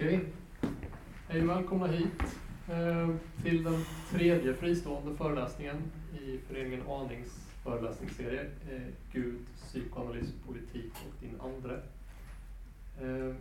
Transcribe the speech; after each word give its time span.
Okej. 0.00 0.20
Hej 1.28 1.42
och 1.42 1.48
välkomna 1.48 1.86
hit 1.86 2.22
eh, 2.68 3.10
till 3.42 3.64
den 3.64 3.84
tredje 4.10 4.54
fristående 4.54 5.16
föreläsningen 5.16 5.76
i 6.20 6.38
föreningen 6.38 6.82
Anings 6.88 7.50
föreläsningsserie 7.64 8.40
eh, 8.70 8.82
Gud, 9.12 9.38
psykoanalys, 9.56 10.32
politik 10.46 10.92
och 10.92 11.20
din 11.20 11.40
andre. 11.40 11.80
Eh, 13.00 13.34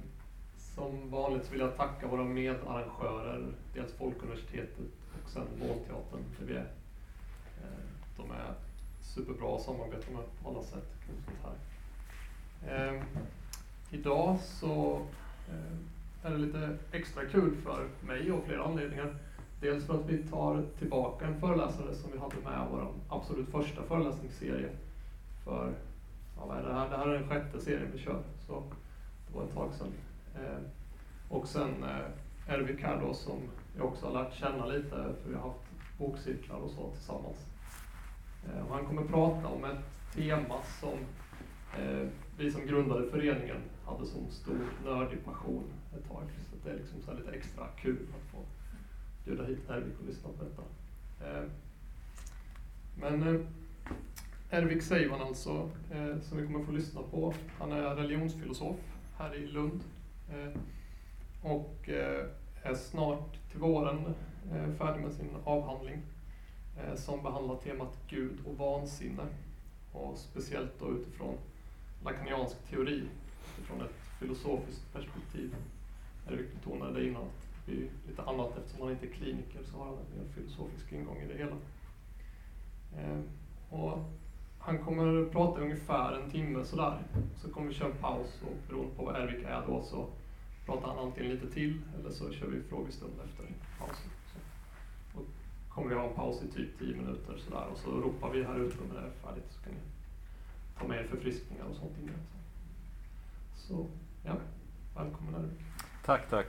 som 0.58 1.12
vanligt 1.12 1.54
vill 1.54 1.60
jag 1.60 1.78
tacka 1.78 2.08
våra 2.08 2.24
medarrangörer, 2.24 3.48
dels 3.74 3.94
Folkuniversitetet 3.94 4.88
och 5.24 5.30
sen 5.30 5.48
Målteatern 5.60 6.24
där 6.40 6.46
vi 6.46 6.54
är. 6.54 6.68
De 8.18 8.32
är 8.32 8.54
superbra 9.02 9.56
att 9.56 9.62
samarbeta 9.62 10.12
med 10.12 10.22
på 10.44 10.50
alla 10.50 10.64
sätt. 10.64 10.88
kring 11.06 11.16
sånt 11.26 11.56
här. 12.64 13.04
Idag 13.92 14.40
så 14.40 15.06
är 16.24 16.30
det 16.32 16.38
lite 16.38 16.78
extra 16.92 17.26
kul 17.26 17.56
för 17.56 17.88
mig 18.02 18.32
av 18.32 18.42
flera 18.48 18.64
anledningar. 18.64 19.16
Dels 19.62 19.86
för 19.86 19.94
att 19.94 20.10
vi 20.10 20.18
tar 20.18 20.64
tillbaka 20.78 21.26
en 21.26 21.40
föreläsare 21.40 21.96
som 21.96 22.12
vi 22.12 22.18
hade 22.18 22.36
med 22.36 22.68
i 22.68 22.72
vår 22.72 22.94
absolut 23.10 23.50
första 23.50 23.84
föreläsningsserie 23.84 24.70
för, 25.44 25.74
ja, 26.38 26.46
vad 26.46 26.58
är 26.58 26.64
det, 26.64 26.74
här? 26.74 26.90
det 26.90 26.98
här 26.98 27.08
är 27.08 27.14
den 27.14 27.30
sjätte 27.30 27.60
serien 27.60 27.92
vi 27.94 28.00
kör, 28.00 28.22
så 28.48 28.64
det 29.28 29.38
var 29.38 29.44
ett 29.44 29.54
tag 29.54 29.74
sedan. 29.74 29.94
Eh, 30.36 30.60
och 31.30 31.48
sen 31.48 31.84
eh, 31.84 32.54
Ervik 32.54 32.82
här 32.84 33.02
då 33.02 33.14
som 33.14 33.40
jag 33.78 33.86
också 33.86 34.06
har 34.06 34.24
lärt 34.24 34.34
känna 34.34 34.66
lite, 34.66 34.90
för 34.90 35.30
vi 35.30 35.36
har 35.36 35.42
haft 35.42 35.60
bokcirklar 35.98 36.58
och 36.58 36.72
så 36.72 36.90
tillsammans. 36.90 37.48
Eh, 38.48 38.68
och 38.68 38.76
han 38.76 38.86
kommer 38.86 39.04
prata 39.04 39.48
om 39.48 39.66
ett 39.66 40.14
tema 40.16 40.56
som 40.80 40.98
eh, 41.80 42.08
vi 42.38 42.52
som 42.52 42.66
grundade 42.66 43.10
föreningen 43.10 43.58
hade 43.90 44.06
som 44.06 44.30
stor 44.30 44.70
nördig 44.86 45.26
passion 45.26 45.64
ett 45.98 46.08
tag. 46.08 46.24
Så 46.50 46.56
det 46.64 46.72
är 46.72 46.78
liksom 46.78 47.02
så 47.02 47.14
lite 47.14 47.32
extra 47.32 47.68
kul 47.68 48.08
att 48.16 48.32
få 48.32 48.38
bjuda 49.26 49.44
hit 49.44 49.70
Ervik 49.70 50.00
och 50.00 50.06
lyssna 50.06 50.30
på 50.30 50.44
detta. 50.44 50.62
Eh, 51.26 51.50
men 52.96 53.36
eh, 53.36 53.42
Ervik 54.50 54.82
Seivan 54.84 55.22
alltså, 55.22 55.70
eh, 55.92 56.20
som 56.22 56.38
vi 56.38 56.46
kommer 56.46 56.66
få 56.66 56.72
lyssna 56.72 57.02
på, 57.02 57.34
han 57.60 57.72
är 57.72 57.96
religionsfilosof 57.96 58.78
här 59.18 59.36
i 59.36 59.48
Lund. 59.48 59.84
Och 61.42 61.90
är 62.64 62.76
snart 62.76 63.50
till 63.52 63.60
våren 63.60 64.14
färdig 64.78 65.04
med 65.04 65.14
sin 65.14 65.30
avhandling 65.44 66.02
som 66.96 67.24
behandlar 67.24 67.56
temat 67.56 67.98
Gud 68.08 68.38
och 68.46 68.58
vansinne. 68.58 69.24
Och 69.94 70.18
speciellt 70.18 70.80
då 70.80 70.92
utifrån 70.92 71.38
lakaniansk 72.04 72.70
teori, 72.70 73.04
utifrån 73.60 73.82
ett 73.82 74.00
filosofiskt 74.20 74.94
perspektiv. 74.94 75.56
Erik 76.28 76.54
betonade 76.54 77.00
det 77.00 77.08
innan, 77.08 77.22
att 77.22 77.66
det 77.66 77.72
blir 77.72 77.90
lite 78.08 78.22
annat 78.22 78.58
eftersom 78.58 78.82
han 78.82 78.92
inte 78.92 79.06
är 79.06 79.12
kliniker 79.12 79.60
så 79.64 79.78
har 79.78 79.86
han 79.86 79.96
en 79.96 80.18
mer 80.18 80.34
filosofisk 80.34 80.92
ingång 80.92 81.18
i 81.18 81.28
det 81.28 81.38
hela. 81.38 81.56
Ehm, 82.98 83.24
och 83.70 84.00
han 84.60 84.78
kommer 84.84 85.26
prata 85.26 85.62
ungefär 85.62 86.14
en 86.14 86.32
timme 86.32 86.66
sådär, 86.66 87.04
så 87.42 87.52
kommer 87.52 87.68
vi 87.68 87.74
köra 87.74 87.92
en 87.92 87.98
paus 87.98 88.42
och 88.42 88.58
beroende 88.68 88.96
på 88.96 89.06
vad 89.06 89.16
Ervik 89.16 89.46
är 89.46 89.64
då 89.68 89.84
så 89.84 90.08
pratar 90.66 90.88
han 90.88 90.98
antingen 90.98 91.32
lite 91.32 91.52
till 91.52 91.82
eller 92.00 92.10
så 92.10 92.32
kör 92.32 92.48
vi 92.48 92.62
frågestund 92.62 93.14
efter 93.26 93.46
pausen. 93.80 94.10
Så. 94.34 94.40
Och 95.20 95.26
kommer 95.70 95.90
vi 95.90 95.96
ha 95.96 96.10
en 96.10 96.16
paus 96.16 96.44
i 96.44 96.48
typ 96.48 96.80
10 96.80 96.96
minuter 96.96 97.38
sådär 97.38 97.66
och 97.72 97.78
så 97.78 97.92
ropar 97.92 98.30
vi 98.30 98.44
här 98.44 98.60
ute 98.60 98.76
när 98.94 99.02
det 99.02 99.08
är 99.08 99.12
färdigt 99.12 99.52
så 99.52 99.64
kan 99.64 99.74
ni 99.74 99.80
ta 100.80 100.88
med 100.88 101.00
er 101.00 101.08
förfriskningar 101.08 101.64
och 101.64 101.76
sånt 101.76 101.98
innan. 102.02 102.16
Så 102.32 102.39
ja, 104.24 104.38
välkommen 104.96 105.36
Ervik. 105.36 105.60
Tack, 106.06 106.30
tack. 106.30 106.46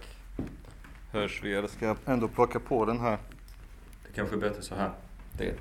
Hörs 1.11 1.45
vi 1.45 1.55
eller 1.55 1.69
ska 1.69 1.87
jag 1.87 1.97
ändå 2.07 2.29
plocka 2.29 2.61
på 2.61 2.85
den 2.85 3.01
här? 3.01 3.19
Det 4.07 4.13
kanske 4.15 4.37
är 4.37 4.41
bättre 4.41 4.63
så 4.63 4.75
här. 4.75 4.91
Det. 5.39 5.55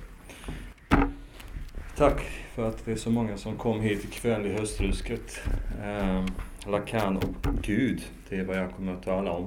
Tack 1.96 2.20
för 2.54 2.68
att 2.68 2.84
det 2.84 2.92
är 2.92 2.96
så 2.96 3.10
många 3.10 3.36
som 3.36 3.56
kom 3.56 3.80
hit 3.80 4.04
ikväll 4.04 4.46
i 4.46 4.52
höstrusket. 4.52 5.40
Eh, 5.82 6.26
Lacan 6.66 7.16
och 7.16 7.54
Gud, 7.62 8.02
det 8.28 8.36
är 8.36 8.44
vad 8.44 8.56
jag 8.56 8.72
kommer 8.72 8.94
att 8.94 9.02
tala 9.02 9.30
om. 9.30 9.44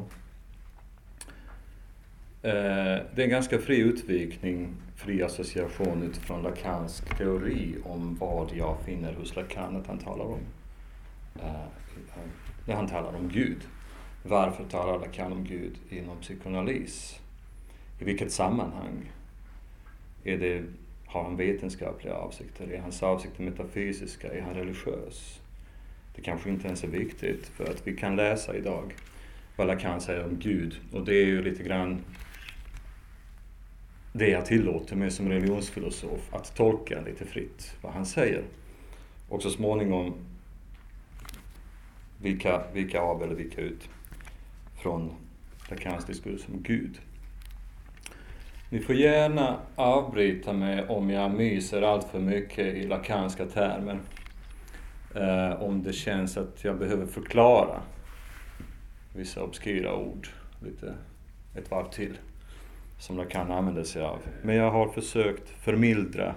Eh, 2.42 2.52
det 3.16 3.16
är 3.16 3.24
en 3.24 3.30
ganska 3.30 3.60
fri 3.60 3.78
utvikning, 3.78 4.76
fri 4.96 5.24
association 5.24 6.04
utifrån 6.04 6.42
Lacansk 6.42 7.18
teori 7.18 7.76
om 7.86 8.18
vad 8.20 8.52
jag 8.52 8.78
finner 8.86 9.14
hos 9.14 9.36
Lacan 9.36 9.76
att 9.76 9.88
han 9.88 10.00
talar 10.00 10.26
om. 10.26 10.40
Eh, 11.36 11.83
när 12.66 12.76
han 12.76 12.88
talar 12.88 13.16
om 13.16 13.30
Gud. 13.30 13.68
Varför 14.24 14.64
talar 14.64 15.00
Lacan 15.00 15.32
om 15.32 15.44
Gud 15.44 15.78
inom 15.90 16.18
psykoanalys? 16.18 17.20
I 18.00 18.04
vilket 18.04 18.32
sammanhang? 18.32 19.12
Är 20.24 20.38
det 20.38 20.64
har 21.06 21.24
han 21.24 21.38
vetenskapliga 21.38 22.14
avsikter? 22.14 22.72
Är 22.72 22.82
hans 22.82 23.04
avsikter 23.04 23.44
metafysiska? 23.44 24.34
Är 24.34 24.42
han 24.42 24.54
religiös? 24.54 25.40
Det 26.16 26.22
kanske 26.22 26.50
inte 26.50 26.68
ens 26.68 26.84
är 26.84 26.88
viktigt, 26.88 27.46
för 27.46 27.64
att 27.64 27.88
vi 27.88 27.96
kan 27.96 28.16
läsa 28.16 28.56
idag 28.56 28.96
vad 29.56 29.68
Lacan 29.68 30.02
säger 30.02 30.26
om 30.26 30.40
Gud, 30.40 30.80
och 30.92 31.06
det 31.06 31.16
är 31.16 31.26
ju 31.26 31.42
lite 31.42 31.64
grann 31.64 32.02
det 34.14 34.28
jag 34.28 34.46
tillåter 34.46 34.96
mig 34.96 35.12
som 35.12 35.30
religionsfilosof, 35.30 36.34
att 36.34 36.56
tolka 36.56 37.02
lite 37.02 37.26
fritt 37.26 37.76
vad 37.82 37.94
han 37.94 38.06
säger. 38.06 38.44
Och 39.30 39.42
så 39.42 39.50
småningom 39.50 40.14
vika, 42.24 42.64
vika 42.74 43.02
av 43.02 43.24
eller 43.24 43.36
vika 43.36 43.62
ut 43.62 43.90
från 44.76 45.16
Lacans 45.70 46.06
diskurs 46.06 46.48
om 46.48 46.62
Gud. 46.64 47.00
Ni 48.70 48.80
får 48.80 48.96
gärna 48.96 49.60
avbryta 49.76 50.54
mig 50.54 50.88
om 50.88 51.10
jag 51.10 51.32
myser 51.32 51.82
allt 51.82 52.08
för 52.08 52.20
mycket 52.20 52.76
i 52.76 52.88
lakanska 52.88 53.46
termer. 53.46 54.00
Eh, 55.16 55.62
om 55.62 55.84
det 55.84 55.94
känns 55.94 56.38
att 56.38 56.64
jag 56.64 56.80
behöver 56.80 57.06
förklara 57.06 57.82
vissa 59.16 59.44
obskyra 59.44 59.96
ord 59.96 60.28
lite 60.64 60.94
ett 61.56 61.72
varv 61.72 61.90
till 61.90 62.18
som 63.00 63.18
Lacan 63.18 63.52
använder 63.52 63.84
sig 63.84 64.02
av. 64.02 64.20
Men 64.42 64.56
jag 64.56 64.72
har 64.72 64.88
försökt 64.88 65.50
förmildra 65.50 66.36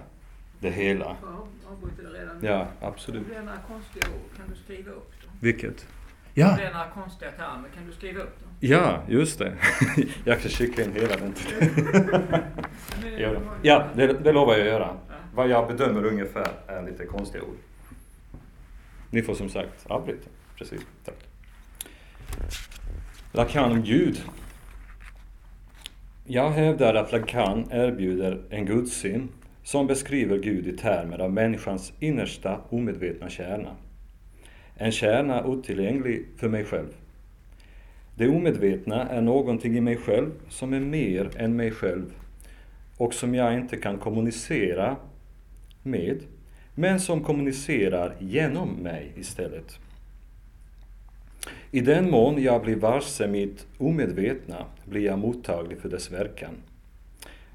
det 0.59 0.71
hela. 0.71 1.15
Avbryter 1.67 2.03
det 2.03 2.19
redan? 2.19 2.39
Ja, 2.41 2.67
absolut. 2.81 3.23
Om 3.23 3.29
det 3.29 3.35
är 3.35 3.43
några 3.43 3.61
konstiga 3.67 4.05
ord, 4.07 4.37
kan 4.37 4.45
du 4.49 4.55
skriva 4.55 4.91
upp? 4.91 5.16
Vilket? 5.39 5.87
Ja. 6.33 6.55
Det 6.57 6.63
är 6.63 6.73
några 6.73 6.89
konstiga 6.89 7.31
termer, 7.31 7.69
kan 7.75 7.85
du 7.87 7.93
skriva 7.93 8.21
upp 8.21 8.39
dem? 8.39 8.49
Ja, 8.59 9.03
just 9.07 9.39
det. 9.39 9.53
jag 10.25 10.39
ska 10.39 10.49
skicka 10.49 10.83
in 10.83 10.93
hela 10.93 11.15
den 11.15 11.33
Ja, 13.61 13.87
det, 13.95 14.07
det 14.07 14.31
lovar 14.31 14.53
jag 14.53 14.61
att 14.61 14.67
göra. 14.67 14.97
Vad 15.33 15.49
jag 15.49 15.67
bedömer 15.67 16.05
ungefär 16.05 16.47
är 16.67 16.83
lite 16.83 17.05
konstiga 17.05 17.43
ord. 17.43 17.57
Ni 19.09 19.21
får 19.21 19.35
som 19.35 19.49
sagt 19.49 19.85
avbryta. 19.87 20.29
Precis, 20.57 20.81
tack. 21.05 21.15
Lacan 23.31 23.71
om 23.71 23.83
Gud. 23.83 24.21
Jag 26.25 26.49
hävdar 26.49 26.93
att 26.93 27.11
Lacan 27.11 27.67
erbjuder 27.71 28.41
en 28.49 28.65
gudssyn 28.65 29.29
som 29.63 29.87
beskriver 29.87 30.37
Gud 30.37 30.67
i 30.67 30.77
termer 30.77 31.19
av 31.19 31.31
människans 31.31 31.93
innersta 31.99 32.61
omedvetna 32.69 33.29
kärna. 33.29 33.75
En 34.77 34.91
kärna 34.91 35.45
otillgänglig 35.45 36.25
för 36.37 36.49
mig 36.49 36.65
själv. 36.65 36.87
Det 38.15 38.27
omedvetna 38.27 39.09
är 39.09 39.21
någonting 39.21 39.77
i 39.77 39.81
mig 39.81 39.97
själv 39.97 40.31
som 40.49 40.73
är 40.73 40.79
mer 40.79 41.29
än 41.35 41.55
mig 41.55 41.71
själv 41.71 42.13
och 42.97 43.13
som 43.13 43.35
jag 43.35 43.53
inte 43.53 43.77
kan 43.77 43.97
kommunicera 43.97 44.95
med, 45.83 46.19
men 46.75 46.99
som 46.99 47.23
kommunicerar 47.23 48.15
genom 48.19 48.69
mig 48.69 49.11
istället. 49.15 49.79
I 51.71 51.79
den 51.79 52.11
mån 52.11 52.43
jag 52.43 52.61
blir 52.61 52.75
varse 52.75 53.27
mitt 53.27 53.65
omedvetna 53.77 54.65
blir 54.85 55.05
jag 55.05 55.19
mottaglig 55.19 55.77
för 55.77 55.89
dess 55.89 56.11
verkan. 56.11 56.55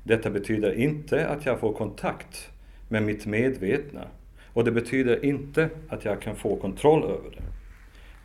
Detta 0.04 0.30
betyder 0.30 0.74
inte 0.74 1.28
att 1.28 1.46
jag 1.46 1.60
får 1.60 1.72
kontakt 1.72 2.50
med 2.88 3.02
mitt 3.02 3.26
medvetna 3.26 4.06
och 4.52 4.64
det 4.64 4.72
betyder 4.72 5.24
inte 5.24 5.70
att 5.88 6.04
jag 6.04 6.22
kan 6.22 6.36
få 6.36 6.56
kontroll 6.56 7.04
över 7.04 7.30
det. 7.30 7.42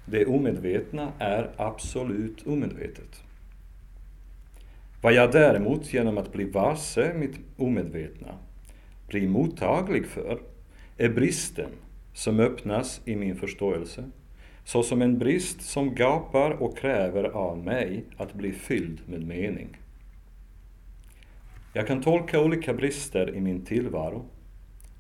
Det 0.05 0.25
omedvetna 0.25 1.11
är 1.19 1.49
absolut 1.57 2.47
omedvetet. 2.47 3.23
Vad 5.01 5.13
jag 5.13 5.31
däremot 5.31 5.93
genom 5.93 6.17
att 6.17 6.33
bli 6.33 6.43
varse 6.43 7.13
mitt 7.13 7.39
omedvetna 7.57 8.33
blir 9.07 9.27
mottaglig 9.27 10.05
för 10.05 10.39
är 10.97 11.09
bristen 11.09 11.69
som 12.13 12.39
öppnas 12.39 13.01
i 13.05 13.15
min 13.15 13.35
förståelse 13.35 14.03
såsom 14.63 15.01
en 15.01 15.17
brist 15.17 15.61
som 15.61 15.95
gapar 15.95 16.51
och 16.51 16.77
kräver 16.77 17.23
av 17.23 17.57
mig 17.57 18.03
att 18.17 18.33
bli 18.33 18.51
fylld 18.51 19.01
med 19.05 19.27
mening. 19.27 19.77
Jag 21.73 21.87
kan 21.87 22.01
tolka 22.01 22.39
olika 22.39 22.73
brister 22.73 23.35
i 23.35 23.41
min 23.41 23.65
tillvaro 23.65 24.25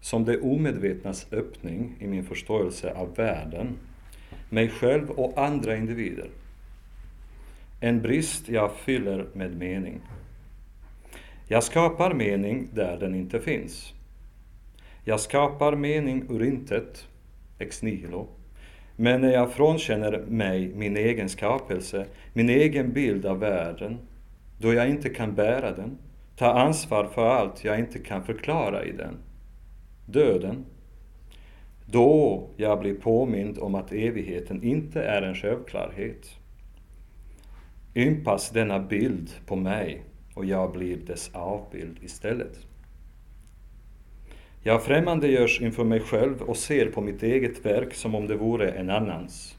som 0.07 0.25
det 0.25 0.39
omedvetnas 0.39 1.27
öppning 1.31 1.95
i 1.99 2.07
min 2.07 2.23
förståelse 2.23 2.93
av 2.93 3.15
världen, 3.15 3.77
mig 4.49 4.69
själv 4.69 5.09
och 5.09 5.37
andra 5.37 5.75
individer. 5.77 6.29
En 7.79 8.01
brist 8.01 8.49
jag 8.49 8.75
fyller 8.75 9.27
med 9.33 9.57
mening. 9.57 10.01
Jag 11.47 11.63
skapar 11.63 12.13
mening 12.13 12.67
där 12.73 12.97
den 12.99 13.15
inte 13.15 13.39
finns. 13.39 13.93
Jag 15.03 15.19
skapar 15.19 15.75
mening 15.75 16.25
ur 16.29 16.43
intet, 16.43 17.07
ex 17.59 17.83
nihilo. 17.83 18.27
Men 18.95 19.21
när 19.21 19.31
jag 19.31 19.53
frånkänner 19.53 20.25
mig 20.27 20.71
min 20.75 20.97
egen 20.97 21.29
skapelse, 21.29 22.05
min 22.33 22.49
egen 22.49 22.93
bild 22.93 23.25
av 23.25 23.39
världen, 23.39 23.97
då 24.57 24.73
jag 24.73 24.89
inte 24.89 25.09
kan 25.09 25.35
bära 25.35 25.71
den, 25.71 25.97
ta 26.35 26.51
ansvar 26.59 27.05
för 27.05 27.29
allt 27.29 27.63
jag 27.63 27.79
inte 27.79 27.99
kan 27.99 28.23
förklara 28.23 28.85
i 28.85 28.91
den, 28.91 29.17
döden, 30.07 30.65
då 31.85 32.43
jag 32.57 32.79
blir 32.79 32.93
påmind 32.93 33.59
om 33.59 33.75
att 33.75 33.91
evigheten 33.91 34.63
inte 34.63 35.01
är 35.01 35.21
en 35.21 35.35
självklarhet. 35.35 36.35
Ympas 37.95 38.49
denna 38.49 38.79
bild 38.79 39.29
på 39.45 39.55
mig 39.55 40.03
och 40.33 40.45
jag 40.45 40.71
blir 40.71 40.97
dess 40.97 41.29
avbild 41.33 41.97
istället. 42.03 42.67
Jag 44.63 44.83
främmande 44.83 45.27
görs 45.27 45.61
inför 45.61 45.83
mig 45.83 45.99
själv 45.99 46.41
och 46.41 46.57
ser 46.57 46.85
på 46.85 47.01
mitt 47.01 47.23
eget 47.23 47.65
verk 47.65 47.93
som 47.93 48.15
om 48.15 48.27
det 48.27 48.35
vore 48.35 48.69
en 48.69 48.89
annans. 48.89 49.57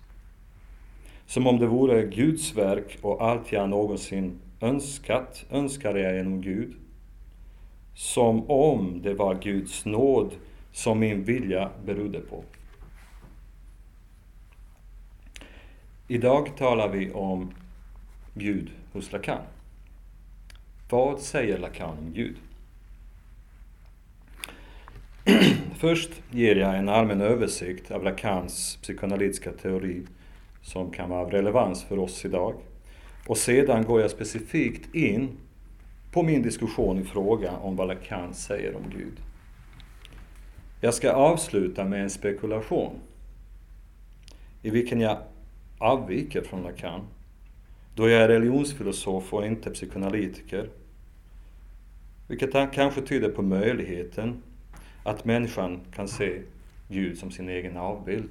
Som 1.27 1.47
om 1.47 1.59
det 1.59 1.67
vore 1.67 2.03
Guds 2.03 2.56
verk 2.56 2.99
och 3.03 3.23
allt 3.23 3.53
jag 3.53 3.69
någonsin 3.69 4.39
önskat 4.61 5.47
önskar 5.50 5.95
jag 5.95 6.17
genom 6.17 6.41
Gud. 6.41 6.75
Som 7.99 8.50
om 8.50 9.03
det 9.03 9.15
var 9.15 9.35
Guds 9.43 9.85
nåd 9.85 10.35
som 10.73 10.99
min 10.99 11.25
vilja 11.25 11.71
berodde 11.85 12.21
på. 12.21 12.45
Idag 16.09 16.56
talar 16.56 16.89
vi 16.89 17.12
om 17.12 17.55
Gud 18.35 18.71
hos 18.93 19.12
Lacan. 19.12 19.43
Vad 20.91 21.21
säger 21.21 21.59
Lacan 21.59 21.99
om 21.99 22.12
Gud? 22.12 22.37
Först 25.79 26.11
ger 26.31 26.56
jag 26.56 26.79
en 26.79 26.89
allmän 26.89 27.21
översikt 27.21 27.91
av 27.91 28.05
Lacans 28.05 28.79
psykoanalytiska 28.83 29.53
teori 29.53 30.03
som 30.62 30.91
kan 30.91 31.11
vara 31.11 31.21
av 31.21 31.31
relevans 31.31 31.85
för 31.85 31.99
oss 31.99 32.25
idag. 32.25 32.55
Och 33.27 33.39
sedan 33.39 33.85
går 33.85 34.00
jag 34.00 34.11
specifikt 34.11 34.95
in 34.95 35.37
på 36.13 36.23
min 36.23 36.43
diskussion 36.43 36.99
i 36.99 37.05
fråga 37.05 37.57
om 37.57 37.77
vad 37.77 37.89
Lacan 37.89 38.35
säger 38.35 38.77
om 38.77 38.83
Gud. 38.91 39.21
Jag 40.81 40.95
ska 40.95 41.13
avsluta 41.13 41.85
med 41.85 42.03
en 42.03 42.11
spekulation 42.11 42.99
i 44.63 44.71
vilken 44.71 45.01
jag 45.01 45.19
avviker 45.79 46.43
från 46.43 46.63
Lacan 46.63 47.01
då 47.95 48.09
jag 48.09 48.23
är 48.23 48.29
religionsfilosof 48.29 49.35
och 49.35 49.47
inte 49.47 49.71
psykoanalytiker. 49.71 50.71
Vilket 52.29 52.73
kanske 52.73 53.03
tyder 53.03 53.31
på 53.31 53.43
möjligheten 53.43 54.43
att 55.05 55.25
människan 55.25 55.81
kan 55.95 56.09
se 56.09 56.43
Gud 56.89 57.19
som 57.19 57.31
sin 57.31 57.49
egen 57.49 57.77
avbild. 57.77 58.31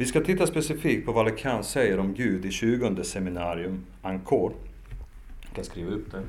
Vi 0.00 0.06
ska 0.06 0.20
titta 0.20 0.46
specifikt 0.46 1.06
på 1.06 1.12
vad 1.12 1.26
Lacan 1.26 1.64
säger 1.64 1.98
om 1.98 2.14
Gud 2.14 2.44
i 2.44 2.50
20 2.50 3.04
seminarium, 3.04 3.86
Ankor. 4.02 4.52
Jag 5.42 5.54
kan 5.54 5.64
skriva 5.64 5.90
upp 5.90 6.12
det. 6.12 6.22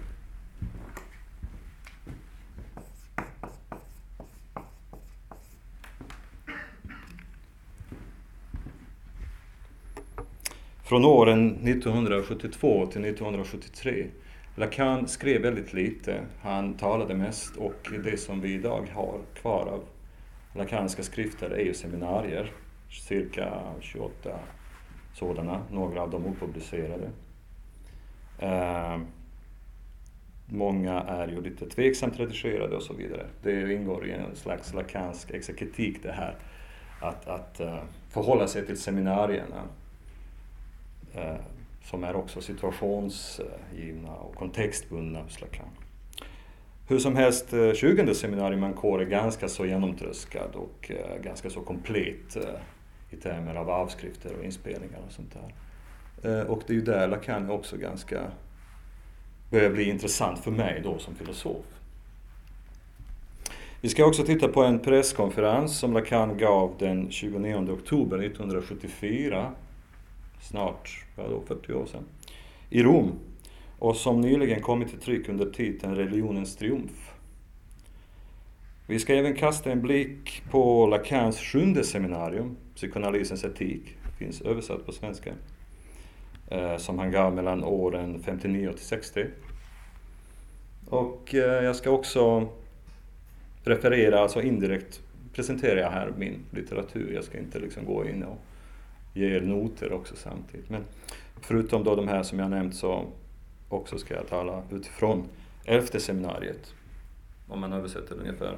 Från 10.84 11.06
åren 11.06 11.52
1972 11.52 12.86
till 12.86 13.06
1973. 13.06 14.06
Lacan 14.56 15.08
skrev 15.08 15.42
väldigt 15.42 15.74
lite. 15.74 16.22
Han 16.42 16.74
talade 16.74 17.16
mest 17.16 17.58
och 17.58 17.92
det 18.04 18.18
som 18.18 18.42
vi 18.42 18.54
idag 18.54 18.88
har 18.94 19.20
kvar 19.42 19.66
av 19.68 19.84
Lacanska 20.54 21.04
skrifter 21.04 21.50
är 21.50 21.66
ju 21.66 21.74
seminarier. 21.74 22.52
Cirka 22.92 23.62
28 23.80 24.40
sådana, 25.14 25.62
några 25.72 26.02
av 26.02 26.10
dem 26.10 26.26
opublicerade. 26.26 27.10
Eh, 28.40 29.00
många 30.46 31.02
är 31.02 31.28
ju 31.28 31.42
lite 31.42 31.70
tveksamt 31.70 32.20
redigerade 32.20 32.76
och 32.76 32.84
så 32.84 32.94
vidare. 32.94 33.26
Det 33.44 33.74
ingår 33.74 34.08
i 34.08 34.12
en 34.12 34.36
slags 34.36 34.74
lakansk 34.74 35.32
exekutik 35.32 36.04
det 36.04 36.12
här. 36.12 36.36
Att, 37.02 37.28
att 37.28 37.60
eh, 37.60 37.80
förhålla 38.10 38.48
sig 38.48 38.66
till 38.66 38.78
seminarierna 38.78 39.64
Eh, 41.16 41.36
som 41.84 42.04
är 42.04 42.16
också 42.16 42.42
situationsgivna 42.42 44.12
och 44.12 44.36
kontextbundna 44.36 45.22
hos 45.22 45.42
Lacan. 45.42 45.70
Hur 46.88 47.00
som 47.00 47.16
helst, 47.16 47.54
eh, 47.54 47.74
20 47.74 48.14
seminarium 48.14 48.64
i 48.64 48.66
Ankor 48.66 49.02
är 49.02 49.06
ganska 49.06 49.48
så 49.48 49.66
genomtröskad 49.66 50.56
och 50.56 50.92
eh, 50.92 51.22
ganska 51.22 51.50
så 51.50 51.62
komplett 51.62 52.36
eh, 52.36 52.44
i 53.12 53.16
termer 53.16 53.56
av 53.56 53.70
avskrifter 53.70 54.36
och 54.38 54.46
inspelningar 54.46 55.00
och 55.08 55.12
sånt 55.12 55.34
där. 55.34 55.54
Eh, 56.24 56.48
och 56.48 56.64
det 56.68 56.74
är 56.74 56.76
ju 56.76 56.82
där 56.82 57.08
Lacan 57.08 57.50
också 57.50 57.78
ganska 57.78 58.22
börjar 59.50 59.70
bli 59.70 59.90
intressant 59.90 60.40
för 60.40 60.52
mig 60.52 60.82
då 60.84 61.00
som 61.00 61.16
filosof. 61.16 61.66
Vi 63.82 63.90
ska 63.90 64.06
också 64.06 64.24
titta 64.24 64.48
på 64.48 64.64
en 64.64 64.80
presskonferens 64.80 65.78
som 65.78 65.94
Lacan 65.94 66.38
gav 66.38 66.76
den 66.80 67.12
29 67.12 67.56
oktober 67.72 68.18
1974 68.20 69.52
snart, 70.42 71.06
vadå, 71.16 71.42
40 71.48 71.74
år 71.74 71.86
sedan, 71.86 72.04
i 72.70 72.84
Rom 72.84 73.12
och 73.80 73.96
som 73.96 74.22
nyligen 74.22 74.62
kommit 74.62 74.90
till 74.90 75.00
tryck 75.00 75.30
under 75.30 75.46
titeln 75.46 75.96
Religionens 75.96 76.56
triumf. 76.56 77.11
Vi 78.92 79.00
ska 79.00 79.16
även 79.16 79.36
kasta 79.36 79.72
en 79.72 79.82
blick 79.82 80.44
på 80.50 80.88
Lacans 80.88 81.40
sjunde 81.40 81.84
seminarium, 81.84 82.58
Psykoanalysens 82.76 83.44
etik, 83.44 83.98
finns 84.20 84.42
översatt 84.42 84.86
på 84.86 84.92
svenska, 84.92 85.34
eh, 86.48 86.78
som 86.78 87.00
han 87.00 87.12
gav 87.12 87.36
mellan 87.36 87.64
åren 87.64 88.24
59 88.24 88.72
till 88.72 88.86
60. 88.86 89.26
Och 90.90 91.36
eh, 91.36 91.64
jag 91.64 91.76
ska 91.76 91.92
också 91.92 92.50
referera, 93.64 94.20
alltså 94.20 94.42
indirekt 94.42 95.02
presenterar 95.34 95.78
jag 95.78 95.90
här 95.90 96.14
min 96.18 96.40
litteratur. 96.50 97.14
Jag 97.14 97.24
ska 97.24 97.38
inte 97.38 97.60
liksom 97.60 97.86
gå 97.86 98.06
in 98.06 98.24
och 98.24 98.38
ge 99.14 99.36
er 99.36 99.42
noter 99.42 99.94
också 99.94 100.16
samtidigt. 100.16 100.70
Men 100.70 100.84
förutom 101.42 101.84
då 101.84 101.96
de 101.96 102.08
här 102.08 102.24
som 102.24 102.40
jag 102.40 102.50
nämnt 102.50 102.76
så 102.76 103.06
också 103.70 103.98
ska 103.98 104.14
jag 104.14 104.28
tala 104.28 104.64
utifrån 104.72 105.24
elfte 105.66 106.00
seminariet, 106.00 106.74
om 107.48 107.60
man 107.60 107.74
översätter 107.74 108.16
ungefär, 108.20 108.58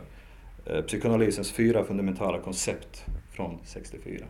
Eh, 0.65 0.81
psykoanalysens 0.81 1.51
fyra 1.51 1.83
fundamentala 1.83 2.39
koncept 2.39 3.05
från 3.31 3.59
64. 3.63 4.25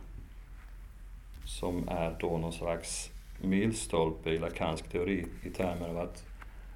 Som 1.46 1.88
är 1.90 2.16
då 2.20 2.38
någon 2.38 2.54
slags 2.54 3.12
milstolpe 3.42 4.30
i 4.30 4.38
lacansk 4.38 4.90
teori 4.90 5.26
i 5.44 5.50
termer 5.50 5.90
av 5.90 5.98
att 5.98 6.26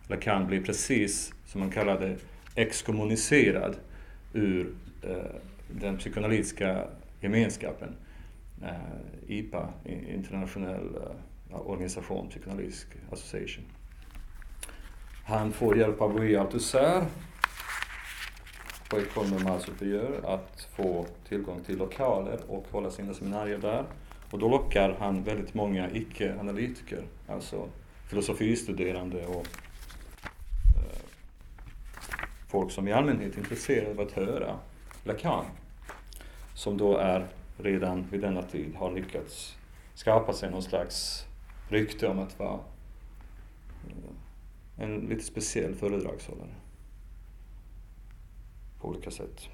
Lacan 0.08 0.48
blir 0.48 0.64
precis, 0.64 1.34
som 1.46 1.62
man 1.62 1.72
kallar 1.72 2.00
det, 2.00 2.18
exkommunicerad 2.56 3.76
ur 4.34 4.76
eh, 5.04 5.18
den 5.68 5.98
psykoanalytiska 5.98 6.88
gemenskapen 7.22 7.96
eh, 8.64 9.38
IPA, 9.38 9.70
Internationell 10.14 10.96
eh, 10.96 11.70
Organisation 11.70 12.30
Psykoanalytisk 12.30 12.88
Association. 13.12 13.64
Han 15.26 15.52
får 15.52 15.78
hjälp 15.78 16.02
av 16.02 16.16
Louis 16.16 16.38
Althusser 16.38 17.06
på 18.90 18.96
med 18.96 19.06
alltså 19.06 19.36
Normale 19.36 19.62
Superior 19.62 20.26
att 20.26 20.68
få 20.76 21.06
tillgång 21.28 21.64
till 21.64 21.78
lokaler 21.78 22.40
och 22.48 22.66
hålla 22.72 22.92
sina 22.92 23.14
seminarier 23.14 23.58
där. 23.58 23.86
Och 24.32 24.40
då 24.40 24.50
lockar 24.50 24.96
han 25.00 25.24
väldigt 25.24 25.54
många 25.54 25.92
icke-analytiker, 25.92 27.04
alltså 27.28 27.68
filosofistuderande 28.10 29.26
och 29.26 29.48
eh, 30.76 31.00
folk 32.48 32.72
som 32.72 32.88
i 32.88 32.94
allmänhet 32.94 33.34
är 33.34 33.40
intresserade 33.40 33.92
av 33.92 34.00
att 34.00 34.12
höra 34.12 34.60
Lacan, 35.04 35.46
som 36.54 36.78
då 36.78 36.98
är 36.98 37.28
redan 37.58 38.08
vid 38.12 38.22
denna 38.22 38.42
tid 38.42 38.76
har 38.76 38.92
lyckats 38.92 39.58
skapa 39.94 40.34
sig 40.34 40.52
någon 40.52 40.64
slags 40.64 41.26
rykte 41.70 42.08
om 42.08 42.20
att 42.20 42.40
vara 42.40 42.60
eh, 43.88 44.84
en 44.84 44.96
lite 44.96 45.24
speciell 45.24 45.76
föredragshållare. 45.76 46.67
På 48.82 48.88
olika 48.88 49.12
sätt. 49.12 49.50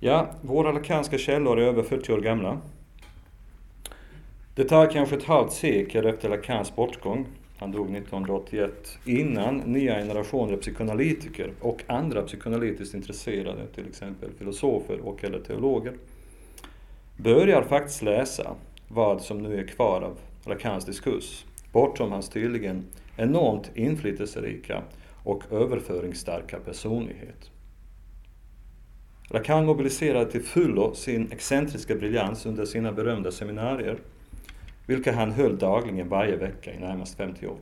Ja, 0.00 0.30
våra 0.40 0.72
lakanska 0.72 1.18
källor 1.18 1.58
är 1.58 1.62
över 1.62 1.82
40 1.82 2.12
år 2.12 2.20
gamla. 2.20 2.60
Det 4.54 4.64
tar 4.64 4.90
kanske 4.90 5.16
ett 5.16 5.24
halvt 5.24 5.52
sekel 5.52 6.06
efter 6.06 6.28
Lacans 6.28 6.76
bortgång, 6.76 7.26
han 7.58 7.72
dog 7.72 7.96
1981, 7.96 8.98
innan 9.04 9.56
nya 9.56 9.94
generationer 9.94 10.56
psykoanalytiker 10.56 11.52
och 11.60 11.82
andra 11.86 12.22
psykoanalytiskt 12.22 12.94
intresserade, 12.94 13.66
till 13.66 13.88
exempel 13.88 14.30
filosofer 14.38 15.00
och 15.00 15.24
eller 15.24 15.40
teologer, 15.40 15.92
börjar 17.16 17.62
faktiskt 17.62 18.02
läsa 18.02 18.54
vad 18.88 19.22
som 19.22 19.38
nu 19.38 19.60
är 19.60 19.66
kvar 19.66 20.00
av 20.00 20.18
Lacans 20.44 20.84
diskurs, 20.84 21.44
bortom 21.72 22.12
hans 22.12 22.28
tydligen 22.28 22.84
enormt 23.16 23.70
inflytelserika 23.74 24.82
och 25.24 25.52
överföringsstarka 25.52 26.58
personlighet. 26.60 27.50
Lacan 29.32 29.66
mobiliserade 29.66 30.30
till 30.30 30.42
fullo 30.42 30.94
sin 30.94 31.32
excentriska 31.32 31.94
briljans 31.94 32.46
under 32.46 32.64
sina 32.64 32.92
berömda 32.92 33.32
seminarier, 33.32 33.98
vilka 34.86 35.12
han 35.12 35.32
höll 35.32 35.58
dagligen 35.58 36.08
varje 36.08 36.36
vecka 36.36 36.74
i 36.74 36.78
närmast 36.78 37.16
50 37.16 37.46
år. 37.46 37.58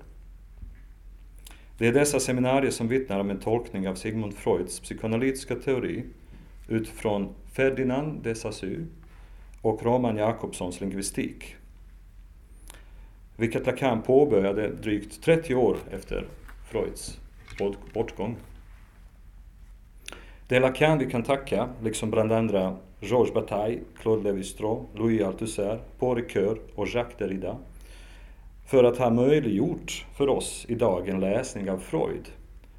Det 1.79 1.87
är 1.87 1.93
dessa 1.93 2.21
seminarier 2.21 2.71
som 2.71 2.89
vittnar 2.89 3.21
om 3.21 3.31
en 3.31 3.41
tolkning 3.41 3.89
av 3.89 3.95
Sigmund 3.95 4.35
Freuds 4.35 4.81
psykoanalytiska 4.81 5.55
teori 5.55 6.05
utifrån 6.69 7.35
Ferdinand 7.53 8.23
de 8.23 8.35
Saussure 8.35 8.87
och 9.63 9.83
Roman 9.83 10.17
Jakobssons 10.17 10.81
lingvistik, 10.81 11.57
vilket 13.37 13.67
Lacan 13.67 14.03
påbörjade 14.03 14.69
drygt 14.69 15.23
30 15.23 15.55
år 15.55 15.77
efter 15.91 16.27
Freuds 16.71 17.19
bortgång. 17.95 18.37
Det 20.49 20.57
är 20.57 20.61
Lacan 20.61 20.99
vi 20.99 21.11
kan 21.11 21.23
tacka, 21.23 21.69
liksom 21.83 22.11
bland 22.11 22.33
andra 22.33 22.77
Georges 23.01 23.35
Bataille, 23.35 23.81
Claude 24.01 24.31
Lévi-Strauss, 24.31 24.87
Louis 24.95 25.23
Althusser, 25.23 25.81
Paul 25.99 26.17
Ricoeur 26.17 26.59
och 26.75 26.89
Jacques 26.89 27.19
Derrida, 27.19 27.57
för 28.67 28.85
att 28.85 28.99
ha 28.99 29.11
möjliggjort 29.11 30.07
för 30.17 30.29
oss 30.29 30.67
idag 30.69 31.09
en 31.09 31.21
läsning 31.21 31.71
av 31.71 31.79
Freud, 31.79 32.33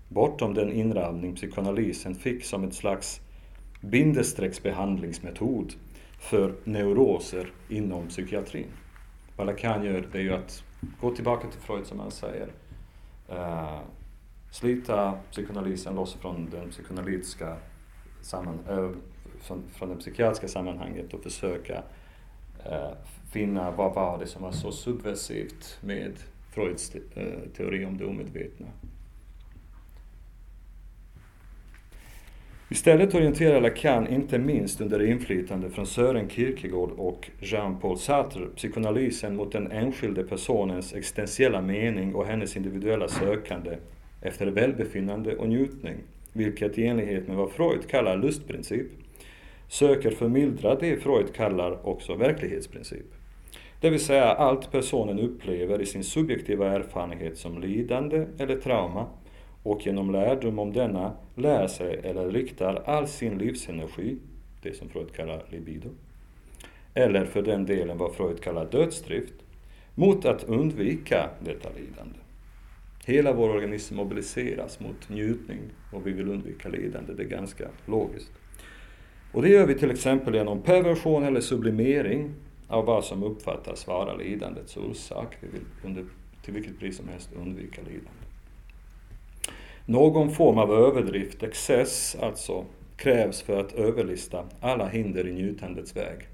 bortom 0.08 0.54
den 0.54 0.72
inramning 0.72 1.36
psykoanalysen 1.36 2.16
fick 2.16 2.46
som 2.46 2.64
ett 2.64 2.74
slags 2.74 3.22
bindestrecksbehandlingsmetod 3.82 5.74
för 6.20 6.54
neuroser 6.64 7.52
inom 7.70 8.08
psykiatrin. 8.08 8.68
Vad 9.36 9.48
Lacan 9.48 9.84
gör 9.84 10.08
det 10.12 10.18
är 10.18 10.22
ju 10.22 10.34
att 10.34 10.64
gå 11.02 11.16
tillbaka 11.16 11.48
till 11.48 11.60
Freud 11.60 11.86
som 11.86 12.00
han 12.00 12.12
säger, 12.12 12.48
eh, 13.30 13.80
slita 14.52 15.18
psykoanalysen 15.32 15.96
loss 15.96 16.14
från 16.14 16.50
den 16.50 16.70
psykoanalytiska 16.70 17.58
samman, 18.22 18.60
äh, 18.70 18.90
från, 19.42 19.64
från 19.74 19.90
det 19.90 19.96
psykiatriska 19.96 20.48
sammanhanget 20.48 21.14
och 21.14 21.24
försöka 21.24 21.84
äh, 22.66 22.92
finna 23.32 23.72
vad 23.72 23.96
var 23.96 24.20
det 24.20 24.28
som 24.28 24.42
var 24.42 24.52
så 24.52 24.72
subversivt 24.72 25.78
med 25.82 26.14
Freuds 26.52 26.96
äh, 26.96 27.24
teori 27.58 27.86
om 27.86 27.98
det 27.98 28.06
omedvetna. 28.06 28.68
Istället 32.72 33.16
orienterar 33.16 33.62
Lacan 33.62 34.08
inte 34.08 34.40
minst 34.40 34.82
under 34.82 35.02
inflytande 35.02 35.70
från 35.70 35.88
Sören 35.88 36.30
Kierkegaard 36.30 36.92
och 36.92 37.30
Jean-Paul 37.40 37.98
Sartre 37.98 38.46
psykoanalysen 38.56 39.36
mot 39.36 39.52
den 39.52 39.72
enskilde 39.72 40.24
personens 40.24 40.94
existentiella 40.94 41.62
mening 41.62 42.16
och 42.16 42.26
hennes 42.26 42.58
individuella 42.58 43.08
sökande 43.08 43.78
efter 44.22 44.48
välbefinnande 44.48 45.36
och 45.36 45.50
njutning, 45.50 45.96
vilket 46.34 46.78
i 46.78 46.86
enlighet 46.86 47.28
med 47.28 47.38
vad 47.38 47.52
Freud 47.52 47.88
kallar 47.88 48.18
lustprincip, 48.18 48.88
söker 49.68 50.12
förmildra 50.12 50.76
det 50.76 50.98
Freud 50.98 51.34
kallar 51.34 51.88
också 51.88 52.16
verklighetsprincip. 52.16 53.06
Det 53.82 53.90
vill 53.90 54.00
säga 54.00 54.26
allt 54.26 54.72
personen 54.72 55.20
upplever 55.20 55.82
i 55.82 55.86
sin 55.86 56.04
subjektiva 56.04 56.68
erfarenhet 56.68 57.38
som 57.38 57.62
lidande 57.62 58.26
eller 58.38 58.56
trauma 58.56 59.08
och 59.64 59.86
genom 59.86 60.12
lärdom 60.12 60.60
om 60.60 60.74
denna 60.74 61.14
lär 61.36 61.68
sig 61.68 62.00
eller 62.04 62.32
riktar 62.32 62.82
all 62.86 63.08
sin 63.08 63.38
livsenergi, 63.38 64.18
det 64.62 64.74
som 64.74 64.90
Freud 64.90 65.14
kallar 65.14 65.44
libido, 65.50 65.90
eller 66.94 67.26
för 67.26 67.42
den 67.42 67.66
delen 67.66 67.98
vad 67.98 68.16
Freud 68.16 68.42
kallar 68.42 68.66
dödsdrift, 68.66 69.34
mot 69.96 70.26
att 70.26 70.44
undvika 70.44 71.30
detta 71.40 71.70
lidande. 71.70 72.19
Hela 73.10 73.34
vår 73.34 73.50
organism 73.50 73.96
mobiliseras 73.96 74.80
mot 74.80 75.10
njutning 75.10 75.60
och 75.94 76.08
vi 76.08 76.12
vill 76.12 76.30
undvika 76.30 76.70
lidande. 76.70 77.14
Det 77.14 77.24
är 77.24 77.28
ganska 77.28 77.68
logiskt. 77.86 78.32
Och 79.32 79.42
det 79.42 79.50
gör 79.50 79.68
vi 79.68 79.76
till 79.76 79.92
exempel 79.92 80.36
genom 80.36 80.62
perversion 80.62 81.24
eller 81.24 81.42
sublimering 81.42 82.34
av 82.68 82.86
vad 82.86 83.06
som 83.06 83.24
uppfattas 83.24 83.88
vara 83.88 84.16
lidandets 84.16 84.78
orsak. 84.78 85.38
Vi 85.40 85.48
vill 85.48 85.62
under, 85.86 86.06
till 86.44 86.54
vilket 86.54 86.80
pris 86.80 86.98
som 86.98 87.08
helst 87.08 87.30
undvika 87.42 87.82
lidande. 87.82 88.10
Någon 89.86 90.32
form 90.32 90.58
av 90.58 90.72
överdrift, 90.72 91.44
excess 91.44 92.18
alltså, 92.22 92.66
krävs 92.98 93.42
för 93.42 93.60
att 93.60 93.74
överlista 93.74 94.46
alla 94.60 94.88
hinder 94.88 95.28
i 95.28 95.34
njutandets 95.34 95.96
väg. 95.96 96.28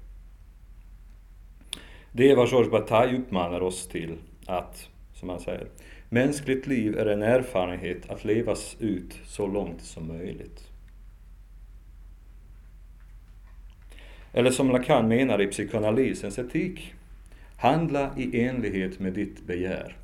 Det 2.12 2.30
är 2.30 2.36
vad 2.36 2.48
Georges 2.48 2.70
Bataille 2.70 3.18
uppmanar 3.18 3.60
oss 3.60 3.88
till 3.88 4.18
att, 4.46 4.88
som 5.14 5.28
han 5.28 5.40
säger, 5.40 5.68
Mänskligt 6.08 6.66
liv 6.66 6.98
är 6.98 7.06
en 7.06 7.22
erfarenhet 7.22 8.10
att 8.10 8.24
levas 8.24 8.76
ut 8.80 9.18
så 9.24 9.46
långt 9.46 9.82
som 9.82 10.08
möjligt. 10.08 10.70
Eller 14.32 14.50
som 14.50 14.70
Lacan 14.70 15.08
menar 15.08 15.40
i 15.40 15.46
psykoanalysens 15.46 16.38
etik, 16.38 16.94
handla 17.56 18.10
i 18.16 18.40
enlighet 18.40 18.98
med 18.98 19.12
ditt 19.12 19.46
begär. 19.46 19.96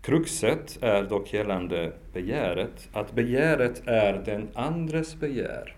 Kruxet 0.00 0.78
är 0.82 1.02
dock 1.02 1.32
gällande 1.32 1.92
begäret, 2.12 2.88
att 2.92 3.12
begäret 3.12 3.82
är 3.86 4.22
den 4.24 4.48
andres 4.54 5.20
begär. 5.20 5.76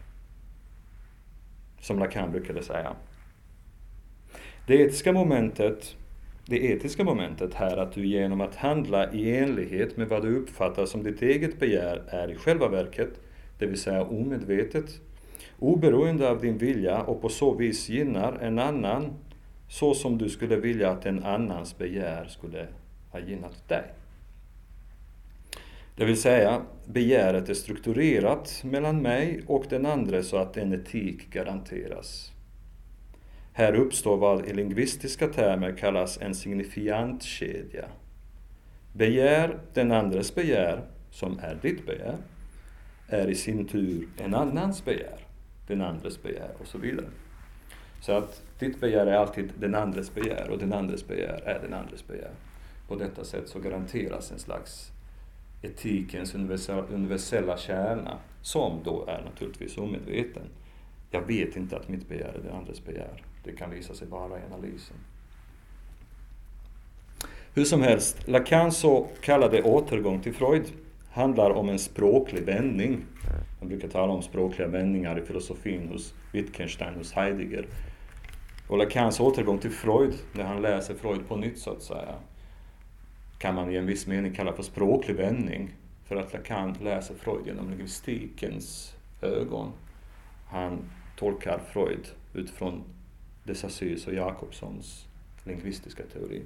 Som 1.80 1.98
Lacan 1.98 2.32
brukade 2.32 2.62
säga. 2.62 2.96
Det 4.66 4.74
etiska 4.74 5.12
momentet 5.12 5.96
det 6.46 6.64
etiska 6.64 7.04
momentet 7.04 7.54
här 7.54 7.76
att 7.76 7.92
du 7.92 8.06
genom 8.06 8.40
att 8.40 8.54
handla 8.54 9.12
i 9.12 9.36
enlighet 9.36 9.96
med 9.96 10.08
vad 10.08 10.22
du 10.22 10.36
uppfattar 10.36 10.86
som 10.86 11.02
ditt 11.02 11.22
eget 11.22 11.60
begär 11.60 12.02
är 12.08 12.30
i 12.30 12.34
själva 12.34 12.68
verket, 12.68 13.20
det 13.58 13.66
vill 13.66 13.80
säga 13.80 14.04
omedvetet, 14.04 15.00
oberoende 15.58 16.30
av 16.30 16.40
din 16.40 16.58
vilja 16.58 17.02
och 17.02 17.22
på 17.22 17.28
så 17.28 17.54
vis 17.54 17.88
gynnar 17.88 18.38
en 18.40 18.58
annan 18.58 19.12
så 19.68 19.94
som 19.94 20.18
du 20.18 20.28
skulle 20.28 20.56
vilja 20.56 20.90
att 20.90 21.06
en 21.06 21.24
annans 21.24 21.78
begär 21.78 22.24
skulle 22.24 22.66
ha 23.10 23.20
gynnat 23.20 23.68
dig. 23.68 23.84
Det 25.96 26.04
vill 26.04 26.20
säga, 26.20 26.62
begäret 26.86 27.48
är 27.48 27.54
strukturerat 27.54 28.60
mellan 28.64 29.02
mig 29.02 29.42
och 29.46 29.64
den 29.68 29.86
andra 29.86 30.22
så 30.22 30.36
att 30.36 30.56
en 30.56 30.72
etik 30.72 31.30
garanteras. 31.30 32.33
Här 33.56 33.74
uppstår 33.74 34.16
vad 34.16 34.46
i 34.46 34.52
lingvistiska 34.52 35.28
termer 35.28 35.76
kallas 35.76 36.18
en 36.20 36.34
signifiantkedja. 36.34 37.84
Begär, 38.92 39.58
den 39.72 39.92
andres 39.92 40.34
begär, 40.34 40.84
som 41.10 41.38
är 41.38 41.58
ditt 41.62 41.86
begär, 41.86 42.16
är 43.08 43.28
i 43.28 43.34
sin 43.34 43.66
tur 43.66 44.08
en 44.16 44.34
annans 44.34 44.84
begär, 44.84 45.18
den 45.66 45.80
andres 45.80 46.22
begär 46.22 46.50
och 46.60 46.66
så 46.66 46.78
vidare. 46.78 47.06
Så 48.00 48.12
att 48.12 48.42
ditt 48.58 48.80
begär 48.80 49.06
är 49.06 49.16
alltid 49.16 49.52
den 49.58 49.74
andres 49.74 50.14
begär 50.14 50.50
och 50.50 50.58
den 50.58 50.72
andres 50.72 51.08
begär 51.08 51.42
är 51.44 51.60
den 51.62 51.74
andres 51.74 52.06
begär. 52.06 52.32
På 52.88 52.96
detta 52.96 53.24
sätt 53.24 53.48
så 53.48 53.58
garanteras 53.58 54.32
en 54.32 54.38
slags 54.38 54.92
etikens 55.62 56.34
universella 56.90 57.56
kärna, 57.56 58.18
som 58.42 58.80
då 58.84 59.04
är 59.08 59.22
naturligtvis 59.24 59.78
omedveten. 59.78 60.42
Jag 61.10 61.26
vet 61.26 61.56
inte 61.56 61.76
att 61.76 61.88
mitt 61.88 62.08
begär 62.08 62.34
är 62.38 62.42
den 62.42 62.56
andres 62.56 62.84
begär. 62.84 63.22
Det 63.44 63.52
kan 63.52 63.70
visa 63.70 63.94
sig 63.94 64.08
vara 64.08 64.38
i 64.38 64.42
analysen. 64.52 64.96
Hur 67.54 67.64
som 67.64 67.82
helst, 67.82 68.28
Lacans 68.28 68.76
så 68.76 69.08
kallade 69.20 69.62
återgång 69.62 70.20
till 70.20 70.34
Freud 70.34 70.72
handlar 71.10 71.50
om 71.50 71.68
en 71.68 71.78
språklig 71.78 72.42
vändning. 72.42 73.04
Man 73.60 73.68
brukar 73.68 73.88
tala 73.88 74.12
om 74.12 74.22
språkliga 74.22 74.68
vändningar 74.68 75.18
i 75.18 75.22
filosofin 75.22 75.88
hos 75.88 76.14
Wittgenstein, 76.32 76.94
hos 76.94 77.12
Heidegger. 77.12 77.66
Och 78.68 78.78
Lacans 78.78 79.20
återgång 79.20 79.58
till 79.58 79.70
Freud, 79.70 80.14
när 80.32 80.44
han 80.44 80.62
läser 80.62 80.94
Freud 80.94 81.28
på 81.28 81.36
nytt 81.36 81.58
så 81.58 81.70
att 81.70 81.82
säga, 81.82 82.14
kan 83.38 83.54
man 83.54 83.70
i 83.70 83.76
en 83.76 83.86
viss 83.86 84.06
mening 84.06 84.34
kalla 84.34 84.52
för 84.52 84.62
språklig 84.62 85.16
vändning. 85.16 85.74
För 86.04 86.16
att 86.16 86.32
Lacan 86.32 86.76
läser 86.80 87.14
Freud 87.14 87.46
genom 87.46 87.70
lingvistikens 87.70 88.94
ögon. 89.22 89.72
Han 90.46 90.78
tolkar 91.16 91.60
Freud 91.72 92.06
utifrån 92.34 92.82
de 93.44 93.54
Saussures 93.54 94.06
och 94.06 94.14
Jakobssons 94.14 95.06
lingvistiska 95.44 96.02
teori. 96.12 96.42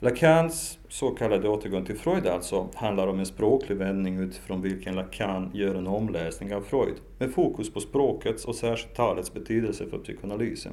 Lacans 0.00 0.78
så 0.88 1.10
kallade 1.10 1.48
återgång 1.48 1.84
till 1.84 1.98
Freud 1.98 2.26
alltså 2.26 2.68
handlar 2.74 3.06
om 3.06 3.18
en 3.18 3.26
språklig 3.26 3.76
vändning 3.76 4.18
utifrån 4.18 4.62
vilken 4.62 4.94
Lacan 4.94 5.50
gör 5.54 5.74
en 5.74 5.86
omläsning 5.86 6.54
av 6.54 6.60
Freud 6.60 6.96
med 7.18 7.32
fokus 7.32 7.72
på 7.72 7.80
språkets 7.80 8.44
och 8.44 8.54
särskilt 8.54 8.94
talets 8.94 9.34
betydelse 9.34 9.86
för 9.86 9.98
psykoanalysen. 9.98 10.72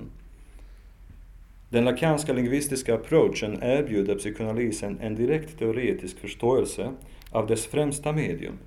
Den 1.70 1.86
lakanska 1.86 2.34
lingvistiska 2.34 2.96
approachen 2.96 3.64
erbjuder 3.64 4.16
psykoanalysen 4.16 5.00
en 5.02 5.16
direkt 5.16 5.60
teoretisk 5.60 6.20
förståelse 6.20 6.92
av 7.32 7.48
dess 7.48 7.66
främsta 7.66 8.12
medium, 8.12 8.58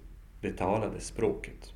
det 0.40 0.52
talade 0.52 1.00
språket. 1.00 1.72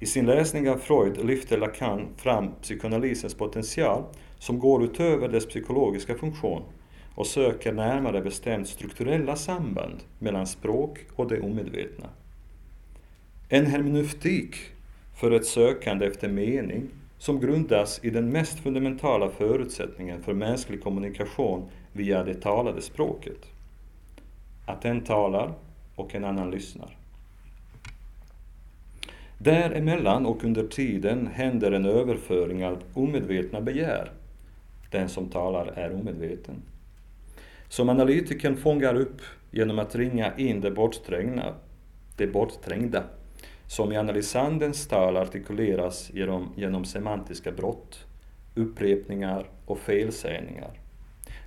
I 0.00 0.06
sin 0.06 0.26
läsning 0.26 0.70
av 0.70 0.76
Freud 0.76 1.24
lyfter 1.24 1.58
Lacan 1.58 2.08
fram 2.16 2.50
psykoanalysens 2.62 3.34
potential 3.34 4.04
som 4.38 4.58
går 4.58 4.84
utöver 4.84 5.28
dess 5.28 5.46
psykologiska 5.46 6.14
funktion 6.14 6.62
och 7.14 7.26
söker 7.26 7.72
närmare 7.72 8.20
bestämt 8.20 8.68
strukturella 8.68 9.36
samband 9.36 9.98
mellan 10.18 10.46
språk 10.46 10.98
och 11.16 11.28
det 11.28 11.40
omedvetna. 11.40 12.06
En 13.48 13.66
hermeneutik 13.66 14.56
för 15.20 15.30
ett 15.30 15.46
sökande 15.46 16.06
efter 16.06 16.28
mening 16.28 16.88
som 17.18 17.40
grundas 17.40 18.00
i 18.04 18.10
den 18.10 18.30
mest 18.30 18.58
fundamentala 18.58 19.30
förutsättningen 19.30 20.22
för 20.22 20.34
mänsklig 20.34 20.82
kommunikation 20.82 21.68
via 21.92 22.24
det 22.24 22.34
talade 22.34 22.82
språket. 22.82 23.46
Att 24.66 24.84
en 24.84 25.04
talar 25.04 25.54
och 25.94 26.14
en 26.14 26.24
annan 26.24 26.50
lyssnar. 26.50 26.97
Däremellan 29.38 30.26
och 30.26 30.44
under 30.44 30.66
tiden 30.66 31.26
händer 31.26 31.72
en 31.72 31.86
överföring 31.86 32.66
av 32.66 32.82
omedvetna 32.94 33.60
begär. 33.60 34.10
Den 34.90 35.08
som 35.08 35.28
talar 35.28 35.66
är 35.66 35.94
omedveten. 35.94 36.62
Som 37.68 37.88
analytikern 37.88 38.56
fångar 38.56 38.94
upp 38.94 39.20
genom 39.50 39.78
att 39.78 39.94
ringa 39.94 40.36
in 40.36 40.60
det 40.60 40.70
bortträngda, 40.70 41.54
det 42.16 42.26
bortträngda 42.26 43.02
som 43.66 43.92
i 43.92 43.96
analysandens 43.96 44.86
tal 44.86 45.16
artikuleras 45.16 46.10
genom, 46.14 46.52
genom 46.56 46.84
semantiska 46.84 47.52
brott, 47.52 48.06
upprepningar 48.54 49.46
och 49.66 49.78
felsägningar. 49.78 50.70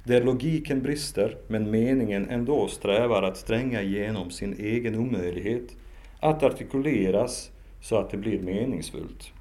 Där 0.03 0.23
logiken 0.23 0.81
brister 0.81 1.37
men 1.47 1.71
meningen 1.71 2.29
ändå 2.29 2.67
strävar 2.67 3.23
att 3.23 3.45
tränga 3.47 3.81
igenom 3.81 4.31
sin 4.31 4.53
egen 4.59 4.95
omöjlighet 4.95 5.75
att 6.19 6.43
artikuleras 6.43 7.50
så 7.81 7.97
att 7.97 8.09
det 8.09 8.17
blir 8.17 8.39
meningsfullt. 8.39 9.31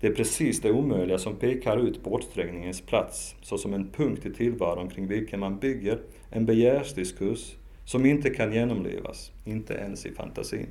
Det 0.00 0.06
är 0.06 0.12
precis 0.12 0.60
det 0.60 0.70
omöjliga 0.70 1.18
som 1.18 1.36
pekar 1.36 1.76
ut 1.76 2.02
bortträngningens 2.02 2.80
plats 2.80 3.36
såsom 3.42 3.74
en 3.74 3.90
punkt 3.90 4.26
i 4.26 4.34
tillvaron 4.34 4.90
kring 4.90 5.06
vilken 5.06 5.40
man 5.40 5.58
bygger 5.58 5.98
en 6.30 6.46
begärsdiskurs 6.46 7.56
som 7.84 8.06
inte 8.06 8.30
kan 8.30 8.52
genomlevas, 8.52 9.32
inte 9.44 9.74
ens 9.74 10.06
i 10.06 10.12
fantasin. 10.12 10.66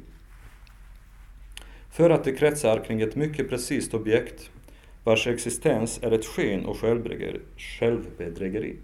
För 1.91 2.09
att 2.09 2.23
det 2.23 2.31
kretsar 2.31 2.83
kring 2.85 3.01
ett 3.01 3.15
mycket 3.15 3.49
precist 3.49 3.93
objekt 3.93 4.51
vars 5.03 5.27
existens 5.27 5.99
är 6.03 6.11
ett 6.11 6.25
sken 6.25 6.65
och 6.65 6.77
självbedrägeri. 7.57 8.75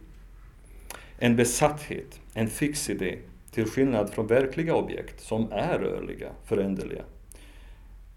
En 1.19 1.35
besatthet, 1.35 2.21
en 2.33 2.47
fix 2.47 2.89
idé, 2.89 3.17
till 3.51 3.65
skillnad 3.65 4.09
från 4.09 4.27
verkliga 4.27 4.75
objekt 4.75 5.21
som 5.21 5.51
är 5.51 5.79
rörliga, 5.79 6.31
föränderliga. 6.45 7.03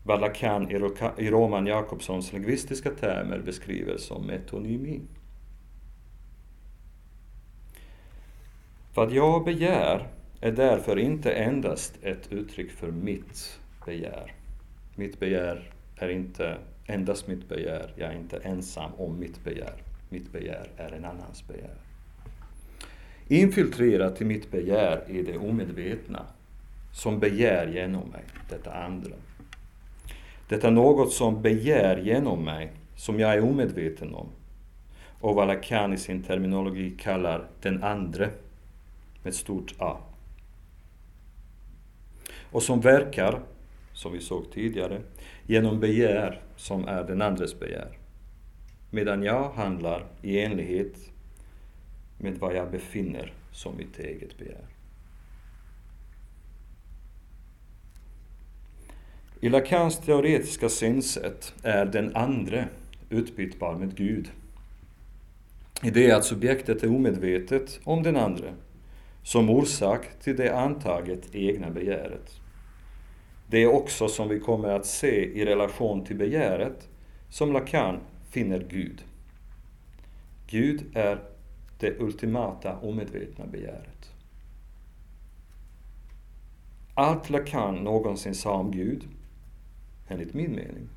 Balakan 0.07 0.71
i 1.19 1.31
Roman 1.31 1.67
Jakobssons 1.67 2.33
lingvistiska 2.33 2.91
termer 2.91 3.39
beskriver 3.39 3.97
som 3.97 4.27
metonymi. 4.27 5.01
Vad 8.95 9.13
jag 9.13 9.45
begär 9.45 10.09
är 10.41 10.53
därför 10.53 10.99
inte 10.99 11.33
endast 11.33 11.99
ett 12.03 12.33
uttryck 12.33 12.71
för 12.71 12.91
mitt 12.91 13.61
begär. 13.87 14.35
Mitt 14.95 15.21
begär 15.21 15.71
är 15.97 16.09
inte 16.09 16.59
endast 16.87 17.27
mitt 17.27 17.49
begär, 17.49 17.93
jag 17.97 18.13
är 18.13 18.17
inte 18.17 18.37
ensam 18.37 18.91
om 18.95 19.19
mitt 19.21 19.45
begär. 19.45 19.83
Mitt 20.09 20.33
begär 20.33 20.71
är 20.77 20.93
en 20.93 21.05
annans 21.05 21.49
begär. 21.49 21.75
Infiltrerat 23.29 24.21
i 24.21 24.25
mitt 24.25 24.51
begär 24.51 25.05
är 25.09 25.23
det 25.23 25.39
omedvetna 25.39 26.27
som 26.93 27.19
begär 27.19 27.67
genom 27.67 28.09
mig, 28.09 28.25
detta 28.49 28.73
andra. 28.73 29.15
Det 30.49 30.65
är 30.65 30.71
något 30.71 31.13
som 31.13 31.43
begär 31.43 31.97
genom 31.97 32.45
mig, 32.45 32.73
som 32.97 33.21
jag 33.21 33.35
är 33.35 33.45
omedveten 33.45 34.15
om. 34.15 34.29
Och 35.21 35.35
vad 35.35 35.47
Lacan 35.47 35.93
i 35.93 35.97
sin 35.97 36.23
terminologi 36.23 36.91
kallar 36.99 37.49
den 37.61 37.83
andre, 37.83 38.31
med 39.23 39.35
stort 39.35 39.75
A. 39.79 39.97
Och 42.51 42.63
som 42.63 42.81
verkar 42.81 43.43
som 43.93 44.13
vi 44.13 44.21
såg 44.21 44.53
tidigare, 44.53 45.01
genom 45.47 45.81
begär 45.81 46.43
som 46.57 46.89
är 46.89 47.05
den 47.05 47.23
andres 47.23 47.61
begär. 47.61 47.99
Medan 48.91 49.23
jag 49.23 49.51
handlar 49.51 50.07
i 50.23 50.41
enlighet 50.41 50.97
med 52.19 52.39
vad 52.39 52.55
jag 52.55 52.71
befinner 52.71 53.33
som 53.53 53.77
mitt 53.77 53.99
eget 53.99 54.39
begär. 54.39 54.76
I 59.41 59.49
Lacans 59.49 59.99
teoretiska 59.99 60.69
synsätt 60.69 61.55
är 61.63 61.87
den 61.87 62.17
andre 62.17 62.69
utbytbar 63.11 63.75
med 63.75 63.97
Gud. 63.97 64.31
I 65.83 65.91
det 65.91 66.13
att 66.13 66.25
subjektet 66.25 66.83
är 66.83 66.89
omedvetet 66.89 67.81
om 67.85 68.03
den 68.03 68.17
andre, 68.17 68.55
som 69.23 69.51
orsak 69.51 70.07
till 70.23 70.37
det 70.37 70.57
antaget 70.57 71.35
egna 71.35 71.71
begäret. 71.71 72.41
Det 73.47 73.63
är 73.63 73.67
också 73.67 74.09
som 74.09 74.29
vi 74.29 74.41
kommer 74.41 74.69
att 74.69 74.87
se 74.87 75.25
i 75.25 75.45
relation 75.45 76.05
till 76.05 76.17
begäret 76.17 76.89
som 77.29 77.53
Lacan 77.53 78.01
finner 78.31 78.67
Gud. 78.71 79.05
Gud 80.47 80.85
är 80.95 81.19
det 81.79 82.01
ultimata 82.01 82.79
omedvetna 82.79 83.47
begäret. 83.47 84.13
Allt 86.95 87.31
Lacan 87.31 87.75
någonsin 87.75 88.35
sa 88.35 88.53
om 88.53 88.71
Gud, 88.71 89.05
enligt 90.09 90.35
min 90.35 90.51
mening, 90.51 90.89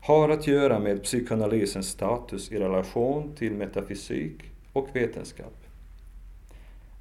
har 0.00 0.28
att 0.28 0.46
göra 0.46 0.78
med 0.78 1.02
psykoanalysens 1.02 1.88
status 1.88 2.52
i 2.52 2.58
relation 2.58 3.34
till 3.34 3.52
metafysik 3.52 4.42
och 4.72 4.88
vetenskap. 4.92 5.54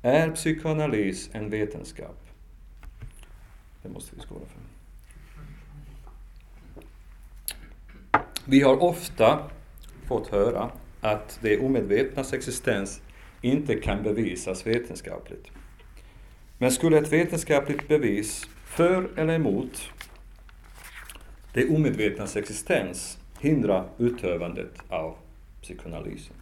Är 0.02 0.32
psykoanalys 0.32 1.30
en 1.34 1.50
vetenskap? 1.50 2.28
Det 3.82 3.90
måste 3.90 4.16
vi 4.16 4.22
skåla 4.22 4.46
för. 4.46 4.62
Vi 8.46 8.62
har 8.62 8.84
ofta 8.84 9.50
fått 10.08 10.28
höra 10.28 10.72
att 11.02 11.40
det 11.42 11.60
omedvetnas 11.60 12.34
existens 12.34 13.02
inte 13.42 13.76
kan 13.76 14.04
bevisas 14.04 14.68
vetenskapligt. 14.68 15.48
Men 16.58 16.72
skulle 16.72 16.98
ett 16.98 17.14
vetenskapligt 17.14 17.88
bevis 17.88 18.48
för 18.66 19.10
eller 19.20 19.34
emot 19.34 19.93
det 21.54 21.70
omedvetnas 21.70 22.36
existens 22.36 23.20
hindrar 23.40 23.90
utövandet 23.98 24.72
av 24.90 25.16
psykoanalysen? 25.62 26.36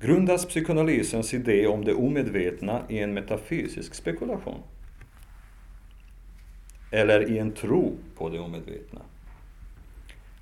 Grundas 0.00 0.46
psykoanalysens 0.46 1.34
idé 1.34 1.66
om 1.66 1.84
det 1.84 1.94
omedvetna 1.94 2.82
i 2.88 2.98
en 2.98 3.14
metafysisk 3.14 3.94
spekulation? 3.94 4.62
Eller 6.90 7.30
i 7.30 7.38
en 7.38 7.52
tro 7.52 7.98
på 8.16 8.28
det 8.28 8.38
omedvetna? 8.38 9.00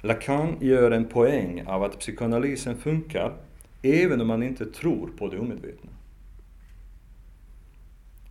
Lacan 0.00 0.57
gör 0.61 0.90
en 0.90 1.05
poäng 1.05 1.66
av 1.66 1.83
att 1.83 1.98
psykoanalysen 1.98 2.76
funkar 2.76 3.37
även 3.83 4.20
om 4.20 4.26
man 4.26 4.42
inte 4.42 4.66
tror 4.66 5.11
på 5.18 5.29
det 5.29 5.38
omedvetna. 5.38 5.90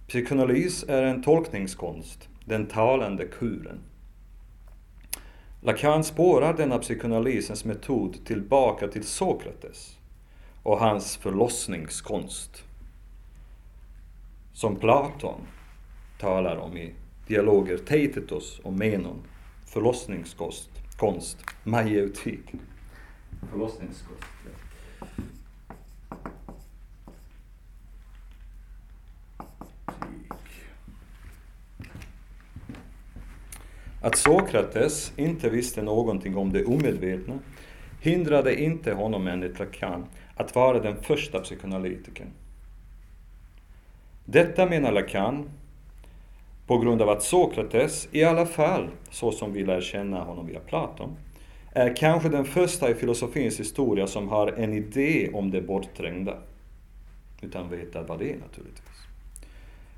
Psykoanalys 0.08 0.86
är 0.88 1.04
en 1.04 1.24
tolkningskonst, 1.24 2.30
den 2.46 2.66
talande 2.66 3.26
kuren. 3.26 3.80
Lacan 5.62 6.04
spårar 6.04 6.54
denna 6.54 6.78
psykoanalysens 6.78 7.66
metod 7.66 8.26
tillbaka 8.26 8.88
till 8.88 9.04
Sokrates 9.04 9.98
och 10.64 10.80
hans 10.80 11.18
förlossningskonst. 11.18 12.64
Som 14.54 14.76
Platon 14.76 15.42
talar 16.20 16.58
om 16.58 16.78
i 16.78 16.94
dialoger 17.28 17.78
Teitetos 17.78 18.60
och 18.60 18.74
Menon, 18.74 19.24
förlossningskonst 19.66 20.70
konst, 21.00 21.38
majeutik. 21.64 22.52
Förlossningskonst. 23.52 24.24
Att 34.10 34.16
Sokrates 34.16 35.14
inte 35.16 35.50
visste 35.50 35.82
någonting 35.82 36.38
om 36.38 36.54
det 36.54 36.66
omedvetna 36.66 37.40
hindrade 38.02 38.62
inte 38.62 38.94
honom 38.94 39.28
enligt 39.28 39.60
Lacan 39.60 40.06
att 40.36 40.56
vara 40.56 40.80
den 40.80 41.04
första 41.04 41.40
psykoanalytikern. 41.40 42.28
Detta 44.26 44.66
menar 44.66 44.92
Lacan 44.92 45.50
på 46.68 46.78
grund 46.78 47.02
av 47.02 47.10
att 47.10 47.24
Sokrates, 47.24 48.08
i 48.12 48.24
alla 48.24 48.46
fall 48.46 48.88
så 49.12 49.32
som 49.32 49.54
vi 49.54 49.64
lär 49.64 49.82
känna 49.82 50.24
honom 50.24 50.48
via 50.48 50.60
Platon, 50.60 51.18
är 51.72 51.96
kanske 51.96 52.30
den 52.30 52.46
första 52.46 52.92
i 52.92 52.94
filosofins 52.94 53.60
historia 53.60 54.08
som 54.08 54.30
har 54.30 54.48
en 54.48 54.74
idé 54.74 55.30
om 55.34 55.52
det 55.52 55.62
bortträngda. 55.62 56.38
Utan 57.42 57.70
veta 57.70 58.04
vad 58.04 58.20
det 58.20 58.34
är 58.34 58.38
naturligtvis. 58.38 58.99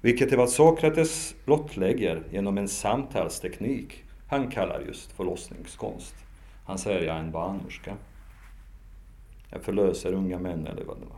Vilket 0.02 0.32
är 0.32 0.38
vad 0.38 0.50
Sokrates 0.50 1.36
blottlägger 1.46 2.24
genom 2.32 2.58
en 2.58 2.68
samtalsteknik 2.68 4.04
han 4.28 4.52
kallar 4.52 4.82
just 4.88 5.12
förlossningskonst. 5.12 6.16
Han 6.66 6.78
säger 6.78 7.08
jag 7.08 7.16
är 7.16 7.20
en 7.20 7.32
barnmorska. 7.32 7.98
Jag 9.50 9.62
förlöser 9.64 10.14
unga 10.14 10.40
män 10.40 10.68
eller 10.68 10.84
vad 10.84 10.98
det 11.00 11.06
var. 11.06 11.18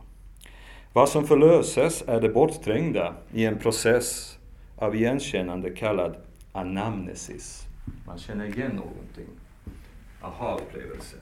Vad 0.92 1.08
som 1.08 1.26
förlöses 1.26 2.04
är 2.06 2.20
det 2.20 2.28
bortträngda 2.28 3.14
i 3.32 3.44
en 3.44 3.58
process 3.58 4.38
av 4.76 4.94
igenkännande 4.94 5.70
kallad 5.70 6.16
anamnesis. 6.52 7.66
Man 8.06 8.18
känner 8.18 8.46
igen 8.46 8.70
någonting. 8.70 9.28
Aha-upplevelse. 10.22 11.16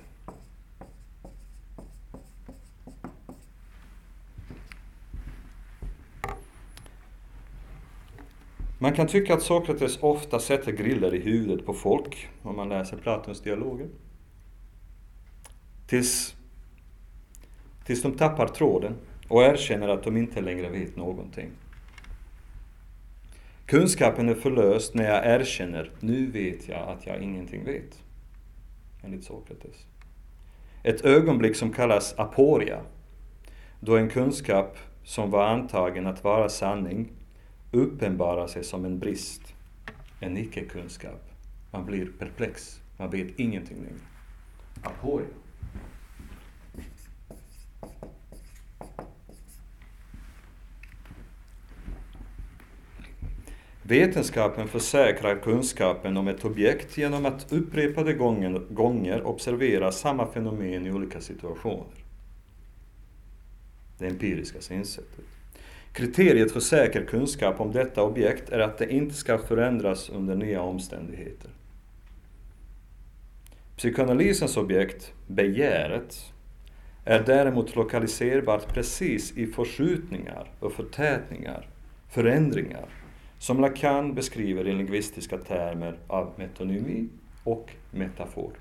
Man 8.82 8.92
kan 8.92 9.06
tycka 9.06 9.34
att 9.34 9.42
Sokrates 9.42 9.98
ofta 10.02 10.38
sätter 10.38 10.72
griller 10.72 11.14
i 11.14 11.20
huvudet 11.20 11.66
på 11.66 11.74
folk 11.74 12.28
om 12.42 12.56
man 12.56 12.68
läser 12.68 12.96
Platons 12.96 13.40
dialoger. 13.40 13.88
Tills, 15.86 16.34
tills 17.86 18.02
de 18.02 18.12
tappar 18.12 18.48
tråden 18.48 18.94
och 19.28 19.42
erkänner 19.42 19.88
att 19.88 20.02
de 20.02 20.16
inte 20.16 20.40
längre 20.40 20.68
vet 20.68 20.96
någonting. 20.96 21.50
Kunskapen 23.66 24.28
är 24.28 24.34
förlöst 24.34 24.94
när 24.94 25.04
jag 25.04 25.40
erkänner, 25.40 25.90
nu 26.00 26.26
vet 26.26 26.68
jag 26.68 26.88
att 26.88 27.06
jag 27.06 27.22
ingenting 27.22 27.64
vet. 27.64 28.02
Enligt 29.02 29.24
Sokrates. 29.24 29.86
Ett 30.82 31.04
ögonblick 31.04 31.56
som 31.56 31.72
kallas 31.72 32.14
aporia, 32.18 32.80
då 33.80 33.96
en 33.96 34.08
kunskap 34.08 34.78
som 35.04 35.30
var 35.30 35.46
antagen 35.46 36.06
att 36.06 36.24
vara 36.24 36.48
sanning 36.48 37.12
uppenbarar 37.72 38.46
sig 38.46 38.64
som 38.64 38.84
en 38.84 38.98
brist, 38.98 39.54
en 40.20 40.36
icke-kunskap. 40.36 41.30
Man 41.70 41.86
blir 41.86 42.06
perplex, 42.18 42.80
man 42.96 43.10
vet 43.10 43.38
ingenting 43.38 43.76
längre. 43.76 44.00
Aporia. 44.82 45.26
Vetenskapen 53.82 54.68
försäkrar 54.68 55.36
kunskapen 55.42 56.16
om 56.16 56.28
ett 56.28 56.44
objekt 56.44 56.98
genom 56.98 57.26
att 57.26 57.52
upprepade 57.52 58.12
gånger 58.70 59.26
observera 59.26 59.92
samma 59.92 60.26
fenomen 60.26 60.86
i 60.86 60.92
olika 60.92 61.20
situationer. 61.20 61.86
Det 63.98 64.06
empiriska 64.06 64.60
synsättet. 64.60 65.24
Kriteriet 65.92 66.52
för 66.52 66.60
säker 66.60 67.04
kunskap 67.04 67.60
om 67.60 67.72
detta 67.72 68.02
objekt 68.02 68.50
är 68.50 68.58
att 68.58 68.78
det 68.78 68.92
inte 68.92 69.14
ska 69.14 69.38
förändras 69.38 70.10
under 70.10 70.34
nya 70.34 70.62
omständigheter. 70.62 71.50
Psykoanalysens 73.76 74.56
objekt, 74.56 75.12
begäret, 75.26 76.32
är 77.04 77.22
däremot 77.22 77.76
lokaliserbart 77.76 78.68
precis 78.74 79.32
i 79.32 79.46
förskjutningar 79.46 80.50
och 80.60 80.72
förtätningar, 80.72 81.68
förändringar, 82.08 82.88
som 83.38 83.60
Lacan 83.60 84.14
beskriver 84.14 84.68
i 84.68 84.72
lingvistiska 84.72 85.38
termer 85.38 85.98
av 86.06 86.32
metonymi 86.36 87.08
och 87.44 87.70
metafor. 87.90 88.52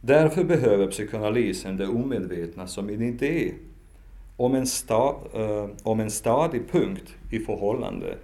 Därför 0.00 0.44
behöver 0.44 0.86
psykoanalysen 0.86 1.76
det 1.76 1.86
omedvetna 1.86 2.66
som 2.66 2.88
en 2.88 3.02
idé 3.02 3.52
om 4.44 4.54
en, 4.54 4.66
sta, 4.66 5.16
eh, 5.34 5.68
om 5.82 6.00
en 6.00 6.10
stadig 6.10 6.70
punkt 6.70 7.16
i 7.30 7.38
förhållande 7.38 8.18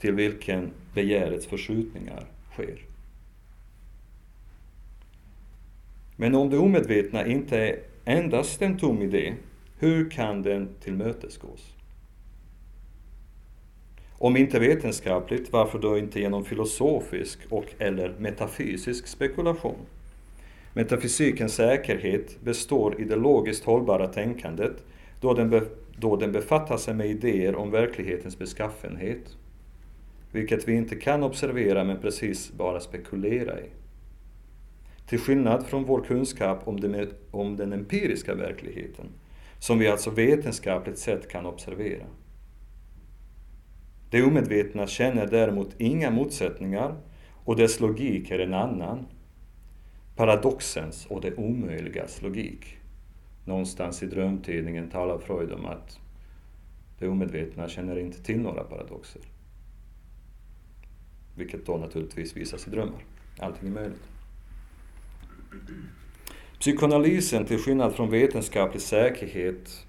till 0.00 0.14
vilken 0.14 0.70
begärets 0.94 1.46
förskjutningar 1.46 2.26
sker. 2.52 2.78
Men 6.16 6.34
om 6.34 6.50
det 6.50 6.58
omedvetna 6.58 7.26
inte 7.26 7.58
är 7.58 7.78
endast 8.04 8.62
en 8.62 8.78
tom 8.78 9.02
idé, 9.02 9.34
hur 9.78 10.10
kan 10.10 10.42
den 10.42 10.68
tillmötesgås? 10.80 11.74
Om 14.12 14.36
inte 14.36 14.58
vetenskapligt, 14.58 15.52
varför 15.52 15.78
då 15.78 15.98
inte 15.98 16.20
genom 16.20 16.44
filosofisk 16.44 17.38
och 17.48 17.66
eller 17.78 18.14
metafysisk 18.18 19.06
spekulation? 19.06 19.86
Metafysikens 20.72 21.54
säkerhet 21.54 22.40
består 22.40 23.00
i 23.00 23.04
det 23.04 23.16
logiskt 23.16 23.64
hållbara 23.64 24.06
tänkandet 24.06 24.84
då 25.22 25.34
den, 25.34 25.50
be, 25.50 25.62
då 25.96 26.16
den 26.16 26.32
befattar 26.32 26.76
sig 26.76 26.94
med 26.94 27.06
idéer 27.06 27.54
om 27.54 27.70
verklighetens 27.70 28.38
beskaffenhet, 28.38 29.36
vilket 30.32 30.68
vi 30.68 30.72
inte 30.72 30.96
kan 30.96 31.22
observera 31.22 31.84
men 31.84 32.00
precis 32.00 32.52
bara 32.52 32.80
spekulera 32.80 33.60
i. 33.60 33.64
Till 35.06 35.18
skillnad 35.18 35.66
från 35.66 35.84
vår 35.84 36.04
kunskap 36.04 36.68
om 36.68 36.80
den, 36.80 36.94
e- 36.94 37.06
om 37.30 37.56
den 37.56 37.72
empiriska 37.72 38.34
verkligheten, 38.34 39.06
som 39.58 39.78
vi 39.78 39.88
alltså 39.88 40.10
vetenskapligt 40.10 40.98
sett 40.98 41.28
kan 41.28 41.46
observera. 41.46 42.06
Det 44.10 44.22
omedvetna 44.22 44.86
känner 44.86 45.26
däremot 45.26 45.74
inga 45.78 46.10
motsättningar 46.10 46.94
och 47.44 47.56
dess 47.56 47.80
logik 47.80 48.30
är 48.30 48.38
en 48.38 48.54
annan. 48.54 49.06
Paradoxens 50.16 51.06
och 51.06 51.20
det 51.20 51.34
omöjligas 51.34 52.22
logik. 52.22 52.81
Någonstans 53.44 54.02
i 54.02 54.06
drömtidningen 54.06 54.90
talar 54.90 55.18
Freud 55.18 55.52
om 55.52 55.66
att 55.66 55.98
det 56.98 57.08
omedvetna 57.08 57.68
känner 57.68 57.98
inte 57.98 58.22
till 58.22 58.40
några 58.40 58.64
paradoxer. 58.64 59.22
Vilket 61.34 61.66
då 61.66 61.76
naturligtvis 61.76 62.36
visas 62.36 62.66
i 62.66 62.70
drömmar. 62.70 63.04
Allting 63.38 63.68
är 63.68 63.72
möjligt. 63.72 64.02
Psykoanalysen, 66.58 67.46
till 67.46 67.58
skillnad 67.58 67.94
från 67.94 68.10
vetenskaplig 68.10 68.82
säkerhet, 68.82 69.86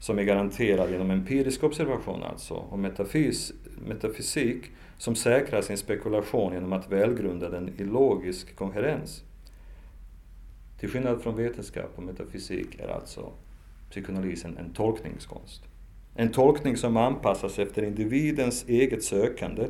som 0.00 0.18
är 0.18 0.22
garanterad 0.22 0.90
genom 0.90 1.10
empirisk 1.10 1.64
observation 1.64 2.22
alltså, 2.22 2.54
och 2.54 2.78
metafys 2.78 3.52
metafysik 3.88 4.70
som 4.98 5.14
säkrar 5.14 5.62
sin 5.62 5.76
spekulation 5.76 6.52
genom 6.52 6.72
att 6.72 6.92
välgrunda 6.92 7.48
den 7.48 7.68
i 7.68 7.84
logisk 7.84 8.56
koherens. 8.56 9.24
Till 10.80 10.88
skillnad 10.88 11.22
från 11.22 11.36
vetenskap 11.36 11.90
och 11.96 12.02
metafysik 12.02 12.80
är 12.80 12.88
alltså 12.88 13.32
psykoanalysen 13.90 14.56
en 14.58 14.72
tolkningskonst. 14.72 15.62
En 16.14 16.32
tolkning 16.32 16.76
som 16.76 16.96
anpassas 16.96 17.58
efter 17.58 17.82
individens 17.82 18.64
eget 18.68 19.04
sökande 19.04 19.68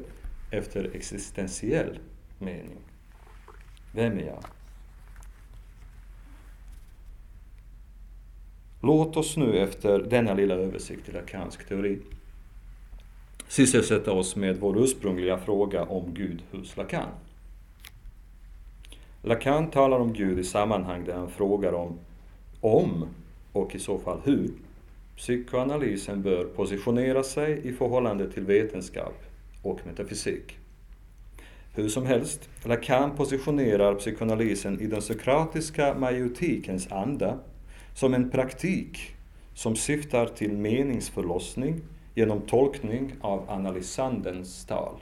efter 0.50 0.90
existentiell 0.94 1.98
mening. 2.38 2.78
Vem 3.92 4.18
är 4.18 4.26
jag? 4.26 4.44
Låt 8.82 9.16
oss 9.16 9.36
nu 9.36 9.58
efter 9.58 9.98
denna 9.98 10.34
lilla 10.34 10.54
översikt 10.54 11.04
till 11.04 11.14
Lacansk 11.14 11.68
teori 11.68 11.98
sysselsätta 13.48 14.12
oss 14.12 14.36
med 14.36 14.56
vår 14.56 14.78
ursprungliga 14.84 15.38
fråga 15.38 15.84
om 15.84 16.14
Gud 16.14 16.42
hos 16.50 16.76
Lacan. 16.76 17.08
Lacan 19.26 19.70
talar 19.70 19.98
om 19.98 20.12
Gud 20.12 20.38
i 20.38 20.44
sammanhang 20.44 21.04
där 21.04 21.14
han 21.14 21.30
frågar 21.30 21.72
om, 21.72 21.98
om 22.60 23.08
och 23.52 23.74
i 23.74 23.78
så 23.78 23.98
fall 23.98 24.20
hur 24.24 24.50
psykoanalysen 25.16 26.22
bör 26.22 26.44
positionera 26.44 27.22
sig 27.22 27.60
i 27.68 27.72
förhållande 27.72 28.32
till 28.32 28.42
vetenskap 28.42 29.14
och 29.62 29.80
metafysik. 29.86 30.56
Hur 31.74 31.88
som 31.88 32.06
helst, 32.06 32.48
Lacan 32.64 33.16
positionerar 33.16 33.94
psykoanalysen 33.94 34.80
i 34.80 34.86
den 34.86 35.02
sokratiska 35.02 35.94
majoritikens 35.94 36.92
anda 36.92 37.38
som 37.94 38.14
en 38.14 38.30
praktik 38.30 39.14
som 39.54 39.76
syftar 39.76 40.26
till 40.26 40.52
meningsförlossning 40.52 41.80
genom 42.14 42.40
tolkning 42.40 43.12
av 43.20 43.50
analysandens 43.50 44.66
tal. 44.66 44.94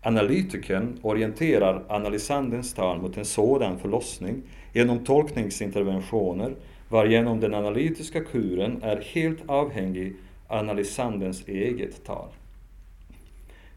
Analytikern 0.00 0.98
orienterar 1.02 1.84
analysandens 1.88 2.74
tal 2.74 3.00
mot 3.00 3.16
en 3.16 3.24
sådan 3.24 3.78
förlossning 3.78 4.42
genom 4.72 5.04
tolkningsinterventioner 5.04 6.54
varigenom 6.88 7.40
den 7.40 7.54
analytiska 7.54 8.24
kuren 8.24 8.82
är 8.82 9.00
helt 9.00 9.38
avhängig 9.46 10.16
analysandens 10.48 11.48
eget 11.48 12.04
tal. 12.04 12.28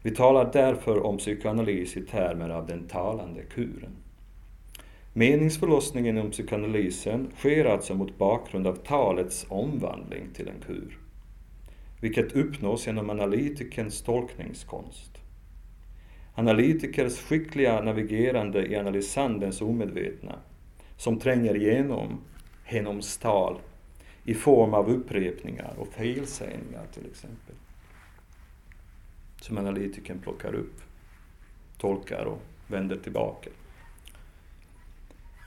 Vi 0.02 0.10
talar 0.10 0.50
därför 0.52 1.06
om 1.06 1.18
psykoanalys 1.18 1.96
i 1.96 2.00
termer 2.00 2.48
av 2.48 2.66
den 2.66 2.88
talande 2.88 3.42
kuren. 3.42 3.96
Meningsförlossningen 5.12 6.18
inom 6.18 6.30
psykoanalysen 6.30 7.32
sker 7.38 7.64
alltså 7.64 7.94
mot 7.94 8.18
bakgrund 8.18 8.66
av 8.66 8.74
talets 8.74 9.46
omvandling 9.48 10.28
till 10.34 10.48
en 10.48 10.60
kur, 10.66 10.98
vilket 12.00 12.32
uppnås 12.32 12.86
genom 12.86 13.10
analytikerns 13.10 14.02
tolkningskonst. 14.02 15.19
Analytikers 16.40 17.18
skickliga 17.18 17.80
navigerande 17.80 18.66
i 18.66 18.76
analysandens 18.76 19.60
omedvetna, 19.62 20.38
som 20.96 21.18
tränger 21.18 21.56
igenom 21.56 22.20
henoms 22.64 23.18
tal 23.18 23.58
i 24.24 24.34
form 24.34 24.74
av 24.74 24.90
upprepningar 24.90 25.74
och 25.78 25.88
felsägningar 25.88 26.86
till 26.94 27.06
exempel. 27.10 27.54
som 29.40 29.58
analytikern 29.58 30.18
plockar 30.18 30.54
upp, 30.54 30.80
tolkar 31.78 32.24
och 32.24 32.42
vänder 32.66 32.96
tillbaka. 32.96 33.50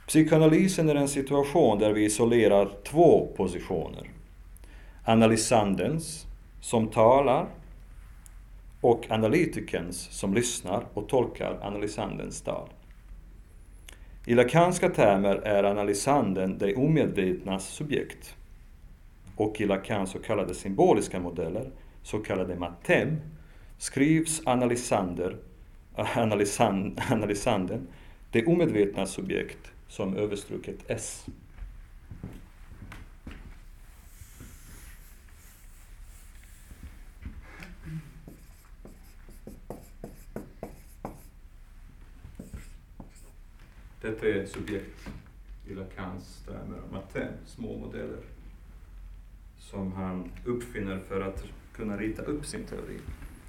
Psykoanalysen 0.06 0.88
är 0.88 0.94
en 0.94 1.08
situation 1.08 1.78
där 1.78 1.92
vi 1.92 2.04
isolerar 2.04 2.70
två 2.84 3.28
positioner. 3.36 4.10
Analysandens, 5.04 6.26
som 6.60 6.88
talar, 6.88 7.46
och 8.84 9.10
analytikerns, 9.10 10.08
som 10.10 10.34
lyssnar 10.34 10.86
och 10.94 11.08
tolkar 11.08 11.58
analysandens 11.62 12.42
tal. 12.42 12.68
I 14.26 14.34
lakanska 14.34 14.88
termer 14.88 15.34
är 15.36 15.64
analysanden 15.64 16.58
det 16.58 16.74
omedvetnas 16.74 17.68
subjekt. 17.68 18.36
Och 19.36 19.60
i 19.60 19.66
Lacans 19.66 20.10
så 20.10 20.18
kallade 20.18 20.54
symboliska 20.54 21.20
modeller, 21.20 21.70
så 22.02 22.18
kallade 22.18 22.56
matem, 22.56 23.16
skrivs 23.78 24.42
analysander, 24.46 25.36
analysan, 25.94 26.98
analysanden, 27.10 27.86
det 28.30 28.46
omedvetna 28.46 29.06
subjekt, 29.06 29.72
som 29.88 30.16
överstruket 30.16 30.76
S. 30.88 31.26
Detta 44.04 44.28
är 44.28 44.46
subjekt 44.46 45.08
i 45.66 45.74
Lacans 45.74 46.42
termer, 46.46 46.80
matin, 46.92 47.28
små 47.46 47.78
modeller, 47.78 48.20
som 49.58 49.92
han 49.92 50.32
uppfinner 50.44 50.98
för 50.98 51.20
att 51.20 51.44
kunna 51.72 51.96
rita 51.96 52.22
upp 52.22 52.46
sin 52.46 52.64
teori 52.64 52.98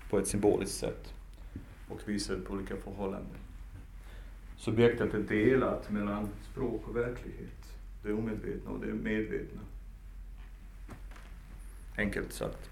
på 0.10 0.20
ett 0.20 0.28
symboliskt 0.28 0.78
sätt 0.78 1.14
och 1.90 2.10
visa 2.10 2.36
på 2.48 2.54
olika 2.54 2.76
förhållanden. 2.76 3.38
Subjektet 4.58 5.14
är 5.14 5.20
delat 5.20 5.92
mellan 5.92 6.30
språk 6.52 6.88
och 6.88 6.96
verklighet, 6.96 7.78
det 8.04 8.14
omedvetna 8.14 8.72
och 8.72 8.80
det 8.80 8.94
medvetna. 8.94 9.62
Enkelt 11.98 12.34
sagt. 12.34 12.70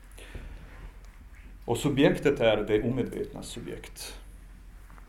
Och 1.65 1.77
subjektet 1.77 2.39
är 2.39 2.57
det 2.63 2.83
omedvetna 2.83 3.43
subjekt. 3.43 4.22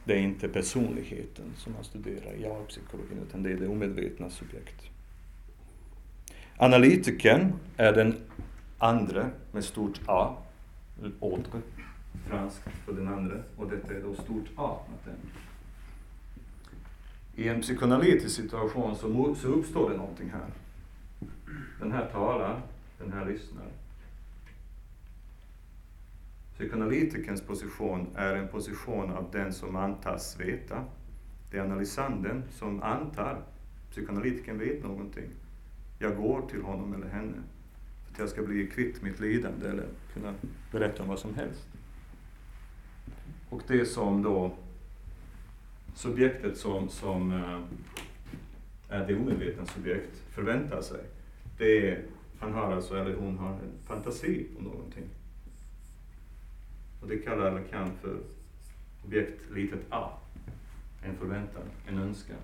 Det 0.05 0.15
är 0.15 0.19
inte 0.19 0.49
personligheten 0.49 1.53
som 1.57 1.73
man 1.73 1.85
studerar 1.85 2.33
i 2.33 2.43
jag-psykologin, 2.43 3.19
utan 3.29 3.43
det 3.43 3.51
är 3.51 3.57
det 3.57 3.69
omedvetna 3.69 4.31
subjekt. 4.31 4.91
Analytikern 6.57 7.53
är 7.77 7.93
den 7.93 8.17
andra 8.79 9.31
med 9.53 9.65
stort 9.65 10.01
A, 10.07 10.37
autre, 11.21 11.61
franskt 12.27 12.69
för 12.85 12.93
den 12.93 13.09
andra, 13.09 13.37
och 13.57 13.71
detta 13.71 13.95
är 13.95 14.01
då 14.01 14.15
stort 14.15 14.49
A. 14.57 14.79
I 17.37 17.49
en 17.49 17.61
psykoanalytisk 17.61 18.37
situation 18.37 18.97
så, 18.97 19.35
så 19.35 19.49
uppstår 19.49 19.91
det 19.91 19.97
någonting 19.97 20.31
här. 20.31 20.51
Den 21.81 21.93
här 21.93 22.07
talar, 22.13 22.61
den 22.99 23.13
här 23.13 23.27
lyssnar. 23.27 23.67
Psykoanalytikerns 26.55 27.43
position 27.43 28.07
är 28.15 28.37
en 28.37 28.49
position 28.49 29.11
av 29.11 29.31
den 29.33 29.53
som 29.53 29.77
antas 29.77 30.41
veta. 30.41 30.85
Det 31.51 31.59
är 31.59 31.63
analysanden 31.63 32.43
som 32.51 32.83
antar 32.83 33.43
psykoanalytikern 33.91 34.59
vet 34.59 34.83
någonting. 34.83 35.31
Jag 35.99 36.17
går 36.17 36.49
till 36.49 36.63
honom 36.63 36.95
eller 36.95 37.09
henne 37.09 37.37
för 38.05 38.13
att 38.13 38.19
jag 38.19 38.29
ska 38.29 38.43
bli 38.43 38.67
kvitt 38.67 39.03
mitt 39.03 39.21
lidande 39.21 39.69
eller 39.69 39.87
kunna 40.15 40.35
berätta 40.73 41.03
om 41.03 41.09
vad 41.09 41.19
som 41.19 41.35
helst. 41.35 41.69
Och 43.49 43.63
det 43.67 43.87
som 43.87 44.23
då 44.23 44.53
subjektet 45.95 46.57
som, 46.57 46.89
som 46.89 47.33
eh, 47.33 47.61
är 48.89 49.07
det 49.07 49.17
omedvetna 49.17 49.67
subjekt 49.67 50.23
förväntar 50.31 50.81
sig, 50.81 51.01
det 51.59 51.91
är, 51.91 52.03
han 52.39 52.53
har 52.53 52.73
alltså, 52.73 52.97
eller 52.97 53.17
hon 53.17 53.39
har 53.39 53.51
en 53.51 53.73
fantasi 53.87 54.47
om 54.59 54.65
någonting. 54.65 55.05
Och 57.05 57.11
det 57.11 57.19
kallar 57.19 57.51
Lacan 57.51 57.91
för 58.01 58.21
objekt 59.05 59.51
litet 59.51 59.81
a. 59.91 60.11
En 61.03 61.17
förväntan, 61.17 61.63
en 61.87 61.99
önskan. 61.99 62.37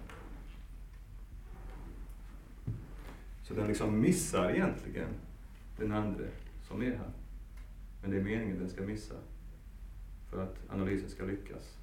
Så 3.42 3.54
den 3.54 3.66
liksom 3.66 4.00
missar 4.00 4.50
egentligen 4.50 5.08
den 5.78 5.92
andra 5.92 6.24
som 6.68 6.82
är 6.82 6.90
här. 6.90 7.10
Men 8.02 8.10
det 8.10 8.16
är 8.16 8.22
meningen 8.22 8.58
den 8.58 8.70
ska 8.70 8.82
missa 8.82 9.14
för 10.30 10.42
att 10.42 10.56
analysen 10.68 11.10
ska 11.10 11.24
lyckas. 11.24 11.78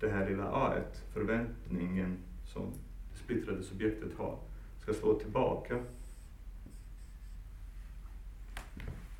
Det 0.00 0.08
här 0.08 0.30
lilla 0.30 0.52
a 0.52 0.80
förväntningen 1.12 2.18
som 2.46 2.72
det 3.12 3.18
splittrade 3.18 3.62
subjektet 3.62 4.14
har, 4.16 4.38
ska 4.78 4.94
slå 4.94 5.18
tillbaka 5.18 5.84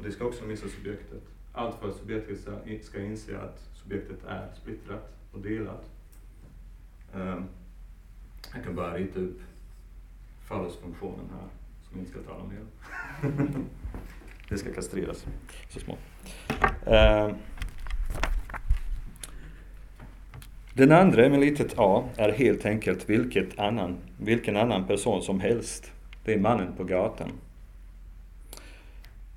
Och 0.02 0.08
det 0.08 0.14
ska 0.14 0.24
också 0.24 0.44
missa 0.44 0.68
subjektet. 0.68 1.22
Allt 1.52 1.76
för 1.80 1.88
att 1.88 1.96
subjektet 1.96 2.40
ska 2.82 3.00
inse 3.02 3.38
att 3.38 3.60
subjektet 3.72 4.24
är 4.28 4.48
splittrat 4.54 5.12
och 5.32 5.40
delat. 5.40 5.90
Ehm, 7.14 7.44
jag 8.54 8.64
kan 8.64 8.74
bara 8.74 8.94
rita 8.94 9.20
upp 9.20 9.40
fallosfunktionen 10.48 11.30
här, 11.30 11.48
som 11.82 11.94
vi 11.94 11.98
inte 11.98 12.10
ska 12.10 12.20
tala 12.20 12.44
mer 12.44 12.58
om. 13.22 13.66
det 14.48 14.58
ska 14.58 14.72
kastreras 14.72 15.26
så 15.68 15.80
smått. 15.80 15.98
Ehm, 16.86 17.34
den 20.74 20.92
andra 20.92 21.28
med 21.28 21.40
litet 21.40 21.74
a 21.76 22.04
är 22.16 22.32
helt 22.32 22.66
enkelt 22.66 23.10
vilket 23.10 23.58
annan, 23.58 23.96
vilken 24.18 24.56
annan 24.56 24.86
person 24.86 25.22
som 25.22 25.40
helst. 25.40 25.92
Det 26.24 26.34
är 26.34 26.38
mannen 26.38 26.72
på 26.76 26.84
gatan. 26.84 27.32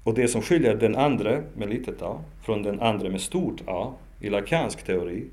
Och 0.06 0.14
det 0.14 0.28
som 0.28 0.42
skiljer 0.42 0.76
den 0.76 0.96
andra 0.96 1.42
med 1.54 1.70
litet 1.70 2.02
a 2.02 2.24
från 2.42 2.64
den 2.64 2.82
andra 2.82 3.10
med 3.10 3.22
stort 3.22 3.62
A 3.68 3.94
i 4.20 4.30
lakansk 4.30 4.84
teori 4.84 5.26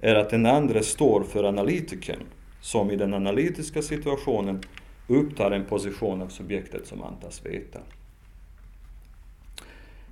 är 0.00 0.14
att 0.14 0.30
den 0.30 0.46
andra 0.46 0.82
står 0.82 1.22
för 1.22 1.44
analytikern 1.44 2.20
som 2.60 2.90
i 2.90 2.96
den 2.96 3.14
analytiska 3.14 3.82
situationen 3.82 4.60
upptar 5.06 5.50
en 5.50 5.64
position 5.64 6.22
av 6.22 6.28
subjektet 6.28 6.86
som 6.86 7.02
antas 7.02 7.46
veta. 7.46 7.78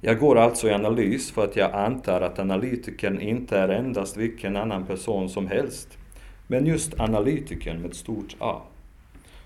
Jag 0.00 0.18
går 0.18 0.38
alltså 0.38 0.68
i 0.68 0.72
analys 0.72 1.30
för 1.30 1.44
att 1.44 1.56
jag 1.56 1.74
antar 1.74 2.20
att 2.20 2.38
analytikern 2.38 3.20
inte 3.20 3.58
är 3.58 3.68
endast 3.68 4.16
vilken 4.16 4.56
annan 4.56 4.86
person 4.86 5.28
som 5.28 5.46
helst, 5.46 5.98
men 6.46 6.66
just 6.66 7.00
analytikern 7.00 7.82
med 7.82 7.94
stort 7.94 8.36
A, 8.38 8.62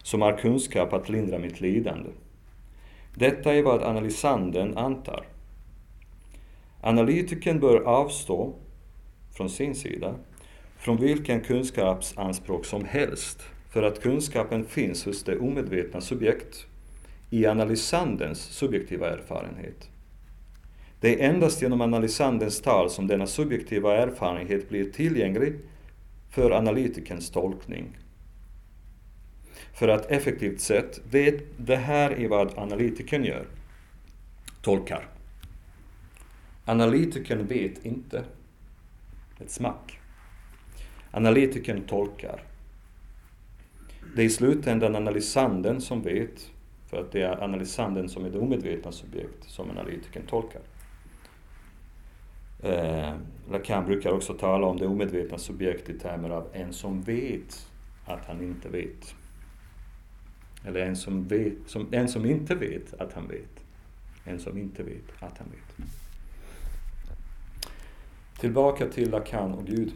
som 0.02 0.22
har 0.22 0.38
kunskap 0.38 0.92
att 0.92 1.08
lindra 1.08 1.38
mitt 1.38 1.60
lidande. 1.60 2.10
Detta 3.14 3.54
är 3.54 3.62
vad 3.62 3.82
analysanden 3.82 4.76
antar. 4.76 5.26
Analytikern 6.80 7.60
bör 7.60 7.80
avstå, 7.80 8.54
från 9.32 9.50
sin 9.50 9.74
sida, 9.74 10.14
från 10.78 10.96
vilken 10.96 11.40
kunskapsanspråk 11.40 12.64
som 12.64 12.84
helst, 12.84 13.42
för 13.70 13.82
att 13.82 14.02
kunskapen 14.02 14.64
finns 14.64 15.04
hos 15.04 15.24
det 15.24 15.38
omedvetna 15.38 16.00
subjekt, 16.00 16.66
i 17.30 17.46
analysandens 17.46 18.40
subjektiva 18.40 19.10
erfarenhet. 19.10 19.90
Det 21.00 21.22
är 21.22 21.28
endast 21.30 21.62
genom 21.62 21.80
analysandens 21.80 22.60
tal 22.60 22.90
som 22.90 23.06
denna 23.06 23.26
subjektiva 23.26 23.96
erfarenhet 23.96 24.68
blir 24.68 24.92
tillgänglig 24.92 25.54
för 26.30 26.50
analytikerns 26.50 27.30
tolkning 27.30 27.96
för 29.74 29.88
att 29.88 30.10
effektivt 30.10 30.60
sett, 30.60 31.00
vet 31.10 31.44
det 31.56 31.76
här 31.76 32.10
är 32.10 32.28
vad 32.28 32.58
analytikern 32.58 33.24
gör. 33.24 33.46
Tolkar. 34.62 35.08
Analytikern 36.64 37.46
vet 37.46 37.84
inte 37.84 38.24
ett 39.40 39.50
smack. 39.50 39.98
Analytikern 41.10 41.82
tolkar. 41.82 42.42
Det 44.16 44.22
är 44.22 44.26
i 44.26 44.30
slutändan 44.30 44.96
analysanden 44.96 45.80
som 45.80 46.02
vet, 46.02 46.50
för 46.86 47.00
att 47.00 47.12
det 47.12 47.22
är 47.22 47.44
analysanden 47.44 48.08
som 48.08 48.24
är 48.24 48.30
det 48.30 48.38
omedvetna 48.38 48.92
subjekt 48.92 49.44
som 49.44 49.70
analytikern 49.70 50.26
tolkar. 50.26 50.62
Eh, 52.62 53.14
Lacan 53.50 53.86
brukar 53.86 54.10
också 54.10 54.34
tala 54.34 54.66
om 54.66 54.76
det 54.76 54.86
omedvetna 54.86 55.38
subjektet 55.38 55.96
i 55.96 55.98
termer 55.98 56.30
av 56.30 56.48
en 56.52 56.72
som 56.72 57.02
vet 57.02 57.70
att 58.04 58.24
han 58.26 58.42
inte 58.42 58.68
vet. 58.68 59.14
Eller 60.64 60.80
en 60.80 60.96
som, 60.96 61.28
vet, 61.28 61.52
som, 61.66 61.88
en 61.90 62.08
som 62.08 62.26
inte 62.26 62.54
vet 62.54 62.94
att 63.00 63.12
han 63.12 63.28
vet. 63.28 63.64
En 64.24 64.38
som 64.38 64.58
inte 64.58 64.82
vet 64.82 65.04
att 65.18 65.38
han 65.38 65.48
vet. 65.50 65.86
Tillbaka 68.40 68.86
till 68.86 69.10
Lacan 69.10 69.52
och 69.52 69.66
Gud. 69.66 69.92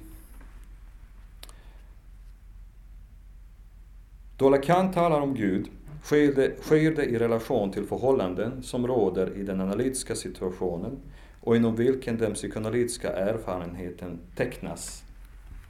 Då 4.37 4.50
Lacan 4.50 4.92
talar 4.92 5.20
om 5.20 5.35
Gud 5.35 5.68
sker 6.03 6.35
det, 6.35 6.62
sker 6.62 6.94
det 6.94 7.05
i 7.05 7.18
relation 7.18 7.72
till 7.72 7.85
förhållanden 7.85 8.62
som 8.62 8.87
råder 8.87 9.37
i 9.37 9.42
den 9.42 9.61
analytiska 9.61 10.14
situationen 10.14 10.98
och 11.40 11.57
inom 11.57 11.77
vilken 11.77 12.18
den 12.18 12.35
psykoanalytiska 12.35 13.12
erfarenheten 13.12 14.18
tecknas, 14.37 15.05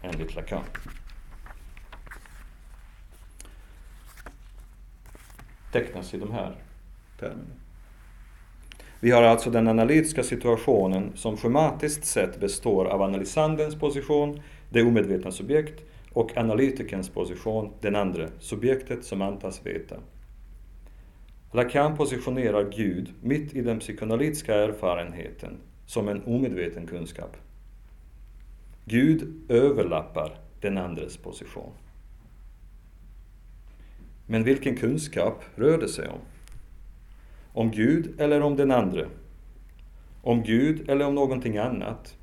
enligt 0.02 0.35
Lacan. 0.35 0.64
Tecknas 5.75 6.15
i 6.15 6.19
de 6.19 6.33
här 6.33 6.57
termerna. 7.21 7.55
Vi 9.01 9.11
har 9.11 9.23
alltså 9.23 9.51
den 9.51 9.69
analytiska 9.69 10.23
situationen 10.23 11.13
som 11.15 11.37
schematiskt 11.37 12.05
sett 12.05 12.41
består 12.41 12.85
av 12.85 13.03
analysandens 13.03 13.75
position, 13.75 14.41
det 14.71 14.83
omedvetna 14.83 15.31
subjekt, 15.31 15.85
och 16.13 16.37
analytikerns 16.37 17.09
position, 17.09 17.73
den 17.81 17.97
andra, 17.97 18.29
subjektet 18.41 19.05
som 19.05 19.23
antas 19.23 19.67
veta. 19.67 19.97
Lacan 21.53 21.97
positionerar 21.97 22.71
Gud 22.71 23.13
mitt 23.23 23.55
i 23.55 23.61
den 23.61 23.79
psykoanalytiska 23.79 24.55
erfarenheten 24.55 25.57
som 25.87 26.09
en 26.09 26.25
omedveten 26.25 26.87
kunskap. 26.87 27.37
Gud 28.85 29.43
överlappar 29.49 30.37
den 30.61 30.79
andres 30.79 31.17
position. 31.17 31.73
Men 34.27 34.45
vilken 34.45 34.77
kunskap 34.77 35.45
rör 35.55 35.79
det 35.79 35.89
sig 35.89 36.09
om? 36.09 36.19
Om 37.53 37.71
Gud 37.71 38.21
eller 38.21 38.41
om 38.41 38.57
den 38.57 38.71
andra? 38.71 39.07
Om 40.23 40.43
Gud 40.43 40.91
eller 40.91 41.07
om 41.07 41.15
någonting 41.15 41.59
annat? 41.59 42.17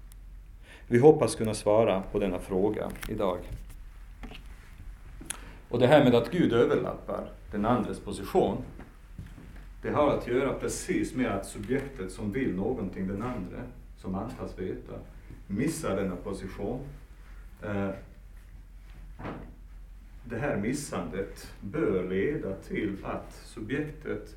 Vi 0.88 1.00
hoppas 1.00 1.36
kunna 1.36 1.54
svara 1.54 2.02
på 2.12 2.20
denna 2.20 2.40
fråga 2.40 2.92
idag. 3.10 3.38
Och 5.70 5.80
det 5.80 5.88
här 5.88 6.04
med 6.04 6.16
att 6.16 6.32
Gud 6.32 6.54
överlappar 6.54 7.30
den 7.52 7.66
andres 7.66 8.00
position, 8.00 8.58
det 9.82 9.90
har 9.90 10.18
att 10.18 10.28
göra 10.28 10.54
precis 10.54 11.16
med 11.16 11.32
att 11.32 11.46
subjektet 11.46 12.12
som 12.12 12.32
vill 12.32 12.56
någonting, 12.56 13.08
den 13.08 13.22
andra, 13.22 13.58
som 13.98 14.16
antas 14.16 14.60
veta, 14.60 14.94
missar 15.48 15.96
denna 15.96 16.16
position. 16.16 16.80
Eh, 17.64 17.90
det 20.32 20.38
här 20.38 20.58
missandet 20.58 21.54
bör 21.62 22.10
leda 22.10 22.56
till 22.56 22.98
att 23.04 23.34
subjektet 23.34 24.36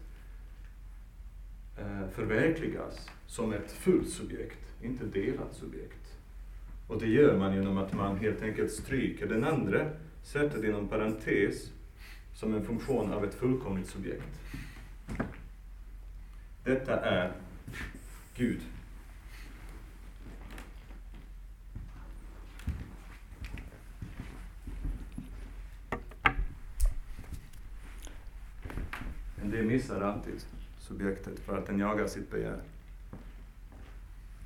eh, 1.79 2.09
förverkligas 2.13 3.11
som 3.27 3.53
ett 3.53 3.73
fullt 3.73 4.09
subjekt, 4.09 4.75
inte 4.83 5.05
delat 5.05 5.55
subjekt. 5.55 6.19
Och 6.89 7.01
det 7.01 7.07
gör 7.07 7.39
man 7.39 7.55
genom 7.55 7.79
att 7.79 7.93
man 7.93 8.19
helt 8.19 8.43
enkelt 8.43 8.73
stryker 8.73 9.27
den 9.27 9.45
andra 9.45 9.91
sätter 10.23 10.63
det 10.63 10.69
inom 10.69 10.89
parentes 10.89 11.71
som 12.35 12.55
en 12.55 12.65
funktion 12.65 13.13
av 13.13 13.25
ett 13.25 13.35
fullkomligt 13.35 13.89
subjekt. 13.89 14.41
Detta 16.65 17.01
är 17.01 17.33
Gud. 18.37 18.61
Det 29.57 29.63
missar 29.63 30.01
alltid 30.01 30.45
subjektet 30.79 31.41
för 31.41 31.59
att 31.59 31.67
den 31.67 31.79
jagar 31.79 32.07
sitt 32.07 32.31
begär. 32.31 32.59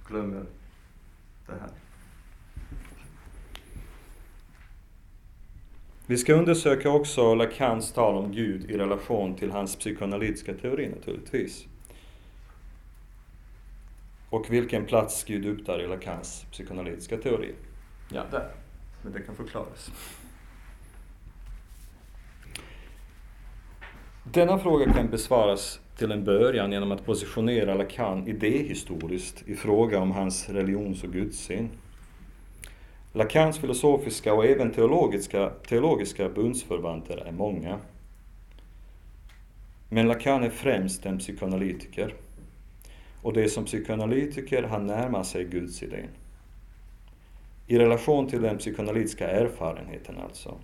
Glömmer 0.08 0.44
det 1.46 1.52
här. 1.52 1.70
Vi 6.06 6.16
ska 6.16 6.34
undersöka 6.34 6.90
också 6.90 7.34
Lacans 7.34 7.92
tal 7.92 8.14
om 8.14 8.32
Gud 8.32 8.70
i 8.70 8.78
relation 8.78 9.36
till 9.36 9.50
hans 9.50 9.76
psykoanalytiska 9.76 10.54
teori 10.54 10.88
naturligtvis. 10.88 11.66
Och 14.30 14.50
vilken 14.50 14.84
plats 14.84 15.24
Gud 15.24 15.46
upptar 15.46 15.80
i 15.82 15.86
Lacans 15.86 16.46
psykoanalytiska 16.50 17.16
teori. 17.16 17.54
Ja, 18.08 18.24
där. 18.30 18.50
Men 19.02 19.12
det 19.12 19.20
kan 19.20 19.36
förklaras. 19.36 19.90
Denna 24.32 24.58
fråga 24.58 24.92
kan 24.92 25.10
besvaras 25.10 25.80
till 25.98 26.12
en 26.12 26.24
början 26.24 26.72
genom 26.72 26.92
att 26.92 27.06
positionera 27.06 27.74
Lacan 27.74 28.28
idéhistoriskt 28.28 29.48
i 29.48 29.56
fråga 29.56 30.00
om 30.00 30.10
hans 30.10 30.48
religions 30.48 31.04
och 31.04 31.12
gudssyn. 31.12 31.68
Lacans 33.12 33.58
filosofiska 33.58 34.34
och 34.34 34.44
även 34.44 34.70
teologiska, 34.70 35.50
teologiska 35.68 36.28
bundsförvanter 36.28 37.16
är 37.26 37.32
många. 37.32 37.78
Men 39.88 40.08
Lacan 40.08 40.44
är 40.44 40.50
främst 40.50 41.06
en 41.06 41.18
psykoanalytiker. 41.18 42.14
Och 43.22 43.32
det 43.32 43.44
är 43.44 43.48
som 43.48 43.64
psykoanalytiker 43.64 44.62
han 44.62 44.86
närmar 44.86 45.22
sig 45.22 45.44
gudsidén. 45.44 46.08
I 47.66 47.78
relation 47.78 48.26
till 48.26 48.42
den 48.42 48.58
psykoanalytiska 48.58 49.30
erfarenheten 49.30 50.18
alltså. 50.18 50.54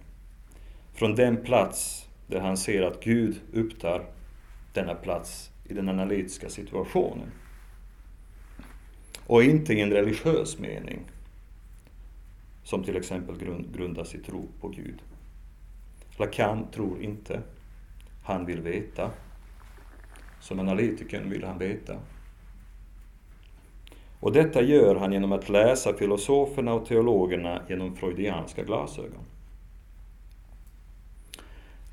Från 0.95 1.15
den 1.15 1.37
plats 1.37 2.04
där 2.27 2.41
han 2.41 2.57
ser 2.57 2.83
att 2.83 3.05
Gud 3.05 3.41
upptar 3.53 4.07
denna 4.73 4.95
plats 4.95 5.51
i 5.65 5.75
den 5.75 5.89
analytiska 5.89 6.49
situationen. 6.49 7.31
Och 9.27 9.43
inte 9.43 9.75
i 9.75 9.81
en 9.81 9.91
religiös 9.91 10.59
mening, 10.59 11.01
som 12.63 12.85
till 12.85 12.97
exempel 12.97 13.37
grundas 13.73 14.15
i 14.15 14.19
tro 14.19 14.49
på 14.61 14.69
Gud. 14.69 15.03
Lacan 16.19 16.71
tror 16.71 17.03
inte. 17.03 17.43
Han 18.25 18.47
vill 18.47 18.61
veta. 18.61 19.11
Som 20.41 20.61
analytikern 20.61 21.31
vill 21.31 21.45
han 21.45 21.59
veta. 21.59 21.99
Och 24.21 24.33
detta 24.33 24.63
gör 24.63 24.97
han 24.97 25.13
genom 25.13 25.33
att 25.33 25.49
läsa 25.49 25.95
filosoferna 25.95 26.75
och 26.75 26.87
teologerna 26.87 27.63
genom 27.69 27.97
freudianska 27.97 28.65
glasögon. 28.65 29.25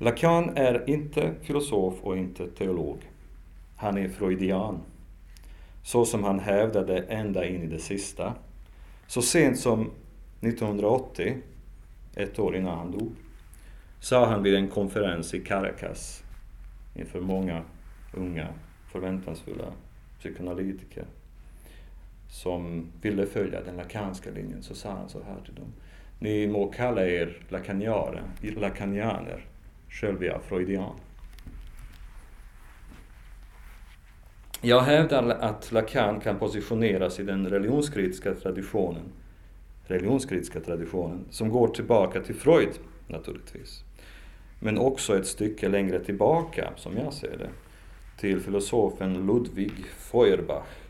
Lacan 0.02 0.56
är 0.56 0.90
inte 0.90 1.34
filosof 1.42 1.94
och 2.02 2.16
inte 2.16 2.46
teolog. 2.48 2.98
Han 3.76 3.98
är 3.98 4.08
freudian. 4.08 4.80
Så 5.82 6.04
som 6.04 6.24
han 6.24 6.40
hävdade 6.40 6.98
ända 6.98 7.46
in 7.46 7.62
i 7.62 7.66
det 7.66 7.78
sista. 7.78 8.34
Så 9.06 9.22
sent 9.22 9.58
som 9.58 9.90
1980, 10.40 11.36
ett 12.14 12.38
år 12.38 12.56
innan 12.56 12.78
han 12.78 12.90
dog, 12.90 13.12
sa 14.00 14.26
han 14.26 14.42
vid 14.42 14.54
en 14.54 14.68
konferens 14.68 15.34
i 15.34 15.40
Caracas 15.40 16.24
inför 16.94 17.20
många 17.20 17.62
unga 18.12 18.48
förväntansfulla 18.92 19.72
psykoanalytiker 20.18 21.04
som 22.28 22.86
ville 23.02 23.26
följa 23.26 23.62
den 23.62 23.76
lakanska 23.76 24.30
linjen, 24.30 24.62
så 24.62 24.74
sa 24.74 24.90
han 24.90 25.08
så 25.08 25.22
här 25.22 25.40
till 25.44 25.54
dem. 25.54 25.72
Ni 26.18 26.46
må 26.46 26.72
kalla 26.72 27.06
er 27.06 27.36
lakanianer, 27.48 28.22
lakanianer 28.56 29.46
själv 29.92 30.22
är 30.22 30.26
jag 30.26 30.42
freudian. 30.42 30.94
Jag 34.60 34.80
hävdar 34.80 35.28
att 35.28 35.72
Lacan 35.72 36.20
kan 36.20 36.38
positioneras 36.38 37.20
i 37.20 37.22
den 37.22 37.48
religionskritiska 37.48 38.34
traditionen 38.34 39.12
religionskritiska 39.92 40.60
traditionen, 40.60 41.24
som 41.30 41.48
går 41.48 41.68
tillbaka 41.68 42.20
till 42.20 42.34
Freud 42.34 42.78
naturligtvis. 43.06 43.84
Men 44.60 44.78
också 44.78 45.18
ett 45.18 45.26
stycke 45.26 45.68
längre 45.68 46.04
tillbaka, 46.04 46.70
som 46.76 46.96
jag 46.96 47.12
ser 47.12 47.36
det, 47.38 47.50
till 48.20 48.40
filosofen 48.40 49.26
Ludwig 49.26 49.86
Feuerbach. 49.86 50.81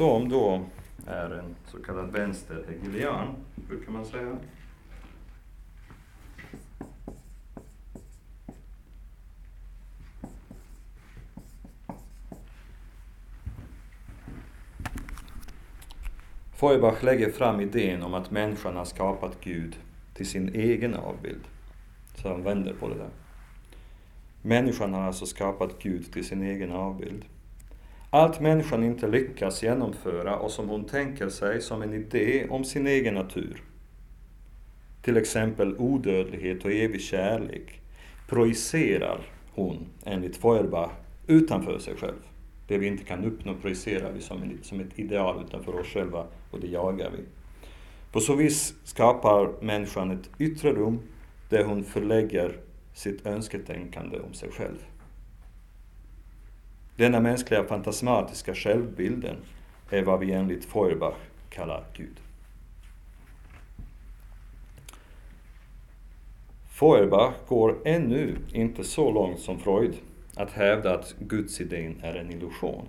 Som 0.00 0.28
då 0.28 0.64
är 1.06 1.30
en 1.30 1.56
så 1.66 1.82
kallad 1.82 2.12
vänsterhegelian, 2.12 3.36
brukar 3.68 3.92
man 3.92 4.04
säga. 4.04 4.36
Feuerbach 16.52 17.02
lägger 17.02 17.30
fram 17.30 17.60
idén 17.60 18.02
om 18.02 18.14
att 18.14 18.30
människan 18.30 18.76
har 18.76 18.84
skapat 18.84 19.40
Gud 19.40 19.76
till 20.14 20.26
sin 20.26 20.54
egen 20.54 20.94
avbild. 20.94 21.44
Så 22.14 22.28
han 22.28 22.42
vänder 22.42 22.74
på 22.74 22.88
det 22.88 22.94
där. 22.94 23.10
Människan 24.42 24.94
har 24.94 25.02
alltså 25.02 25.26
skapat 25.26 25.82
Gud 25.82 26.12
till 26.12 26.24
sin 26.24 26.42
egen 26.42 26.72
avbild. 26.72 27.24
Allt 28.12 28.40
människan 28.40 28.84
inte 28.84 29.08
lyckas 29.08 29.62
genomföra 29.62 30.36
och 30.36 30.50
som 30.50 30.68
hon 30.68 30.84
tänker 30.84 31.28
sig 31.28 31.60
som 31.60 31.82
en 31.82 31.94
idé 31.94 32.46
om 32.48 32.64
sin 32.64 32.86
egen 32.86 33.14
natur, 33.14 33.62
till 35.02 35.16
exempel 35.16 35.76
odödlighet 35.78 36.64
och 36.64 36.72
evig 36.72 37.00
kärlek, 37.00 37.80
projicerar 38.28 39.20
hon, 39.54 39.86
enligt 40.04 40.36
Feuerbach, 40.36 40.90
utanför 41.26 41.78
sig 41.78 41.96
själv. 41.96 42.22
Det 42.68 42.78
vi 42.78 42.86
inte 42.86 43.04
kan 43.04 43.24
uppnå 43.24 43.54
projicerar 43.54 44.12
vi 44.12 44.20
som, 44.20 44.58
som 44.62 44.80
ett 44.80 44.98
ideal 44.98 45.44
utanför 45.46 45.80
oss 45.80 45.86
själva 45.86 46.26
och 46.50 46.60
det 46.60 46.66
jagar 46.66 47.10
vi. 47.10 47.24
På 48.12 48.20
så 48.20 48.34
vis 48.34 48.74
skapar 48.84 49.50
människan 49.60 50.10
ett 50.10 50.30
yttre 50.38 50.72
rum 50.72 50.98
där 51.48 51.64
hon 51.64 51.84
förlägger 51.84 52.56
sitt 52.94 53.26
önsketänkande 53.26 54.18
om 54.20 54.34
sig 54.34 54.50
själv. 54.50 54.89
Denna 57.00 57.20
mänskliga 57.20 57.64
fantasmatiska 57.64 58.54
självbilden 58.54 59.36
är 59.90 60.02
vad 60.02 60.20
vi 60.20 60.32
enligt 60.32 60.64
Feuerbach 60.64 61.16
kallar 61.50 61.84
Gud. 61.96 62.20
Feuerbach 66.68 67.34
går 67.48 67.76
ännu 67.84 68.36
inte 68.52 68.84
så 68.84 69.10
långt 69.10 69.40
som 69.40 69.58
Freud 69.58 69.94
att 70.36 70.50
hävda 70.50 70.94
att 70.94 71.14
gudsidén 71.18 72.00
är 72.02 72.14
en 72.14 72.30
illusion. 72.30 72.86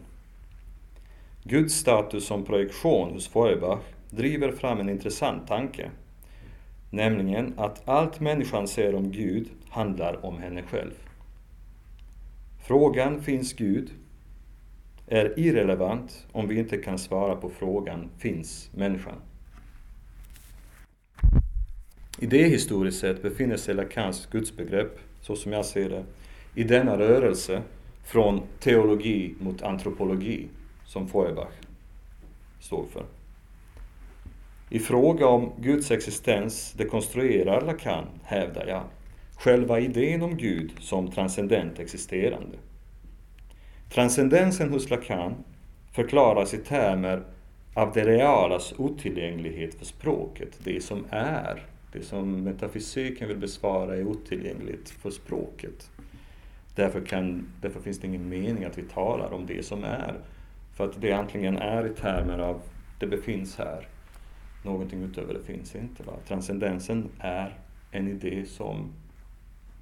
Guds 1.44 1.74
status 1.74 2.26
som 2.26 2.46
projektion 2.46 3.12
hos 3.12 3.28
Feuerbach 3.28 3.82
driver 4.10 4.52
fram 4.52 4.80
en 4.80 4.90
intressant 4.90 5.48
tanke, 5.48 5.92
nämligen 6.90 7.54
att 7.58 7.90
allt 7.90 8.20
människan 8.20 8.68
ser 8.68 8.96
om 8.96 9.12
Gud 9.12 9.50
handlar 9.70 10.26
om 10.26 10.38
henne 10.38 10.64
själv. 10.64 10.94
Frågan 12.68 13.22
”Finns 13.22 13.54
Gud?” 13.54 13.90
Är 15.12 15.40
irrelevant 15.40 16.28
om 16.32 16.48
vi 16.48 16.60
inte 16.60 16.78
kan 16.78 17.00
svara 17.00 17.36
på 17.36 17.50
frågan 17.50 18.10
”Finns 18.18 18.70
människan?” 18.74 19.16
Idéhistoriskt 22.20 23.02
sett 23.02 23.22
befinner 23.22 23.58
sig 23.58 23.76
Lacans 23.76 24.26
gudsbegrepp, 24.32 25.00
så 25.22 25.36
som 25.36 25.52
jag 25.52 25.66
ser 25.66 25.90
det, 25.90 26.06
i 26.56 26.64
denna 26.64 26.98
rörelse 26.98 27.62
från 28.04 28.42
teologi 28.60 29.36
mot 29.40 29.62
antropologi, 29.62 30.48
som 30.86 31.08
Feuerbach 31.08 31.54
står 32.60 32.86
för. 32.94 33.06
I 34.70 34.80
fråga 34.80 35.28
om 35.28 35.52
Guds 35.58 35.92
existens 35.92 36.74
dekonstruerar 36.74 37.62
Lacan, 37.62 38.06
hävdar 38.24 38.68
jag, 38.68 38.84
själva 39.36 39.80
idén 39.80 40.22
om 40.22 40.38
Gud 40.38 40.72
som 40.80 41.12
transcendent 41.12 41.80
existerande. 41.80 42.58
Transcendensen 43.94 44.70
hos 44.70 44.90
Lacan 44.90 45.36
förklaras 45.92 46.54
i 46.54 46.58
termer 46.58 47.24
av 47.74 47.94
det 47.94 48.06
realas 48.06 48.74
otillgänglighet 48.78 49.76
för 49.76 49.86
språket, 49.86 50.60
det 50.64 50.84
som 50.84 51.06
är. 51.10 51.66
Det 51.94 52.02
som 52.02 52.44
metafysiken 52.44 53.28
vill 53.28 53.38
besvara 53.38 53.96
är 53.96 54.08
otillgängligt 54.08 54.90
för 54.90 55.12
språket. 55.12 55.90
Därför, 56.76 57.02
kan, 57.02 57.48
därför 57.62 57.82
finns 57.82 58.00
det 58.00 58.08
ingen 58.08 58.30
mening 58.30 58.64
att 58.64 58.78
vi 58.78 58.84
talar 58.84 59.34
om 59.34 59.46
det 59.46 59.66
som 59.66 59.84
är. 59.84 60.14
För 60.74 60.86
att 60.86 61.02
det 61.02 61.12
antingen 61.12 61.58
är 61.58 61.86
i 61.86 61.90
termer 61.90 62.40
av 62.40 62.62
det 63.00 63.08
befinns 63.08 63.58
här, 63.58 63.88
någonting 64.66 65.04
utöver 65.04 65.34
det 65.34 65.44
finns 65.44 65.76
inte. 65.76 66.04
Va? 66.04 66.14
Transcendensen 66.28 67.10
är 67.20 67.58
en 67.92 68.08
idé 68.08 68.46
som 68.46 68.92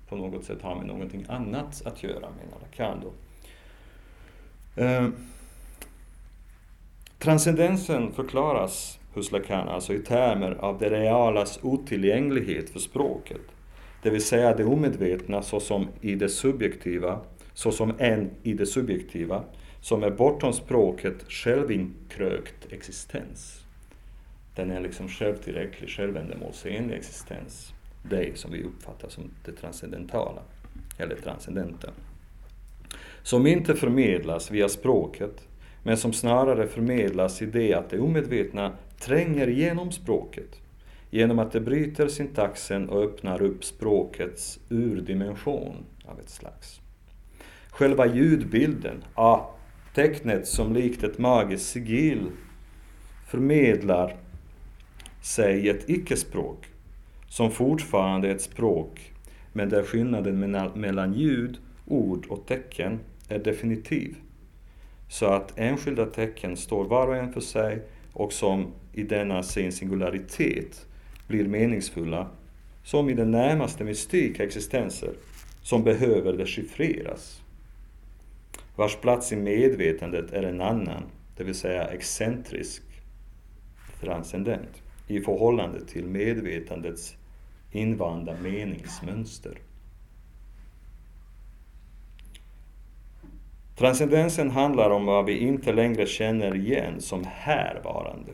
på 0.10 0.16
något 0.16 0.45
sätt 0.45 0.62
har 0.62 0.76
med 0.76 0.86
någonting 0.86 1.26
annat 1.30 1.82
att 1.86 2.03
göra, 2.03 2.30
menar 2.30 2.60
Lacan. 2.62 2.99
Då. 3.03 3.12
Eh, 4.80 5.07
transcendensen 7.17 8.11
förklaras 8.11 8.99
hos 9.13 9.32
Lacan 9.32 9.69
alltså 9.69 9.93
i 9.93 9.99
termer 9.99 10.51
av 10.51 10.80
det 10.80 10.89
realas 10.89 11.59
otillgänglighet 11.61 12.69
för 12.69 12.80
språket. 12.80 13.41
Det 14.03 14.09
vill 14.09 14.25
säga 14.25 14.55
det 14.55 14.65
omedvetna 14.65 15.41
såsom 15.41 15.88
i 16.01 16.15
det 16.15 16.30
subjektiva, 16.30 17.19
såsom 17.53 17.93
en 17.97 18.30
i 18.43 18.53
det 18.53 18.65
subjektiva, 18.65 19.43
som 19.82 20.03
är 20.03 20.11
bortom 20.11 20.53
språket 20.53 21.32
självinkrökt 21.32 22.71
existens. 22.71 23.63
Den 24.55 24.71
är 24.71 24.82
liksom 24.82 25.07
självtillräcklig, 25.07 25.89
självändamålsenlig 25.89 26.95
existens. 26.95 27.73
Det 28.09 28.38
som 28.38 28.51
vi 28.51 28.63
uppfattar 28.63 29.09
som 29.09 29.23
det 29.45 29.51
transcendentala, 29.51 30.41
eller 30.97 31.15
transcendenta. 31.15 31.89
Som 33.24 33.47
inte 33.47 33.76
förmedlas 33.76 34.51
via 34.51 34.70
språket, 34.70 35.47
men 35.84 35.97
som 35.97 36.13
snarare 36.13 36.67
förmedlas 36.67 37.41
i 37.41 37.45
det 37.45 37.74
att 37.74 37.89
det 37.89 37.99
omedvetna 37.99 38.72
tränger 38.99 39.49
igenom 39.49 39.91
språket 39.91 40.61
genom 41.09 41.39
att 41.39 41.51
det 41.51 41.61
bryter 41.61 42.07
syntaxen 42.07 42.89
och 42.89 43.03
öppnar 43.03 43.41
upp 43.41 43.63
språkets 43.63 44.59
urdimension 44.70 45.76
av 46.05 46.20
ett 46.20 46.30
slags. 46.30 46.82
Själva 47.70 48.05
ljudbilden, 48.05 49.03
a, 49.15 49.39
tecknet 49.95 50.47
som 50.47 50.74
likt 50.74 51.03
ett 51.03 51.17
magiskt 51.17 51.70
sigill 51.70 52.32
förmedlar 53.28 54.15
sig 55.22 55.65
i 55.65 55.70
ett 55.70 55.89
icke-språk 55.89 56.65
som 57.28 57.51
fortfarande 57.51 58.28
är 58.28 58.36
ett 58.36 58.41
språk 58.41 59.13
men 59.53 59.70
där 59.70 59.84
skillnaden 59.84 60.39
mellan 60.76 61.13
ljud, 61.13 61.57
ord 61.90 62.26
och 62.30 62.46
tecken 62.46 63.00
är 63.30 63.40
definitiv. 63.40 64.16
Så 65.08 65.26
att 65.26 65.60
enskilda 65.60 66.06
tecken 66.06 66.58
står 66.58 66.86
var 66.86 67.08
och 67.08 67.16
en 67.16 67.34
för 67.34 67.42
sig 67.42 67.82
och 68.14 68.34
som 68.34 68.68
i 68.94 69.04
denna 69.04 69.44
sin 69.44 69.72
singularitet 69.72 70.86
blir 71.28 71.48
meningsfulla, 71.48 72.28
som 72.84 73.10
i 73.10 73.14
den 73.14 73.32
närmaste 73.32 73.84
mystika 73.84 74.44
existenser 74.44 75.14
som 75.62 75.84
behöver 75.84 76.34
dechiffreras. 76.34 77.42
Vars 78.76 78.96
plats 78.96 79.32
i 79.32 79.36
medvetandet 79.36 80.32
är 80.32 80.44
en 80.44 80.62
annan, 80.62 81.04
det 81.38 81.44
vill 81.44 81.56
säga 81.56 81.88
excentrisk, 81.88 82.84
transcendent, 84.02 84.82
i 85.08 85.20
förhållande 85.20 85.86
till 85.86 86.06
medvetandets 86.06 87.16
invanda 87.72 88.36
meningsmönster. 88.44 89.58
Transcendensen 93.80 94.49
handlar 94.51 94.89
om 94.89 95.05
vad 95.05 95.25
vi 95.25 95.38
inte 95.38 95.73
längre 95.73 96.05
känner 96.05 96.55
igen 96.55 97.01
som 97.01 97.23
härvarande. 97.30 98.32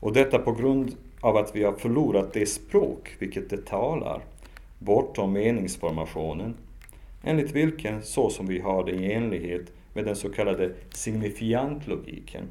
Och 0.00 0.12
detta 0.12 0.38
på 0.38 0.52
grund 0.52 0.96
av 1.20 1.36
att 1.36 1.56
vi 1.56 1.64
har 1.64 1.72
förlorat 1.72 2.32
det 2.32 2.46
språk 2.46 3.16
vilket 3.18 3.50
det 3.50 3.66
talar, 3.66 4.20
bortom 4.78 5.32
meningsformationen, 5.32 6.54
enligt 7.24 7.52
vilken, 7.52 8.02
så 8.02 8.30
som 8.30 8.46
vi 8.46 8.60
har 8.60 8.84
det 8.84 8.92
i 8.92 9.12
enlighet 9.12 9.72
med 9.94 10.04
den 10.04 10.16
så 10.16 10.28
kallade 10.28 10.72
signifiantlogiken, 10.90 12.44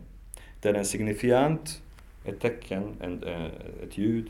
där 0.62 0.74
en 0.74 0.86
signifiant, 0.86 1.82
ett 2.26 2.40
tecken, 2.42 2.84
en, 3.02 3.24
eh, 3.24 3.46
ett 3.84 3.98
ljud, 3.98 4.30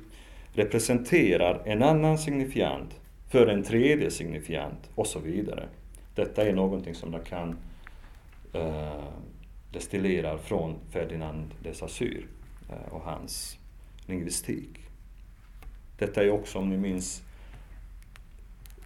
representerar 0.53 1.61
en 1.65 1.84
annan 1.84 2.17
signifiant 2.17 2.99
för 3.30 3.47
en 3.47 3.63
tredje 3.63 4.11
signifiant 4.11 4.89
och 4.95 5.07
så 5.07 5.19
vidare. 5.19 5.63
Detta 6.15 6.43
är 6.43 6.53
någonting 6.53 6.95
som 6.95 7.11
Lacan 7.11 7.55
eh, 8.54 9.04
destillerar 9.72 10.38
från 10.38 10.76
Ferdinand 10.89 11.54
de 11.64 11.74
Saussure 11.74 12.24
eh, 12.70 12.93
och 12.93 13.02
hans 13.02 13.58
lingvistik. 14.06 14.80
Detta 15.97 16.24
är 16.24 16.32
också, 16.32 16.60
om 16.60 16.70
ni 16.70 16.78
minns, 16.78 17.24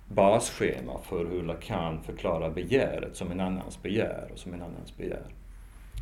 basschema 0.07 0.99
för 1.03 1.25
hur 1.25 1.43
Lacan 1.43 2.03
förklarar 2.03 2.49
begäret 2.49 3.15
som 3.15 3.31
en 3.31 3.39
annans 3.39 3.81
begär 3.81 4.29
och 4.33 4.39
som 4.39 4.53
en 4.53 4.61
annans 4.61 4.97
begär. 4.97 5.25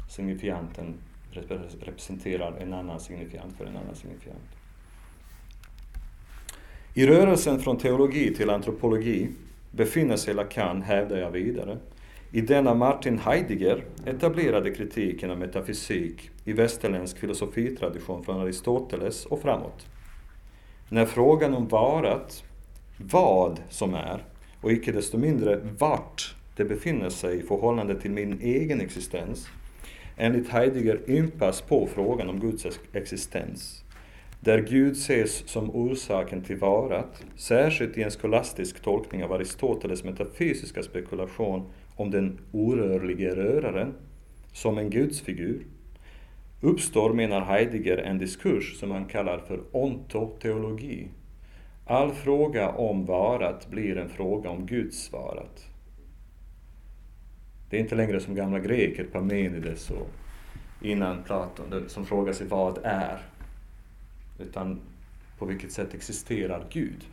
Signifianten 0.09 0.93
representerar 1.81 2.57
en 2.57 2.73
annan 2.73 2.99
signifiant 2.99 3.57
för 3.57 3.65
en 3.65 3.77
annan 3.77 3.95
signifiant. 3.95 4.49
I 6.93 7.05
rörelsen 7.05 7.59
från 7.59 7.77
teologi 7.77 8.35
till 8.35 8.49
antropologi 8.49 9.29
befinner 9.71 10.17
sig 10.17 10.33
Lacan, 10.33 10.81
hävdar 10.81 11.17
jag 11.17 11.31
vidare, 11.31 11.77
i 12.33 12.41
denna 12.41 12.73
Martin 12.73 13.19
Heidegger 13.19 13.83
etablerade 14.05 14.71
kritiken 14.71 15.31
av 15.31 15.39
metafysik 15.39 16.29
i 16.45 16.53
västerländsk 16.53 17.17
filosofitradition 17.17 18.23
från 18.23 18.41
Aristoteles 18.41 19.25
och 19.25 19.41
framåt. 19.41 19.85
När 20.89 21.05
frågan 21.05 21.53
om 21.53 21.67
varat, 21.67 22.43
vad 22.97 23.61
som 23.69 23.93
är, 23.93 24.23
och 24.61 24.71
icke 24.71 24.91
desto 24.91 25.17
mindre 25.17 25.59
vart 25.77 26.35
det 26.55 26.65
befinner 26.65 27.09
sig 27.09 27.39
i 27.39 27.41
förhållande 27.41 28.01
till 28.01 28.11
min 28.11 28.41
egen 28.41 28.81
existens, 28.81 29.47
enligt 30.17 30.49
Heidegger 30.49 30.99
ympas 31.07 31.61
på 31.61 31.87
frågan 31.93 32.29
om 32.29 32.39
Guds 32.39 32.67
existens, 32.93 33.83
där 34.39 34.59
Gud 34.59 34.91
ses 34.91 35.49
som 35.49 35.75
orsaken 35.75 36.43
till 36.43 36.57
varat, 36.57 37.23
särskilt 37.35 37.97
i 37.97 38.03
en 38.03 38.11
skolastisk 38.11 38.81
tolkning 38.81 39.23
av 39.23 39.33
Aristoteles 39.33 40.03
metafysiska 40.03 40.83
spekulation 40.83 41.69
om 42.01 42.11
den 42.11 42.39
orörlige 42.51 43.35
röraren 43.35 43.93
som 44.53 44.77
en 44.77 44.89
gudsfigur 44.89 45.65
uppstår, 46.61 47.13
menar 47.13 47.41
Heidegger, 47.41 47.97
en 47.97 48.17
diskurs 48.17 48.79
som 48.79 48.91
han 48.91 49.05
kallar 49.05 49.37
för 49.37 49.59
ontoteologi. 49.71 51.07
All 51.85 52.11
fråga 52.11 52.69
om 52.69 53.05
varat 53.05 53.69
blir 53.69 53.97
en 53.97 54.09
fråga 54.09 54.49
om 54.49 54.65
Guds 54.65 55.11
varat. 55.11 55.67
Det 57.69 57.77
är 57.77 57.81
inte 57.81 57.95
längre 57.95 58.19
som 58.19 58.35
gamla 58.35 58.59
greker, 58.59 59.03
Parmenides 59.03 59.91
och 59.91 60.09
innan 60.81 61.23
Platon, 61.23 61.83
som 61.87 62.05
frågar 62.05 62.33
sig 62.33 62.47
vad 62.47 62.79
är? 62.83 63.21
utan 64.39 64.79
på 65.37 65.45
vilket 65.45 65.71
sätt 65.71 65.93
existerar 65.93 66.65
Gud? 66.69 67.05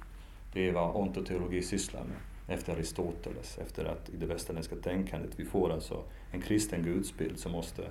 Det 0.52 0.68
är 0.68 0.72
vad 0.72 0.96
ontoteologi 0.96 1.62
sysslar 1.62 2.04
med 2.04 2.16
efter 2.48 2.72
Aristoteles, 2.72 3.58
efter 3.58 3.84
att 3.84 4.08
i 4.08 4.16
det 4.16 4.26
västerländska 4.26 4.76
tänkandet 4.76 5.30
vi 5.36 5.44
får 5.44 5.72
alltså 5.72 6.02
en 6.32 6.40
kristen 6.40 6.82
gudsbild 6.82 7.38
som 7.38 7.52
måste 7.52 7.82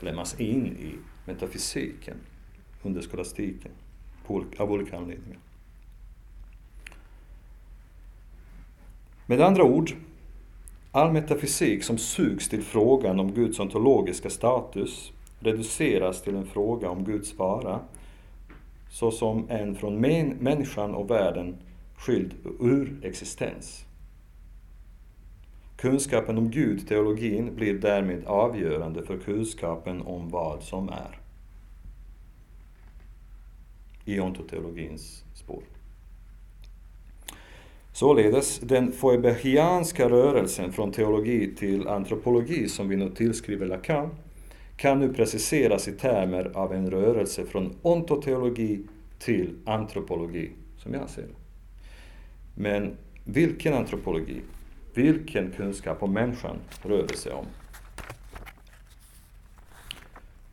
lämnas 0.00 0.40
in 0.40 0.66
i 0.66 0.94
metafysiken 1.26 2.16
under 2.82 3.00
skolastiken 3.00 3.72
av 4.58 4.72
olika 4.72 4.96
anledningar. 4.96 5.38
Med 9.26 9.40
andra 9.40 9.64
ord, 9.64 9.90
all 10.92 11.12
metafysik 11.12 11.84
som 11.84 11.98
sugs 11.98 12.48
till 12.48 12.62
frågan 12.62 13.20
om 13.20 13.32
Guds 13.32 13.60
ontologiska 13.60 14.30
status 14.30 15.12
reduceras 15.40 16.22
till 16.22 16.36
en 16.36 16.46
fråga 16.46 16.90
om 16.90 17.04
Guds 17.04 17.38
vara 17.38 17.80
såsom 18.90 19.46
en 19.50 19.74
från 19.74 20.00
människan 20.40 20.94
och 20.94 21.10
världen 21.10 21.56
skild 22.00 22.34
ur 22.60 23.00
existens. 23.02 23.84
Kunskapen 25.76 26.38
om 26.38 26.50
Gud, 26.50 26.88
teologin, 26.88 27.54
blir 27.54 27.74
därmed 27.74 28.24
avgörande 28.26 29.02
för 29.02 29.18
kunskapen 29.18 30.02
om 30.02 30.28
vad 30.28 30.62
som 30.62 30.88
är. 30.88 31.18
I 34.04 34.20
ontoteologins 34.20 35.24
spår. 35.34 35.62
Således, 37.92 38.58
den 38.58 38.92
foebehianska 38.92 40.08
rörelsen 40.08 40.72
från 40.72 40.92
teologi 40.92 41.54
till 41.54 41.88
antropologi 41.88 42.68
som 42.68 42.88
vi 42.88 42.96
nu 42.96 43.10
tillskriver 43.10 43.66
Lacan 43.66 44.10
kan 44.76 44.98
nu 44.98 45.14
preciseras 45.14 45.88
i 45.88 45.92
termer 45.92 46.50
av 46.54 46.72
en 46.74 46.90
rörelse 46.90 47.44
från 47.44 47.76
ontoteologi 47.82 48.82
till 49.18 49.54
antropologi, 49.64 50.50
som 50.78 50.94
jag 50.94 51.10
ser 51.10 51.22
det. 51.22 51.39
Men 52.60 52.96
vilken 53.24 53.74
antropologi, 53.74 54.40
vilken 54.94 55.50
kunskap 55.50 56.02
om 56.02 56.12
människan 56.12 56.56
rör 56.82 57.06
det 57.08 57.16
sig 57.16 57.32
om? 57.32 57.46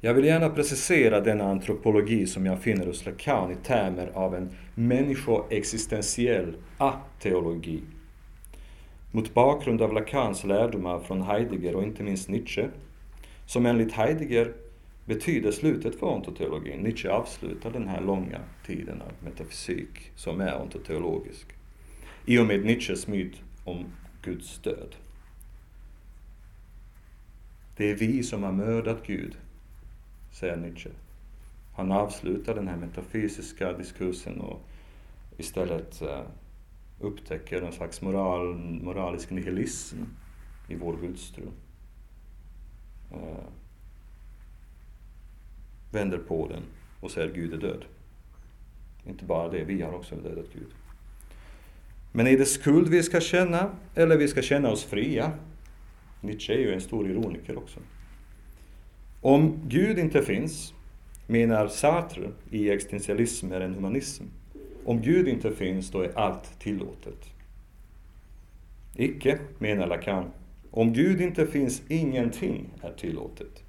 Jag 0.01 0.13
vill 0.13 0.25
gärna 0.25 0.49
precisera 0.49 1.21
denna 1.21 1.43
antropologi 1.43 2.27
som 2.27 2.45
jag 2.45 2.61
finner 2.61 2.85
hos 2.85 3.05
Lacan 3.05 3.51
i 3.51 3.55
termer 3.55 4.11
av 4.13 4.35
en 4.35 4.49
människoexistentiell 4.75 6.55
ateologi. 6.77 7.81
Mot 9.11 9.33
bakgrund 9.33 9.81
av 9.81 9.93
Lacans 9.93 10.43
lärdomar 10.43 10.99
från 10.99 11.21
Heidegger 11.21 11.75
och 11.75 11.83
inte 11.83 12.03
minst 12.03 12.29
Nietzsche, 12.29 12.67
som 13.45 13.65
enligt 13.65 13.91
Heidegger 13.91 14.53
betyder 15.05 15.51
slutet 15.51 15.99
för 15.99 16.07
ontoteologin. 16.07 16.79
Nietzsche 16.79 17.09
avslutar 17.09 17.71
den 17.71 17.87
här 17.87 18.01
långa 18.01 18.39
tiden 18.65 19.01
av 19.01 19.11
metafysik 19.25 20.11
som 20.15 20.41
är 20.41 20.61
ontoteologisk. 20.61 21.56
I 22.29 22.39
och 22.39 22.45
med 22.45 22.65
Nietzsches 22.65 23.07
myt 23.07 23.41
om 23.63 23.85
Guds 24.21 24.59
död. 24.59 24.95
Det 27.77 27.91
är 27.91 27.95
vi 27.95 28.23
som 28.23 28.43
har 28.43 28.51
mördat 28.51 29.07
Gud, 29.07 29.37
säger 30.31 30.57
Nietzsche. 30.57 30.89
Han 31.75 31.91
avslutar 31.91 32.55
den 32.55 32.67
här 32.67 32.77
metafysiska 32.77 33.73
diskursen 33.73 34.41
och 34.41 34.61
istället 35.37 36.01
eh, 36.01 36.21
upptäcker 36.99 37.61
en 37.61 37.73
slags 37.73 38.01
moral, 38.01 38.55
moralisk 38.57 39.29
nihilism 39.29 39.97
i 40.67 40.75
vår 40.75 40.97
gudstro. 40.97 41.51
Eh, 43.11 43.47
vänder 45.91 46.17
på 46.17 46.47
den 46.47 46.63
och 47.01 47.11
säger 47.11 47.33
Gud 47.33 47.53
är 47.53 47.57
död. 47.57 47.85
Inte 49.05 49.25
bara 49.25 49.49
det, 49.49 49.63
vi 49.63 49.81
har 49.81 49.93
också 49.93 50.15
dödat 50.15 50.53
Gud. 50.53 50.73
Men 52.17 52.27
är 52.27 52.37
det 52.37 52.45
skuld 52.45 52.87
vi 52.87 53.03
ska 53.03 53.19
känna 53.19 53.71
eller 53.95 54.17
vi 54.17 54.27
ska 54.27 54.41
känna 54.41 54.71
oss 54.71 54.83
fria? 54.83 55.31
Nietzsche 56.21 56.53
är 56.53 56.57
ju 56.57 56.73
en 56.73 56.81
stor 56.81 57.09
ironiker 57.09 57.57
också. 57.57 57.79
Om 59.21 59.59
Gud 59.67 59.99
inte 59.99 60.21
finns, 60.21 60.73
menar 61.27 61.67
Sartre 61.67 62.29
i 62.51 62.69
existentialism 62.69 63.51
är 63.51 63.61
en 63.61 63.75
humanism. 63.75 64.23
Om 64.85 65.01
Gud 65.01 65.27
inte 65.27 65.51
finns, 65.51 65.91
då 65.91 66.01
är 66.01 66.17
allt 66.17 66.59
tillåtet. 66.59 67.25
Icke, 68.95 69.39
menar 69.57 69.87
Lacan. 69.87 70.25
Om 70.71 70.93
Gud 70.93 71.21
inte 71.21 71.47
finns, 71.47 71.81
ingenting 71.87 72.69
är 72.81 72.91
tillåtet. 72.91 73.63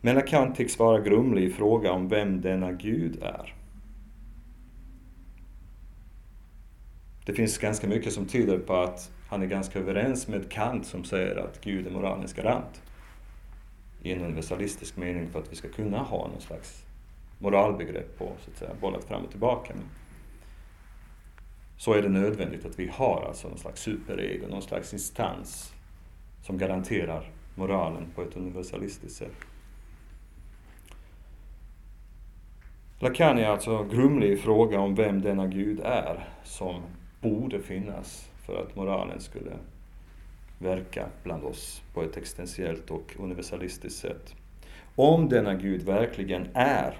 Men 0.00 0.14
Lacan 0.14 0.54
tycks 0.54 0.78
vara 0.78 1.00
grumlig 1.00 1.44
i 1.44 1.50
fråga 1.50 1.92
om 1.92 2.08
vem 2.08 2.40
denna 2.40 2.72
Gud 2.72 3.22
är. 3.22 3.57
Det 7.28 7.34
finns 7.34 7.58
ganska 7.58 7.86
mycket 7.86 8.12
som 8.12 8.26
tyder 8.26 8.58
på 8.58 8.76
att 8.76 9.10
han 9.28 9.42
är 9.42 9.46
ganska 9.46 9.78
överens 9.78 10.28
med 10.28 10.50
Kant 10.50 10.86
som 10.86 11.04
säger 11.04 11.36
att 11.36 11.60
Gud 11.60 11.86
är 11.86 11.90
moralens 11.90 12.32
garant. 12.32 12.82
I 14.02 14.12
en 14.12 14.24
universalistisk 14.24 14.96
mening 14.96 15.28
för 15.30 15.38
att 15.38 15.52
vi 15.52 15.56
ska 15.56 15.68
kunna 15.68 15.98
ha 15.98 16.28
någon 16.28 16.40
slags 16.40 16.84
moralbegrepp 17.38 18.18
på, 18.18 18.32
så 18.44 18.50
att 18.50 18.56
säga 18.56 18.70
bollat 18.80 19.04
fram 19.04 19.24
och 19.24 19.30
tillbaka 19.30 19.74
Men 19.74 19.84
Så 21.76 21.92
är 21.92 22.02
det 22.02 22.08
nödvändigt 22.08 22.66
att 22.66 22.78
vi 22.78 22.88
har 22.88 23.24
alltså 23.28 23.48
någon 23.48 23.58
slags 23.58 23.82
superego, 23.82 24.46
någon 24.48 24.62
slags 24.62 24.92
instans 24.92 25.72
som 26.42 26.58
garanterar 26.58 27.30
moralen 27.54 28.06
på 28.14 28.22
ett 28.22 28.36
universalistiskt 28.36 29.16
sätt. 29.16 29.36
Lacan 32.98 33.38
är 33.38 33.46
alltså 33.46 33.84
grumlig 33.84 34.30
i 34.32 34.36
fråga 34.36 34.80
om 34.80 34.94
vem 34.94 35.22
denna 35.22 35.46
Gud 35.46 35.80
är 35.80 36.28
som 36.44 36.82
borde 37.20 37.60
finnas 37.60 38.28
för 38.46 38.62
att 38.62 38.76
moralen 38.76 39.20
skulle 39.20 39.52
verka 40.58 41.06
bland 41.22 41.44
oss 41.44 41.82
på 41.94 42.02
ett 42.02 42.16
existentiellt 42.16 42.90
och 42.90 43.14
universalistiskt 43.18 44.00
sätt. 44.00 44.34
Om 44.94 45.28
denna 45.28 45.54
Gud 45.54 45.82
verkligen 45.82 46.48
är, 46.54 46.98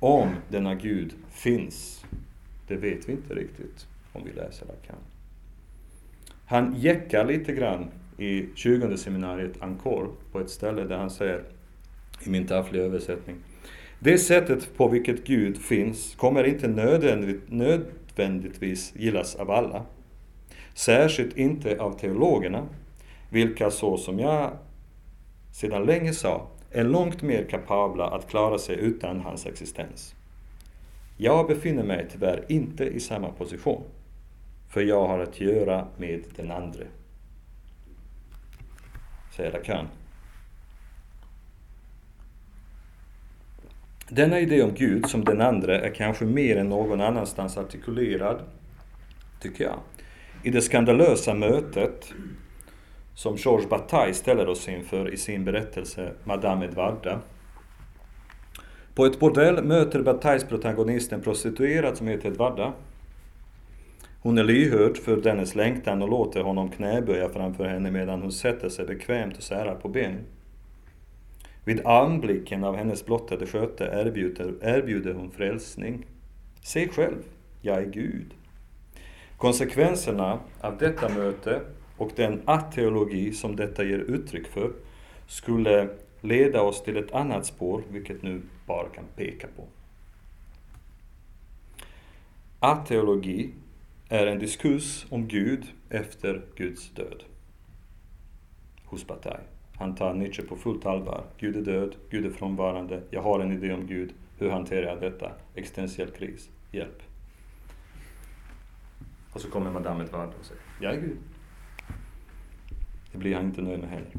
om 0.00 0.28
denna 0.48 0.74
Gud 0.74 1.14
finns, 1.30 2.04
det 2.68 2.76
vet 2.76 3.08
vi 3.08 3.12
inte 3.12 3.34
riktigt 3.34 3.86
om 4.12 4.24
vi 4.24 4.32
läser 4.32 4.66
Lacan. 4.66 4.96
Han 6.46 6.74
jäckar 6.76 7.24
lite 7.24 7.52
grann 7.52 7.90
i 8.18 8.46
20 8.54 8.96
seminariet 8.96 9.62
Ankor 9.62 10.10
på 10.32 10.40
ett 10.40 10.50
ställe 10.50 10.84
där 10.84 10.98
han 10.98 11.10
säger, 11.10 11.42
i 12.26 12.30
min 12.30 12.46
taffliga 12.46 12.82
översättning, 12.82 13.36
det 13.98 14.18
sättet 14.18 14.76
på 14.76 14.88
vilket 14.88 15.24
Gud 15.24 15.58
finns 15.58 16.14
kommer 16.14 16.44
inte 16.44 16.68
nödvändigt, 16.68 17.40
nödvändigtvis 18.18 18.92
gillas 18.96 19.36
av 19.36 19.50
alla. 19.50 19.84
Särskilt 20.74 21.36
inte 21.36 21.80
av 21.80 21.98
teologerna, 21.98 22.66
vilka 23.30 23.70
så 23.70 23.96
som 23.96 24.18
jag 24.18 24.50
sedan 25.52 25.84
länge 25.84 26.12
sa, 26.12 26.46
är 26.70 26.84
långt 26.84 27.22
mer 27.22 27.44
kapabla 27.44 28.06
att 28.10 28.28
klara 28.28 28.58
sig 28.58 28.76
utan 28.76 29.20
hans 29.20 29.46
existens. 29.46 30.14
Jag 31.16 31.46
befinner 31.46 31.82
mig 31.82 32.06
tyvärr 32.12 32.44
inte 32.48 32.84
i 32.84 33.00
samma 33.00 33.28
position, 33.28 33.82
för 34.68 34.80
jag 34.80 35.08
har 35.08 35.18
att 35.18 35.40
göra 35.40 35.86
med 35.96 36.24
den 36.36 36.50
andre. 36.50 36.86
Säger 39.36 39.52
Lacan. 39.52 39.86
Denna 44.12 44.40
idé 44.40 44.62
om 44.62 44.74
Gud 44.74 45.08
som 45.08 45.24
den 45.24 45.40
andra 45.40 45.80
är 45.80 45.94
kanske 45.94 46.24
mer 46.24 46.56
än 46.56 46.68
någon 46.68 47.00
annanstans 47.00 47.58
artikulerad, 47.58 48.40
tycker 49.40 49.64
jag, 49.64 49.78
i 50.42 50.50
det 50.50 50.62
skandalösa 50.62 51.34
mötet 51.34 52.12
som 53.14 53.36
Georges 53.36 53.68
Bataille 53.68 54.14
ställer 54.14 54.48
oss 54.48 54.68
inför 54.68 55.14
i 55.14 55.16
sin 55.16 55.44
berättelse 55.44 56.12
Madame 56.24 56.64
Edvarda. 56.64 57.20
På 58.94 59.06
ett 59.06 59.20
bordell 59.20 59.64
möter 59.64 60.02
Batailles 60.02 60.44
protagonist 60.44 61.12
en 61.12 61.20
prostituerad 61.20 61.96
som 61.96 62.06
heter 62.06 62.28
Edvarda. 62.28 62.72
Hon 64.22 64.38
är 64.38 64.44
lyhörd 64.44 64.96
för 64.96 65.16
dennes 65.16 65.54
längtan 65.54 66.02
och 66.02 66.08
låter 66.08 66.40
honom 66.40 66.70
knäböja 66.70 67.28
framför 67.28 67.64
henne 67.64 67.90
medan 67.90 68.22
hon 68.22 68.32
sätter 68.32 68.68
sig 68.68 68.86
bekvämt 68.86 69.36
och 69.36 69.42
särar 69.42 69.74
på 69.74 69.88
benen. 69.88 70.24
Vid 71.64 71.86
anblicken 71.86 72.64
av 72.64 72.76
hennes 72.76 73.06
blottade 73.06 73.46
sköte 73.46 73.84
erbjuder, 73.84 74.54
erbjuder 74.62 75.14
hon 75.14 75.30
frälsning. 75.30 76.06
Se 76.62 76.88
själv, 76.88 77.22
jag 77.60 77.78
är 77.78 77.86
Gud. 77.86 78.34
Konsekvenserna 79.36 80.40
av 80.60 80.78
detta 80.78 81.08
möte 81.08 81.60
och 81.96 82.10
den 82.16 82.42
ateologi 82.44 83.32
som 83.32 83.56
detta 83.56 83.84
ger 83.84 83.98
uttryck 83.98 84.46
för 84.46 84.72
skulle 85.26 85.88
leda 86.20 86.62
oss 86.62 86.82
till 86.82 86.96
ett 86.96 87.12
annat 87.12 87.46
spår, 87.46 87.82
vilket 87.90 88.22
nu 88.22 88.42
bara 88.66 88.88
kan 88.88 89.04
peka 89.16 89.46
på. 89.56 89.66
Ateologi 92.58 93.50
är 94.08 94.26
en 94.26 94.38
diskurs 94.38 95.06
om 95.10 95.28
Gud 95.28 95.64
efter 95.90 96.42
Guds 96.56 96.90
död. 96.90 97.22
Hos 98.84 99.06
Bataille. 99.06 99.46
Han 99.80 99.94
tar 99.94 100.14
Nietzsche 100.14 100.42
på 100.42 100.56
fullt 100.56 100.86
allvar. 100.86 101.24
Gud 101.38 101.56
är 101.56 101.72
död, 101.72 101.96
Gud 102.10 102.26
är 102.26 102.30
frånvarande, 102.30 103.02
jag 103.10 103.22
har 103.22 103.40
en 103.40 103.52
idé 103.52 103.74
om 103.74 103.86
Gud. 103.86 104.12
Hur 104.38 104.50
hanterar 104.50 104.86
jag 104.86 105.00
detta? 105.00 105.32
Existentiell 105.54 106.10
kris. 106.10 106.50
Hjälp. 106.72 107.02
Och 109.32 109.40
så 109.40 109.50
kommer 109.50 109.70
Madame 109.70 110.04
Edvard 110.04 110.28
och 110.38 110.44
säger, 110.44 110.62
jag 110.80 110.94
är 110.94 111.00
Gud. 111.00 111.16
Det 113.12 113.18
blir 113.18 113.34
han 113.34 113.44
inte 113.44 113.62
nöjd 113.62 113.80
med 113.80 113.88
heller. 113.88 114.10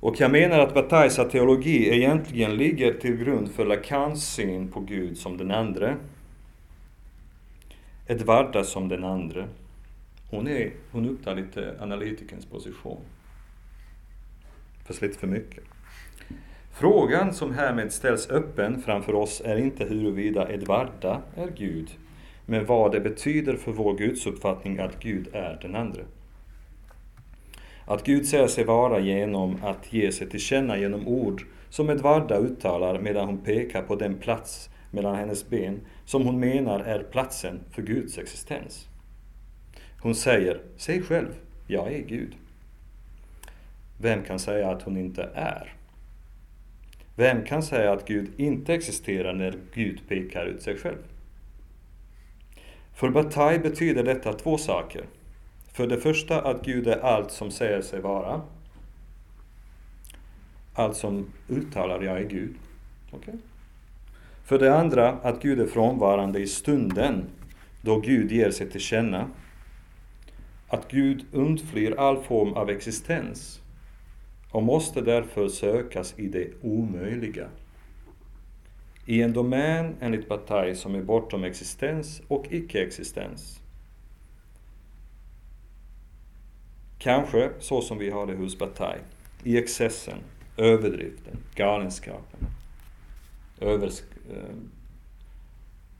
Och 0.00 0.20
jag 0.20 0.30
menar 0.30 0.58
att 0.58 0.74
Batailles 0.74 1.16
teologi 1.16 1.94
egentligen 1.96 2.56
ligger 2.56 2.92
till 2.92 3.16
grund 3.16 3.50
för 3.50 3.64
Lacans 3.64 4.34
syn 4.34 4.68
på 4.68 4.80
Gud 4.80 5.18
som 5.18 5.36
den 5.36 5.50
andre. 5.50 5.96
Edvarda 8.06 8.64
som 8.64 8.88
den 8.88 9.04
andre. 9.04 9.48
Hon, 10.30 10.48
är, 10.48 10.72
hon 10.90 11.08
upptar 11.08 11.34
lite 11.34 11.76
analytikens 11.80 12.46
position. 12.46 13.00
Fast 14.84 15.02
lite 15.02 15.18
för 15.18 15.26
mycket. 15.26 15.64
Frågan 16.72 17.34
som 17.34 17.54
härmed 17.54 17.92
ställs 17.92 18.30
öppen 18.30 18.82
framför 18.82 19.14
oss 19.14 19.42
är 19.44 19.56
inte 19.56 19.84
huruvida 19.84 20.52
Edvarda 20.52 21.22
är 21.36 21.48
Gud, 21.56 21.90
men 22.46 22.66
vad 22.66 22.92
det 22.92 23.00
betyder 23.00 23.56
för 23.56 23.72
vår 23.72 23.94
gudsuppfattning 23.94 24.78
att 24.78 25.00
Gud 25.00 25.28
är 25.32 25.58
den 25.62 25.76
andre. 25.76 26.02
Att 27.84 28.04
Gud 28.04 28.26
säger 28.26 28.46
sig 28.46 28.64
vara 28.64 29.00
genom 29.00 29.58
att 29.62 29.92
ge 29.92 30.12
sig 30.12 30.30
till 30.30 30.40
känna 30.40 30.78
genom 30.78 31.08
ord 31.08 31.46
som 31.68 31.90
Edvarda 31.90 32.38
uttalar 32.38 33.00
medan 33.00 33.26
hon 33.26 33.38
pekar 33.38 33.82
på 33.82 33.96
den 33.96 34.18
plats 34.18 34.70
mellan 34.90 35.16
hennes 35.16 35.48
ben 35.48 35.80
som 36.04 36.26
hon 36.26 36.40
menar 36.40 36.80
är 36.80 37.02
platsen 37.02 37.60
för 37.70 37.82
Guds 37.82 38.18
existens. 38.18 38.88
Hon 40.00 40.14
säger, 40.14 40.60
säg 40.76 41.02
själv, 41.02 41.34
jag 41.66 41.92
är 41.92 42.02
Gud. 42.02 42.36
Vem 44.02 44.22
kan 44.22 44.38
säga 44.38 44.70
att 44.70 44.82
hon 44.82 44.96
inte 44.96 45.28
är? 45.34 45.74
Vem 47.16 47.44
kan 47.44 47.62
säga 47.62 47.92
att 47.92 48.08
Gud 48.08 48.30
inte 48.36 48.74
existerar 48.74 49.32
när 49.32 49.58
Gud 49.74 50.00
pekar 50.08 50.46
ut 50.46 50.62
sig 50.62 50.76
själv? 50.76 51.02
För 52.94 53.10
Bataille 53.10 53.58
betyder 53.58 54.04
detta 54.04 54.32
två 54.32 54.58
saker. 54.58 55.04
För 55.72 55.86
det 55.86 55.96
första 55.96 56.42
att 56.42 56.64
Gud 56.64 56.86
är 56.86 56.98
allt 56.98 57.30
som 57.30 57.50
säger 57.50 57.82
sig 57.82 58.00
vara. 58.00 58.40
Allt 60.74 60.96
som 60.96 61.32
uttalar 61.48 62.02
jag 62.02 62.18
är 62.18 62.28
Gud. 62.28 62.54
Okay. 63.12 63.34
För 64.44 64.58
det 64.58 64.78
andra 64.78 65.08
att 65.08 65.42
Gud 65.42 65.60
är 65.60 65.66
frånvarande 65.66 66.38
i 66.38 66.46
stunden 66.46 67.24
då 67.82 68.00
Gud 68.00 68.32
ger 68.32 68.50
sig 68.50 68.70
till 68.70 68.80
känna. 68.80 69.28
Att 70.68 70.90
Gud 70.90 71.24
undflyr 71.32 71.94
all 71.98 72.22
form 72.22 72.52
av 72.52 72.70
existens 72.70 73.61
och 74.52 74.62
måste 74.62 75.00
därför 75.00 75.48
sökas 75.48 76.14
i 76.16 76.28
det 76.28 76.48
omöjliga. 76.62 77.48
I 79.06 79.22
en 79.22 79.32
domän 79.32 79.96
enligt 80.00 80.28
Bataille 80.28 80.74
som 80.74 80.94
är 80.94 81.02
bortom 81.02 81.44
existens 81.44 82.22
och 82.28 82.46
icke-existens. 82.50 83.60
Kanske 86.98 87.50
så 87.58 87.80
som 87.80 87.98
vi 87.98 88.10
har 88.10 88.26
det 88.26 88.34
hos 88.34 88.58
Bataille. 88.58 89.04
I 89.44 89.58
excessen, 89.58 90.18
överdriften, 90.56 91.36
galenskapen. 91.54 92.46
Övers 93.60 94.02
eh, 94.30 94.54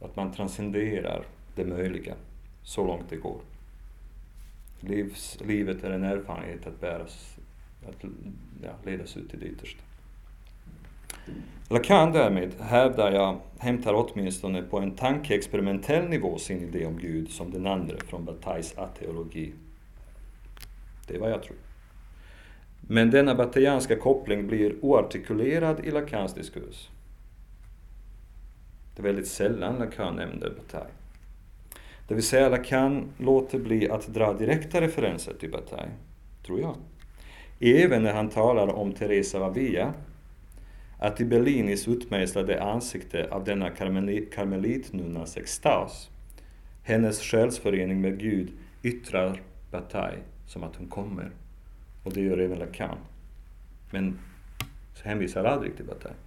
att 0.00 0.16
man 0.16 0.32
transcenderar 0.32 1.24
det 1.55 1.64
möjliga 1.64 2.14
så 2.62 2.86
långt 2.86 3.11
det 3.11 3.16
går. 3.16 3.40
Livs, 4.80 5.38
livet 5.44 5.84
är 5.84 5.90
en 5.90 6.05
erfarenhet 6.05 6.66
att 6.66 6.80
bäras, 6.80 7.32
att 7.89 8.05
ja, 8.62 8.70
ledas 8.85 9.16
ut 9.16 9.30
till 9.30 9.41
det 9.41 9.47
yttersta. 9.47 9.83
Lacan 11.70 12.12
därmed, 12.12 12.53
hävdar 12.61 13.12
jag, 13.12 13.41
hämtar 13.59 13.95
åtminstone 13.95 14.62
på 14.62 14.78
en 14.78 14.91
tankeexperimentell 14.91 16.09
nivå 16.09 16.39
sin 16.39 16.62
idé 16.62 16.87
om 16.87 16.99
Gud 16.99 17.30
som 17.30 17.51
den 17.51 17.66
andra 17.66 17.97
från 17.97 18.24
Batailles 18.24 18.78
ateologi. 18.78 19.53
Det 21.09 21.14
är 21.14 21.20
vad 21.20 21.30
jag 21.30 21.43
tror. 21.43 21.57
Men 22.80 23.11
denna 23.11 23.35
Bataillanska 23.35 23.97
koppling 23.97 24.47
blir 24.47 24.85
oartikulerad 24.85 25.85
i 25.85 25.91
Lacans 25.91 26.35
diskurs. 26.35 26.89
Det 28.97 29.03
är 29.03 29.05
väldigt 29.05 29.28
sällan 29.28 29.78
Lacan 29.78 30.16
nämner 30.16 30.51
Bataille. 30.57 30.95
Det 32.09 32.14
vill 32.14 32.26
säga 32.26 32.49
Lacan 32.49 33.09
låter 33.18 33.59
bli 33.59 33.91
att 33.91 34.07
dra 34.07 34.33
direkta 34.33 34.80
referenser 34.80 35.35
till 35.35 35.51
Bataille, 35.51 35.93
tror 36.47 36.61
jag. 36.61 36.76
Även 37.65 38.03
när 38.03 38.13
han 38.13 38.29
talar 38.29 38.75
om 38.75 38.93
Teresa 38.93 39.39
av 39.39 39.59
att 40.99 41.21
i 41.21 41.25
Bellinis 41.25 41.89
utmejslade 41.89 42.63
ansikte 42.63 43.29
av 43.31 43.45
denna 43.45 43.71
karmelitnunnas 44.31 45.37
extas, 45.37 46.11
hennes 46.83 47.21
själsförening 47.21 48.01
med 48.01 48.19
Gud 48.19 48.53
yttrar 48.83 49.41
Bataille 49.71 50.23
som 50.47 50.63
att 50.63 50.77
hon 50.77 50.89
kommer. 50.89 51.31
Och 52.05 52.13
det 52.13 52.21
gör 52.21 52.39
även 52.39 52.59
Lacan. 52.59 52.99
Men 53.91 54.19
hänvisar 55.03 55.45
aldrig 55.45 55.77
till 55.77 55.85
Bataille. 55.85 56.19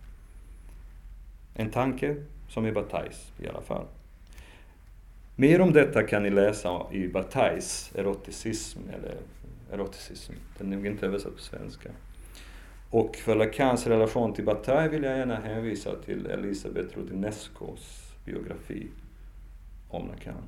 En 1.54 1.70
tanke 1.70 2.16
som 2.50 2.66
är 2.66 2.72
Batailles 2.72 3.32
i 3.44 3.48
alla 3.48 3.62
fall. 3.62 3.86
Mer 5.36 5.62
om 5.62 5.74
detta 5.74 6.04
kan 6.04 6.24
ni 6.24 6.30
läsa 6.30 6.82
i 6.92 7.08
Batailles 7.08 7.92
eroticism, 7.96 8.80
eller 8.94 9.16
eroticism, 9.76 10.34
den 10.58 10.74
är 10.74 10.78
nog 10.78 10.86
inte 10.86 11.06
översatt 11.06 11.36
på 11.36 11.42
svenska. 11.42 11.90
Och 12.90 13.16
för 13.16 13.36
Lacans 13.36 13.88
relation 13.88 14.34
till 14.34 14.46
Bataille 14.46 14.90
vill 14.90 15.04
jag 15.04 15.18
gärna 15.18 15.36
hänvisa 15.36 15.96
till 15.96 16.26
Elisabeth 16.26 16.98
Rodinescos 16.98 18.14
biografi 18.26 18.88
om 19.90 20.08
Lacan. 20.08 20.44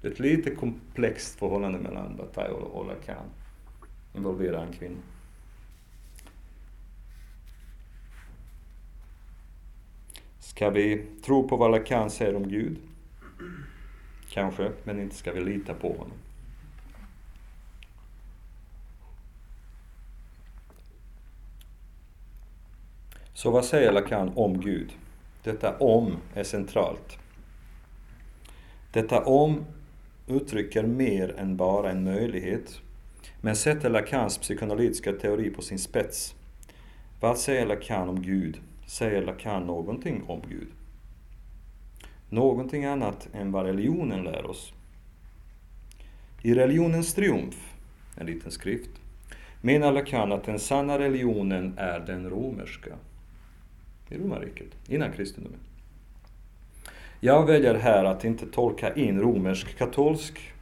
Det 0.00 0.08
är 0.08 0.12
ett 0.12 0.20
lite 0.20 0.54
komplext 0.54 1.38
förhållande 1.38 1.78
mellan 1.78 2.16
Bataille 2.16 2.54
och 2.54 2.86
Lacan. 2.86 3.26
Involverar 4.14 4.66
en 4.66 4.72
kvinna. 4.72 5.00
Ska 10.38 10.70
vi 10.70 11.06
tro 11.24 11.48
på 11.48 11.56
vad 11.56 11.70
Lacan 11.70 12.10
säger 12.10 12.36
om 12.36 12.48
Gud? 12.48 12.78
Kanske, 14.28 14.72
men 14.84 15.00
inte 15.00 15.16
ska 15.16 15.32
vi 15.32 15.40
lita 15.40 15.74
på 15.74 15.88
honom. 15.88 16.16
Så 23.42 23.50
vad 23.50 23.64
säger 23.64 23.92
Lacan 23.92 24.32
om 24.34 24.60
Gud? 24.60 24.92
Detta 25.42 25.76
om 25.78 26.16
är 26.34 26.44
centralt. 26.44 27.18
Detta 28.92 29.24
om 29.24 29.64
uttrycker 30.26 30.82
mer 30.82 31.34
än 31.38 31.56
bara 31.56 31.90
en 31.90 32.04
möjlighet, 32.04 32.80
men 33.40 33.56
sätter 33.56 33.90
Lacans 33.90 34.38
psykoanalytiska 34.38 35.12
teori 35.12 35.50
på 35.50 35.62
sin 35.62 35.78
spets. 35.78 36.34
Vad 37.20 37.38
säger 37.38 37.66
Lacan 37.66 38.08
om 38.08 38.22
Gud? 38.22 38.60
Säger 38.86 39.22
Lacan 39.22 39.66
någonting 39.66 40.22
om 40.26 40.42
Gud? 40.48 40.68
Någonting 42.28 42.84
annat 42.84 43.28
än 43.32 43.52
vad 43.52 43.66
religionen 43.66 44.24
lär 44.24 44.46
oss. 44.46 44.72
I 46.42 46.54
religionens 46.54 47.14
triumf, 47.14 47.74
en 48.16 48.26
liten 48.26 48.50
skrift, 48.50 48.90
menar 49.60 49.92
Lacan 49.92 50.32
att 50.32 50.44
den 50.44 50.58
sanna 50.58 50.98
religionen 50.98 51.74
är 51.78 52.00
den 52.00 52.30
romerska. 52.30 52.96
I 54.12 54.18
romarriket, 54.18 54.68
innan 54.88 55.12
kristendomen. 55.12 55.58
Jag 57.20 57.46
väljer 57.46 57.74
här 57.74 58.04
att 58.04 58.24
inte 58.24 58.46
tolka 58.46 58.94
in 58.94 59.20
romersk-katolsk 59.20 60.52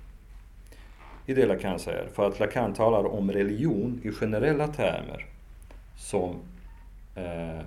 i 1.27 1.35
det 1.35 1.47
Lacan 1.47 1.79
säger, 1.79 2.09
för 2.09 2.29
att 2.29 2.41
Lacan 2.41 2.75
talar 2.75 3.05
om 3.05 3.33
religion 3.33 4.01
i 4.05 4.11
generella 4.11 4.69
termer 4.69 5.27
som 5.97 6.37
eh, 7.15 7.61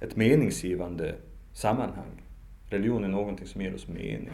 ett 0.00 0.16
meningsgivande 0.16 1.14
sammanhang. 1.52 2.22
Religion 2.70 3.04
är 3.04 3.08
någonting 3.08 3.46
som 3.46 3.62
ger 3.62 3.74
oss 3.74 3.88
mening. 3.88 4.30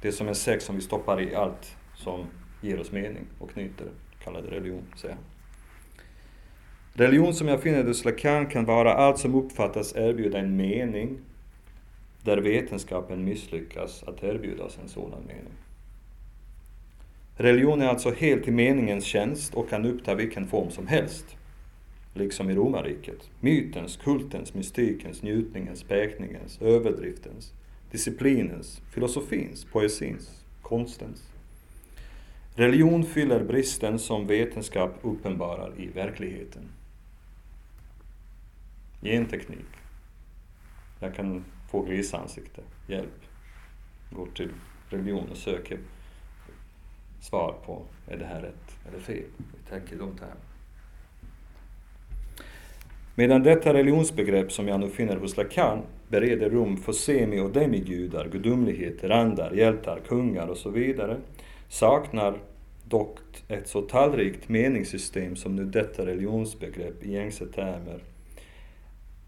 Det 0.00 0.08
är 0.08 0.12
som 0.12 0.28
en 0.28 0.34
säck 0.34 0.62
som 0.62 0.76
vi 0.76 0.82
stoppar 0.82 1.20
i 1.20 1.34
allt 1.34 1.76
som 1.94 2.26
ger 2.60 2.80
oss 2.80 2.92
mening 2.92 3.24
och 3.38 3.50
knyter, 3.50 3.86
kallad 4.24 4.44
religion, 4.44 4.82
säger 4.96 5.14
han. 5.14 5.24
Religion 6.98 7.34
som 7.34 7.48
jag 7.48 7.62
finner 7.62 7.84
hos 7.84 8.04
Lacan 8.04 8.46
kan 8.46 8.64
vara 8.64 8.94
allt 8.94 9.18
som 9.18 9.34
uppfattas 9.34 9.96
erbjuda 9.96 10.38
en 10.38 10.56
mening 10.56 11.18
där 12.22 12.38
vetenskapen 12.38 13.24
misslyckas 13.24 14.02
att 14.02 14.24
erbjuda 14.24 14.64
oss 14.64 14.78
en 14.82 14.88
sådan 14.88 15.22
mening. 15.26 15.52
Religion 17.36 17.82
är 17.82 17.88
alltså 17.88 18.10
helt 18.10 18.48
i 18.48 18.50
meningens 18.50 19.04
tjänst 19.04 19.54
och 19.54 19.68
kan 19.68 19.84
uppta 19.84 20.14
vilken 20.14 20.46
form 20.46 20.70
som 20.70 20.86
helst, 20.86 21.36
liksom 22.14 22.50
i 22.50 22.54
romarriket. 22.54 23.30
Mytens, 23.40 23.96
kultens, 23.96 24.54
mystikens, 24.54 25.22
njutningens, 25.22 25.82
päkningens, 25.82 26.62
överdriftens, 26.62 27.52
disciplinens, 27.90 28.80
filosofins, 28.94 29.64
poesins, 29.64 30.44
konstens. 30.62 31.22
Religion 32.54 33.04
fyller 33.04 33.44
bristen 33.44 33.98
som 33.98 34.26
vetenskap 34.26 34.98
uppenbarar 35.02 35.72
i 35.76 35.86
verkligheten. 35.86 36.62
Genteknik. 39.02 39.66
Jag 41.00 41.14
kan 41.14 41.44
få 41.70 41.82
grisansikte. 41.82 42.62
Hjälp. 42.86 43.20
Går 44.10 44.26
till 44.26 44.50
religion 44.88 45.28
och 45.30 45.36
söker 45.36 45.78
svar 47.20 47.54
på, 47.66 47.82
är 48.06 48.16
det 48.16 48.24
här 48.24 48.40
rätt 48.40 48.78
eller 48.88 48.98
fel? 48.98 49.24
Vi 49.36 49.70
tänker 49.70 49.96
de 49.96 50.16
termerna. 50.16 50.40
Medan 53.14 53.42
detta 53.42 53.74
religionsbegrepp 53.74 54.52
som 54.52 54.68
jag 54.68 54.80
nu 54.80 54.90
finner 54.90 55.16
hos 55.16 55.36
Lacan 55.36 55.82
bereder 56.08 56.50
rum 56.50 56.76
för 56.76 56.92
semi 56.92 57.40
och 57.40 57.52
demigudar, 57.52 58.28
gudomligheter, 58.28 59.10
andar, 59.10 59.52
hjältar, 59.52 60.00
kungar 60.08 60.46
och 60.46 60.56
så 60.56 60.70
vidare, 60.70 61.16
saknar 61.68 62.38
dock 62.84 63.18
ett 63.48 63.68
så 63.68 63.82
tallrikt 63.82 64.48
meningssystem 64.48 65.36
som 65.36 65.56
nu 65.56 65.64
detta 65.64 66.06
religionsbegrepp 66.06 67.04
i 67.04 67.12
gängse 67.12 67.46
termer 67.46 68.02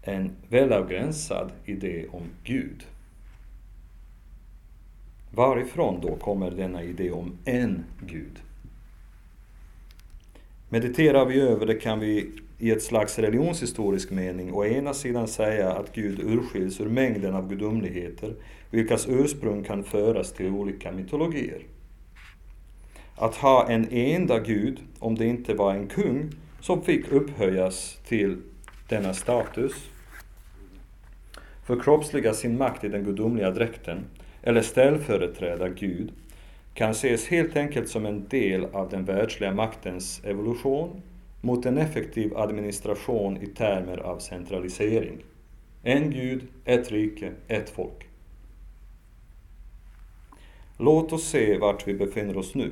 en 0.01 0.35
välavgränsad 0.49 1.51
idé 1.65 2.05
om 2.11 2.23
Gud. 2.43 2.85
Varifrån 5.31 6.01
då 6.01 6.15
kommer 6.15 6.51
denna 6.51 6.83
idé 6.83 7.11
om 7.11 7.37
en 7.45 7.83
Gud? 8.05 8.39
Mediterar 10.69 11.25
vi 11.25 11.41
över 11.41 11.65
det 11.65 11.75
kan 11.75 11.99
vi 11.99 12.31
i 12.59 12.71
ett 12.71 12.83
slags 12.83 13.19
religionshistorisk 13.19 14.11
mening 14.11 14.53
å 14.53 14.65
ena 14.65 14.93
sidan 14.93 15.27
säga 15.27 15.71
att 15.71 15.95
Gud 15.95 16.19
urskiljs 16.19 16.81
ur 16.81 16.89
mängden 16.89 17.35
av 17.35 17.49
gudomligheter, 17.49 18.35
vilkas 18.69 19.07
ursprung 19.09 19.63
kan 19.63 19.83
föras 19.83 20.33
till 20.33 20.47
olika 20.47 20.91
mytologier. 20.91 21.61
Att 23.15 23.35
ha 23.35 23.69
en 23.69 23.87
enda 23.91 24.39
Gud, 24.39 24.79
om 24.99 25.15
det 25.15 25.25
inte 25.25 25.53
var 25.53 25.73
en 25.73 25.87
kung, 25.87 26.29
som 26.59 26.81
fick 26.81 27.11
upphöjas 27.11 27.97
till 28.07 28.41
denna 28.89 29.13
status, 29.13 29.90
förkroppsliga 31.63 32.33
sin 32.33 32.57
makt 32.57 32.83
i 32.83 32.87
den 32.87 33.03
gudomliga 33.03 33.51
dräkten, 33.51 34.05
eller 34.43 34.61
ställföreträda 34.61 35.69
Gud, 35.69 36.11
kan 36.73 36.91
ses 36.91 37.27
helt 37.27 37.55
enkelt 37.55 37.89
som 37.89 38.05
en 38.05 38.27
del 38.27 38.65
av 38.65 38.89
den 38.89 39.05
världsliga 39.05 39.53
maktens 39.53 40.21
evolution 40.25 41.01
mot 41.41 41.65
en 41.65 41.77
effektiv 41.77 42.37
administration 42.37 43.37
i 43.37 43.45
termer 43.45 43.97
av 43.97 44.19
centralisering. 44.19 45.17
En 45.83 46.11
Gud, 46.11 46.47
ett 46.65 46.91
rike, 46.91 47.31
ett 47.47 47.69
folk. 47.69 48.07
Låt 50.77 51.13
oss 51.13 51.27
se 51.27 51.57
vart 51.57 51.87
vi 51.87 51.93
befinner 51.93 52.37
oss 52.37 52.55
nu. 52.55 52.71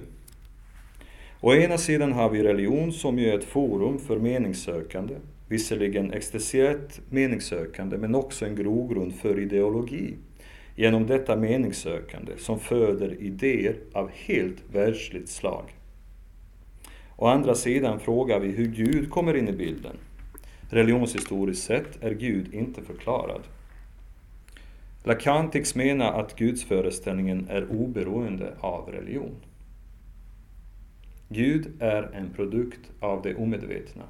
Å 1.41 1.53
ena 1.53 1.77
sidan 1.77 2.13
har 2.13 2.29
vi 2.29 2.43
religion 2.43 2.91
som 2.91 3.19
ju 3.19 3.29
är 3.29 3.37
ett 3.37 3.43
forum 3.43 3.99
för 3.99 4.19
meningssökande, 4.19 5.15
visserligen 5.49 6.13
existentiellt 6.13 7.01
meningssökande 7.09 7.97
men 7.97 8.15
också 8.15 8.45
en 8.45 8.55
grogrund 8.55 9.15
för 9.15 9.39
ideologi 9.39 10.15
genom 10.75 11.07
detta 11.07 11.35
meningssökande 11.35 12.31
som 12.37 12.59
föder 12.59 13.21
idéer 13.21 13.75
av 13.93 14.09
helt 14.13 14.57
världsligt 14.73 15.29
slag. 15.29 15.63
Å 17.15 17.27
andra 17.27 17.55
sidan 17.55 17.99
frågar 17.99 18.39
vi 18.39 18.47
hur 18.47 18.67
Gud 18.67 19.09
kommer 19.09 19.35
in 19.35 19.47
i 19.47 19.51
bilden. 19.51 19.95
Religionshistoriskt 20.69 21.65
sett 21.65 22.03
är 22.03 22.11
Gud 22.11 22.53
inte 22.53 22.81
förklarad. 22.81 23.41
Lacan 25.03 25.51
tycks 25.51 25.75
mena 25.75 26.09
att 26.09 26.35
gudsföreställningen 26.35 27.47
är 27.49 27.71
oberoende 27.71 28.53
av 28.59 28.89
religion. 28.91 29.35
Gud 31.29 31.71
är 31.79 32.03
en 32.03 32.29
produkt 32.29 32.91
av 32.99 33.21
det 33.21 33.35
omedvetna. 33.35 34.03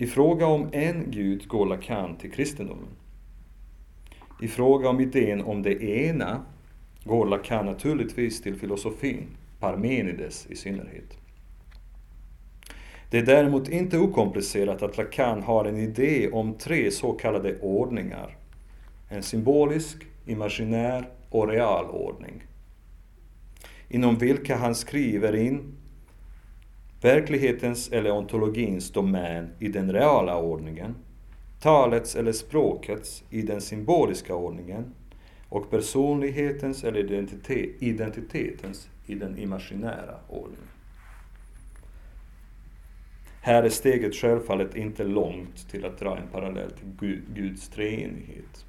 I 0.00 0.06
fråga 0.06 0.46
om 0.46 0.68
en 0.72 1.10
Gud 1.10 1.48
går 1.48 1.66
Lacan 1.66 2.16
till 2.16 2.30
kristendomen. 2.32 2.88
I 4.42 4.48
fråga 4.48 4.88
om 4.88 5.00
idén 5.00 5.42
om 5.42 5.62
det 5.62 5.82
ena 5.82 6.44
går 7.04 7.26
Lacan 7.26 7.66
naturligtvis 7.66 8.42
till 8.42 8.54
filosofin, 8.54 9.26
Parmenides 9.58 10.46
i 10.50 10.56
synnerhet. 10.56 11.18
Det 13.10 13.18
är 13.18 13.26
däremot 13.26 13.68
inte 13.68 13.98
okomplicerat 13.98 14.82
att 14.82 14.96
Lacan 14.96 15.42
har 15.42 15.64
en 15.64 15.76
idé 15.76 16.30
om 16.30 16.54
tre 16.54 16.90
så 16.90 17.12
kallade 17.12 17.58
ordningar. 17.58 18.36
En 19.08 19.22
symbolisk, 19.22 20.06
imaginär 20.26 21.08
och 21.30 21.48
real 21.48 21.84
ordning. 21.84 22.42
Inom 23.88 24.18
vilka 24.18 24.56
han 24.56 24.74
skriver 24.74 25.36
in 25.36 25.79
verklighetens 27.00 27.88
eller 27.88 28.10
ontologins 28.10 28.90
domän 28.90 29.50
i 29.58 29.68
den 29.68 29.92
reala 29.92 30.36
ordningen 30.36 30.94
talets 31.60 32.16
eller 32.16 32.32
språkets 32.32 33.24
i 33.30 33.42
den 33.42 33.60
symboliska 33.60 34.34
ordningen 34.34 34.94
och 35.48 35.70
personlighetens 35.70 36.84
eller 36.84 37.00
identitet, 37.00 37.82
identitetens 37.82 38.88
i 39.06 39.14
den 39.14 39.38
imaginära 39.38 40.14
ordningen. 40.28 40.64
Här 43.42 43.62
är 43.62 43.68
steget 43.68 44.14
självfallet 44.14 44.76
inte 44.76 45.04
långt 45.04 45.70
till 45.70 45.84
att 45.84 45.98
dra 45.98 46.16
en 46.16 46.28
parallell 46.32 46.70
till 46.70 47.22
Guds 47.34 47.68
treenighet. 47.68 48.66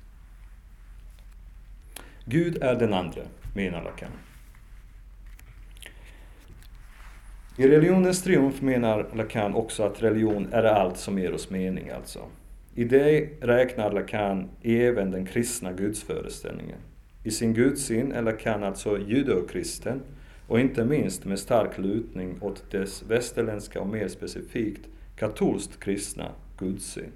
Gud 2.25 2.63
är 2.63 2.75
den 2.75 2.93
andra, 2.93 3.21
menar 3.55 3.84
Lacan. 3.84 4.11
I 7.62 7.68
religionens 7.68 8.22
triumf 8.24 8.62
menar 8.62 9.07
Lacan 9.16 9.55
också 9.55 9.84
att 9.84 10.03
religion 10.03 10.47
är 10.51 10.64
allt 10.64 10.97
som 10.97 11.20
ger 11.20 11.34
oss 11.34 11.49
mening 11.49 11.89
alltså. 11.89 12.20
I 12.76 12.84
det 12.84 13.30
räknar 13.41 13.91
Lacan 13.91 14.49
även 14.62 15.12
den 15.12 15.26
kristna 15.26 15.72
gudsföreställningen. 15.72 16.78
I 17.24 17.32
sin 17.32 17.53
gudssyn 17.53 18.12
är 18.12 18.22
Lacan 18.22 18.64
alltså 18.64 18.99
judokristen 18.99 20.01
och 20.47 20.59
inte 20.59 20.86
minst 20.86 21.26
med 21.26 21.39
stark 21.39 21.78
lutning 21.78 22.38
åt 22.41 22.72
dess 22.72 23.03
västerländska 23.07 23.82
och 23.82 23.88
mer 23.88 24.07
specifikt 24.07 24.88
katolskt 25.16 25.80
kristna 25.80 26.32
gudssyn. 26.57 27.12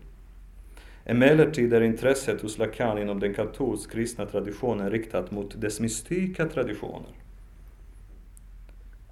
Emellertid 1.05 1.73
är 1.73 1.81
intresset 1.81 2.41
hos 2.41 2.57
Lacan 2.57 2.97
inom 2.97 3.19
den 3.19 3.33
katolskt 3.33 3.91
kristna 3.91 4.25
traditionen 4.25 4.91
riktat 4.91 5.31
mot 5.31 5.61
dess 5.61 5.79
mystika 5.79 6.45
traditioner. 6.45 7.24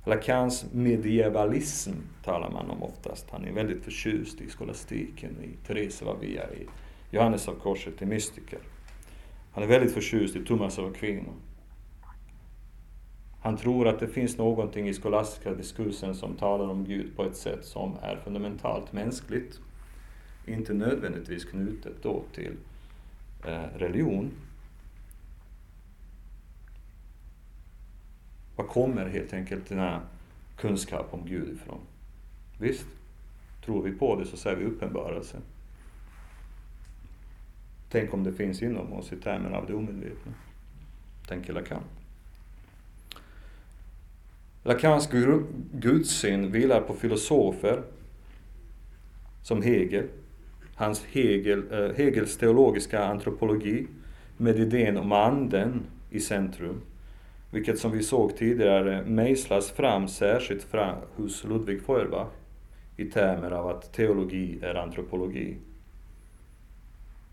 Lacans 0.06 0.66
medievalism 0.72 1.92
talar 2.24 2.50
man 2.50 2.70
om 2.70 2.84
oftast. 2.84 3.30
Han 3.30 3.46
är 3.46 3.52
väldigt 3.52 3.84
förtjust 3.84 4.42
i 4.42 4.50
skolastiken, 4.50 5.38
i 5.44 5.68
Therese 5.68 6.02
av 6.02 6.08
Avila, 6.08 6.44
i 6.44 6.68
Johannes 7.12 7.48
av 7.48 7.54
Korset, 7.54 8.02
i 8.02 8.06
mystiker. 8.06 8.60
Han 9.52 9.64
är 9.64 9.68
väldigt 9.68 9.94
förtjust 9.94 10.36
i 10.36 10.46
Thomas 10.46 10.80
av 10.80 10.86
Aquino. 10.86 11.34
Han 13.42 13.58
tror 13.58 13.88
att 13.88 14.00
det 14.00 14.08
finns 14.08 14.38
någonting 14.38 14.90
i 14.90 14.94
skolastiska 14.94 15.54
diskursen 15.54 16.16
som 16.16 16.36
talar 16.36 16.68
om 16.68 16.86
Gud 16.86 17.16
på 17.16 17.24
ett 17.24 17.36
sätt 17.36 17.66
som 17.66 17.98
är 18.02 18.16
fundamentalt 18.24 18.94
mänskligt. 18.94 19.60
Inte 20.46 20.74
nödvändigtvis 20.74 21.46
knutet 21.46 22.04
då 22.04 22.24
till 22.34 22.54
eh, 23.46 23.64
religion, 23.76 24.32
Var 28.56 28.66
kommer 28.66 29.10
helt 29.10 29.34
enkelt 29.34 29.70
denna 29.70 30.02
kunskap 30.58 31.14
om 31.14 31.26
Gud 31.26 31.54
ifrån? 31.54 31.80
Visst, 32.58 32.88
tror 33.66 33.84
vi 33.84 33.92
på 33.92 34.16
det 34.16 34.26
så 34.26 34.38
ser 34.38 34.56
vi 34.56 34.66
uppenbarelse. 34.66 35.38
Tänk 37.90 38.14
om 38.14 38.24
det 38.24 38.34
finns 38.34 38.62
inom 38.62 38.94
oss 38.94 39.14
i 39.14 39.16
termer 39.16 39.52
av 39.52 39.68
det 39.68 39.74
omedvetna, 39.74 40.34
tänker 41.28 41.54
Lacan. 41.54 41.84
Lacans 44.64 45.10
gudssyn 45.72 46.52
vilar 46.52 46.82
på 46.82 46.94
filosofer 46.94 47.84
som 49.42 49.62
Hegel, 49.62 50.08
hans 50.76 51.06
Hegel, 51.06 51.72
äh, 51.72 51.96
Hegels 51.96 52.38
teologiska 52.38 53.04
antropologi 53.04 53.88
med 54.38 54.60
idén 54.60 54.98
om 54.98 55.12
anden 55.12 55.82
i 56.10 56.20
centrum 56.20 56.82
vilket 57.54 57.80
som 57.80 57.92
vi 57.92 58.04
såg 58.04 58.38
tidigare 58.38 59.06
mejslas 59.06 59.72
fram 59.72 60.08
särskilt 60.08 60.64
fram 60.64 60.98
hos 61.16 61.44
Ludwig 61.44 61.82
Feuerbach 61.82 62.32
i 62.98 63.06
termer 63.06 63.52
av 63.52 63.68
att 63.68 63.94
teologi 63.94 64.60
är 64.62 64.76
antropologi. 64.76 65.58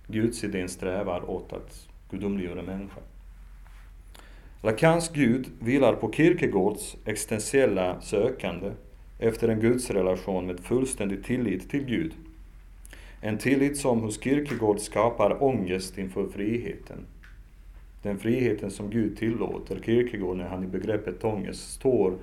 Gudsidén 0.06 0.68
strävar 0.68 1.30
åt 1.30 1.52
att 1.52 1.88
gudomliggöra 2.10 2.62
människan. 2.62 3.02
Lacans 4.62 5.12
Gud 5.12 5.46
vilar 5.60 5.94
på 5.94 6.12
Kierkegaards 6.12 6.96
existentiella 7.04 8.00
sökande 8.00 8.70
efter 9.18 9.48
en 9.48 9.60
gudsrelation 9.60 10.46
med 10.46 10.60
fullständig 10.60 11.24
tillit 11.24 11.70
till 11.70 11.84
Gud. 11.84 12.12
En 13.20 13.38
tillit 13.38 13.76
som 13.76 14.00
hos 14.00 14.22
Kierkegaard 14.22 14.80
skapar 14.80 15.42
ångest 15.42 15.98
inför 15.98 16.28
friheten. 16.28 17.06
Den 18.02 18.18
friheten 18.18 18.70
som 18.70 18.90
Gud 18.90 19.16
tillåter 19.16 19.80
Kierkegaard 19.84 20.36
när 20.36 20.48
han 20.48 20.64
i 20.64 20.66
begreppet 20.66 21.24
ångest 21.24 21.72
står 21.72 22.14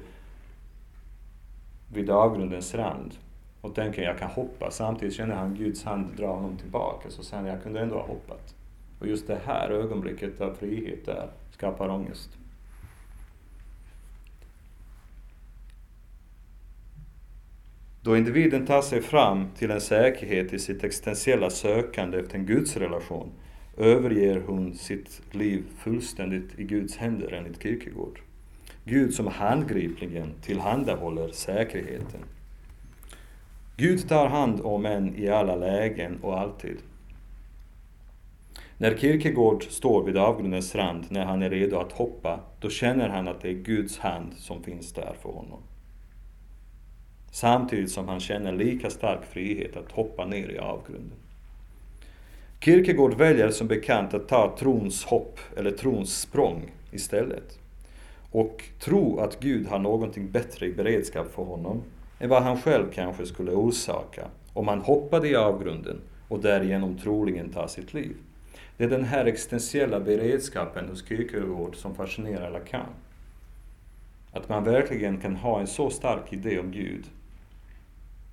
vid 1.94 2.10
avgrundens 2.10 2.76
rand 2.76 3.14
och 3.62 3.76
tänker 3.76 4.02
jag 4.02 4.20
kan 4.20 4.30
hoppa. 4.30 4.72
Samtidigt 4.72 5.16
känner 5.16 5.36
han 5.36 5.56
Guds 5.56 5.84
hand 5.84 6.16
dra 6.18 6.28
honom 6.28 6.58
tillbaka. 6.58 7.10
Så 7.10 7.24
säger 7.24 7.44
han 7.44 7.52
jag 7.52 7.64
kunde 7.64 7.80
ändå 7.80 7.96
ha 7.96 8.08
hoppat. 8.08 8.56
Och 9.00 9.08
just 9.08 9.28
det 9.28 9.40
här 9.46 9.70
ögonblicket 9.70 10.42
av 10.42 10.54
frihet 10.54 11.06
där 11.06 11.30
skapar 11.52 11.90
ångest. 11.90 12.30
Då 18.02 18.18
individen 18.18 18.66
tar 18.66 18.82
sig 18.82 19.02
fram 19.02 19.48
till 19.56 19.72
en 19.72 19.82
säkerhet 19.82 20.54
i 20.54 20.60
sitt 20.60 20.84
existentiella 20.84 21.50
sökande 21.50 22.20
efter 22.20 22.38
en 22.38 22.46
gudsrelation 22.46 23.32
överger 23.78 24.44
hon 24.48 24.74
sitt 24.74 25.22
liv 25.32 25.64
fullständigt 25.78 26.60
i 26.60 26.64
Guds 26.64 26.98
händer 26.98 27.34
enligt 27.34 27.64
Kierkegaard. 27.64 28.20
Gud 28.84 29.14
som 29.14 29.28
handgripligen 29.28 30.34
tillhandahåller 30.42 31.32
säkerheten. 31.32 32.20
Gud 33.78 34.10
tar 34.10 34.28
hand 34.28 34.62
om 34.62 34.86
en 34.86 35.16
i 35.16 35.30
alla 35.30 35.56
lägen 35.56 36.20
och 36.22 36.40
alltid. 36.40 36.78
När 38.78 38.98
Kierkegaard 38.98 39.64
står 39.64 40.04
vid 40.04 40.18
avgrundens 40.18 40.76
rand, 40.76 41.06
när 41.10 41.26
han 41.26 41.42
är 41.42 41.50
redo 41.50 41.78
att 41.78 41.92
hoppa, 41.92 42.40
då 42.60 42.70
känner 42.70 43.10
han 43.10 43.28
att 43.28 43.42
det 43.42 43.50
är 43.50 43.54
Guds 43.54 43.98
hand 43.98 44.34
som 44.34 44.64
finns 44.64 44.94
där 44.94 45.16
för 45.22 45.30
honom. 45.30 45.60
Samtidigt 47.32 47.92
som 47.92 48.08
han 48.08 48.20
känner 48.20 48.52
lika 48.52 48.90
stark 48.90 49.26
frihet 49.26 49.78
att 49.78 49.92
hoppa 49.92 50.26
ner 50.26 50.50
i 50.50 50.58
avgrunden. 50.58 51.18
Kierkegaard 52.60 53.14
väljer 53.14 53.50
som 53.50 53.68
bekant 53.68 54.14
att 54.14 54.28
ta 54.28 54.56
trons 54.60 55.06
hopp, 55.06 55.40
eller 55.58 55.72
trons 55.72 56.20
språng, 56.22 56.72
istället. 56.92 57.60
Och 58.32 58.64
tro 58.80 59.20
att 59.20 59.40
Gud 59.40 59.68
har 59.68 59.80
någonting 59.80 60.32
bättre 60.32 60.66
i 60.66 60.74
beredskap 60.74 61.32
för 61.36 61.44
honom 61.44 61.84
än 62.20 62.30
vad 62.30 62.44
han 62.44 62.62
själv 62.62 62.92
kanske 62.94 63.26
skulle 63.26 63.52
orsaka 63.52 64.28
om 64.54 64.68
han 64.68 64.82
hoppade 64.82 65.30
i 65.30 65.36
avgrunden 65.36 66.02
och 66.28 66.42
därigenom 66.42 66.98
troligen 66.98 67.50
tar 67.50 67.68
sitt 67.68 67.94
liv. 67.94 68.16
Det 68.78 68.84
är 68.84 68.90
den 68.90 69.06
här 69.06 69.26
existentiella 69.26 70.00
beredskapen 70.00 70.90
hos 70.90 71.08
Kierkegaard 71.08 71.76
som 71.76 71.96
fascinerar 71.96 72.52
Lacan. 72.52 72.90
Att 74.32 74.50
man 74.50 74.64
verkligen 74.64 75.18
kan 75.18 75.36
ha 75.36 75.60
en 75.60 75.68
så 75.68 75.90
stark 75.90 76.34
idé 76.34 76.60
om 76.60 76.72
Gud, 76.72 77.06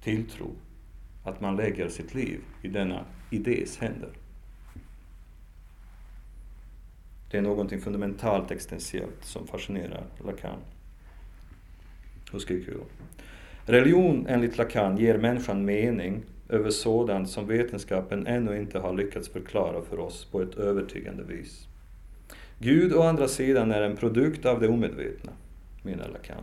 tilltro, 0.03 0.51
att 1.25 1.41
man 1.41 1.57
lägger 1.57 1.89
sitt 1.89 2.15
liv 2.15 2.41
i 2.63 2.69
denna 2.69 3.05
i 3.35 3.39
dess 3.39 3.79
händer. 3.79 4.11
Det 7.31 7.39
är 7.39 7.43
någonting 7.43 7.81
fundamentalt 7.81 8.51
existentiellt 8.51 9.25
som 9.25 9.47
fascinerar 9.47 10.05
Lacan 10.25 10.59
Hur 12.33 12.39
skriker 12.39 12.73
jag? 12.73 12.87
Religion 13.67 14.27
enligt 14.29 14.59
Lacan 14.59 14.97
ger 14.97 15.19
människan 15.19 15.65
mening 15.65 16.23
över 16.49 16.71
sådant 16.71 17.31
som 17.31 17.47
vetenskapen 17.47 18.27
ännu 18.27 18.59
inte 18.59 18.79
har 18.79 18.95
lyckats 18.95 19.29
förklara 19.29 19.83
för 19.83 19.99
oss 19.99 20.25
på 20.25 20.43
ett 20.43 20.55
övertygande 20.55 21.23
vis. 21.23 21.69
Gud 22.59 22.93
å 22.93 23.03
andra 23.03 23.29
sidan 23.29 23.73
är 23.73 23.83
en 23.83 23.97
produkt 23.97 24.47
av 24.47 24.61
det 24.61 24.69
omedvetna, 24.69 25.33
menar 25.83 26.09
Lacan. 26.09 26.43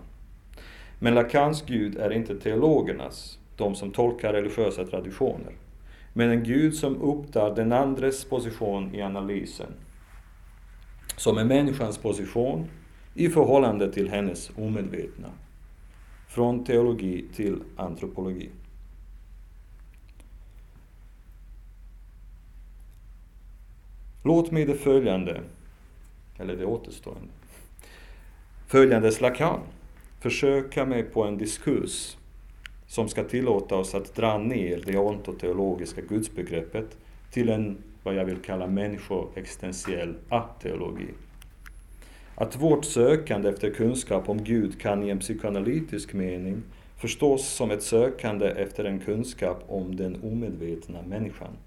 Men 0.99 1.15
Lacans 1.15 1.65
Gud 1.65 1.97
är 1.97 2.11
inte 2.11 2.35
teologernas, 2.39 3.39
de 3.57 3.75
som 3.75 3.91
tolkar 3.91 4.33
religiösa 4.33 4.85
traditioner, 4.85 5.53
men 6.13 6.29
en 6.29 6.43
Gud 6.43 6.75
som 6.75 7.01
upptar 7.01 7.55
den 7.55 7.71
andres 7.71 8.25
position 8.25 8.95
i 8.95 9.01
analysen, 9.01 9.73
som 11.17 11.37
är 11.37 11.45
människans 11.45 11.97
position 11.97 12.65
i 13.13 13.29
förhållande 13.29 13.93
till 13.93 14.09
hennes 14.09 14.51
omedvetna 14.57 15.29
från 16.27 16.63
teologi 16.63 17.25
till 17.35 17.63
antropologi. 17.75 18.49
Låt 24.23 24.51
mig 24.51 24.65
det 24.65 24.75
följande, 24.75 25.41
eller 26.37 26.55
det 26.55 26.65
återstående, 26.65 27.33
följande 28.67 29.11
slakan 29.11 29.59
försöka 30.19 30.85
mig 30.85 31.03
på 31.03 31.23
en 31.23 31.37
diskurs 31.37 32.17
som 32.91 33.09
ska 33.09 33.23
tillåta 33.23 33.75
oss 33.75 33.95
att 33.95 34.15
dra 34.15 34.37
ner 34.37 34.83
det 34.85 34.97
ontoteologiska 34.97 36.01
gudsbegreppet 36.01 36.97
till 37.31 37.49
en, 37.49 37.77
vad 38.03 38.15
jag 38.15 38.25
vill 38.25 38.37
kalla 38.37 38.67
människoexistentiell 38.67 40.15
ateologi. 40.29 41.07
Att 42.35 42.55
vårt 42.55 42.85
sökande 42.85 43.49
efter 43.49 43.71
kunskap 43.71 44.29
om 44.29 44.43
Gud 44.43 44.81
kan 44.81 45.03
i 45.03 45.09
en 45.09 45.19
psykoanalytisk 45.19 46.13
mening 46.13 46.63
förstås 46.97 47.47
som 47.47 47.71
ett 47.71 47.83
sökande 47.83 48.47
efter 48.47 48.85
en 48.85 48.99
kunskap 48.99 49.63
om 49.67 49.95
den 49.95 50.23
omedvetna 50.23 51.01
människan. 51.01 51.57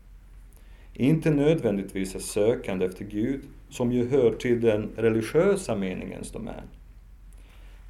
Inte 0.94 1.30
nödvändigtvis 1.30 2.14
ett 2.14 2.22
sökande 2.22 2.86
efter 2.86 3.04
Gud, 3.04 3.40
som 3.70 3.92
ju 3.92 4.08
hör 4.08 4.32
till 4.32 4.60
den 4.60 4.90
religiösa 4.96 5.76
meningens 5.76 6.30
domän. 6.30 6.68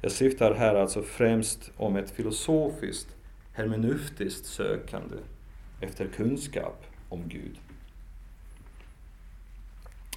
Jag 0.01 0.11
syftar 0.11 0.53
här 0.53 0.75
alltså 0.75 1.01
främst 1.01 1.71
om 1.77 1.95
ett 1.95 2.11
filosofiskt, 2.11 3.14
hermeneutiskt 3.55 4.45
sökande 4.45 5.15
efter 5.81 6.07
kunskap 6.07 6.83
om 7.09 7.27
Gud. 7.27 7.59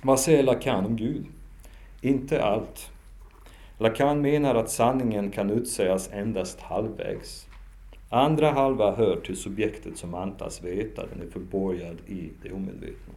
Vad 0.02 0.20
säger 0.20 0.42
Lacan 0.42 0.84
om 0.84 0.96
Gud? 0.96 1.26
Inte 2.00 2.42
allt. 2.42 2.90
Lacan 3.78 4.20
menar 4.20 4.54
att 4.54 4.70
sanningen 4.70 5.30
kan 5.30 5.50
utsägas 5.50 6.10
endast 6.12 6.60
halvvägs. 6.60 7.46
Andra 8.10 8.50
halva 8.50 8.96
hör 8.96 9.16
till 9.16 9.36
subjektet 9.36 9.98
som 9.98 10.14
antas 10.14 10.64
veta, 10.64 11.06
den 11.06 11.26
är 11.26 11.30
förborgad 11.30 11.96
i 12.06 12.30
det 12.42 12.52
omedvetna. 12.52 13.14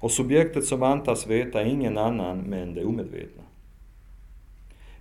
Och 0.00 0.10
subjektet 0.10 0.64
som 0.64 0.82
antas 0.82 1.26
veta 1.26 1.60
är 1.60 1.66
ingen 1.66 1.98
annan 1.98 2.38
men 2.38 2.74
det 2.74 2.84
omedvetna. 2.84 3.42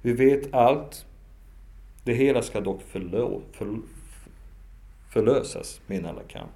Vi 0.02 0.14
vet 0.14 0.54
allt, 0.54 1.06
det 2.04 2.14
hela 2.14 2.42
ska 2.42 2.62
dock 2.62 2.82
förlå, 2.82 3.42
för, 3.52 3.78
förlösas, 5.16 5.82
menar 5.88 6.14
Lacan. 6.14 6.48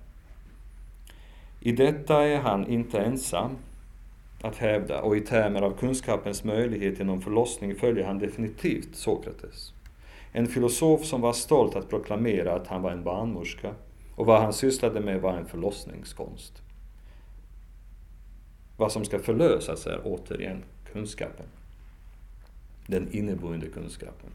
I 1.59 1.71
detta 1.71 2.27
är 2.27 2.39
han 2.39 2.67
inte 2.67 2.99
ensam, 2.99 3.57
att 4.41 4.57
hävda 4.57 5.01
och 5.01 5.17
i 5.17 5.21
termer 5.21 5.61
av 5.61 5.77
kunskapens 5.77 6.43
möjlighet 6.43 6.99
genom 6.99 7.21
förlossning 7.21 7.75
följer 7.75 8.05
han 8.05 8.19
definitivt 8.19 8.95
Sokrates. 8.95 9.73
En 10.31 10.47
filosof 10.47 11.05
som 11.05 11.21
var 11.21 11.33
stolt 11.33 11.75
att 11.75 11.89
proklamera 11.89 12.55
att 12.55 12.67
han 12.67 12.81
var 12.81 12.91
en 12.91 13.03
barnmorska 13.03 13.73
och 14.15 14.25
vad 14.25 14.41
han 14.41 14.53
sysslade 14.53 14.99
med 14.99 15.21
var 15.21 15.33
en 15.33 15.45
förlossningskonst. 15.45 16.61
Vad 18.77 18.91
som 18.91 19.05
ska 19.05 19.19
förlösas 19.19 19.87
är 19.87 20.01
återigen 20.03 20.63
kunskapen. 20.93 21.45
Den 22.87 23.11
inneboende 23.11 23.67
kunskapen. 23.67 24.29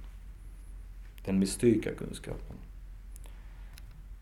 Den 1.25 1.39
mystika 1.39 1.95
kunskapen. 1.95 2.57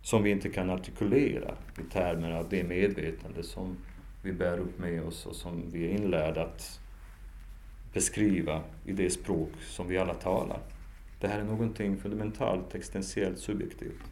Som 0.03 0.23
vi 0.23 0.31
inte 0.31 0.49
kan 0.49 0.71
artikulera 0.71 1.55
i 1.79 1.93
termer 1.93 2.31
av 2.31 2.49
det 2.49 2.65
medvetande 2.65 3.43
som 3.43 3.77
vi 4.23 4.33
bär 4.33 4.59
upp 4.59 4.79
med 4.79 5.03
oss 5.03 5.27
och 5.27 5.37
som 5.37 5.71
vi 5.71 5.85
är 5.85 5.91
inlärda 5.91 6.43
att 6.43 6.81
beskriva 7.93 8.63
i 8.85 8.93
det 8.93 9.11
språk 9.11 9.51
som 9.61 9.89
vi 9.89 9.99
alla 9.99 10.15
talar. 10.15 10.61
Det 11.21 11.29
här 11.29 11.39
är 11.39 11.45
någonting 11.45 11.97
fundamentalt, 11.97 12.75
existentiellt, 12.75 13.39
subjektivt. 13.39 14.03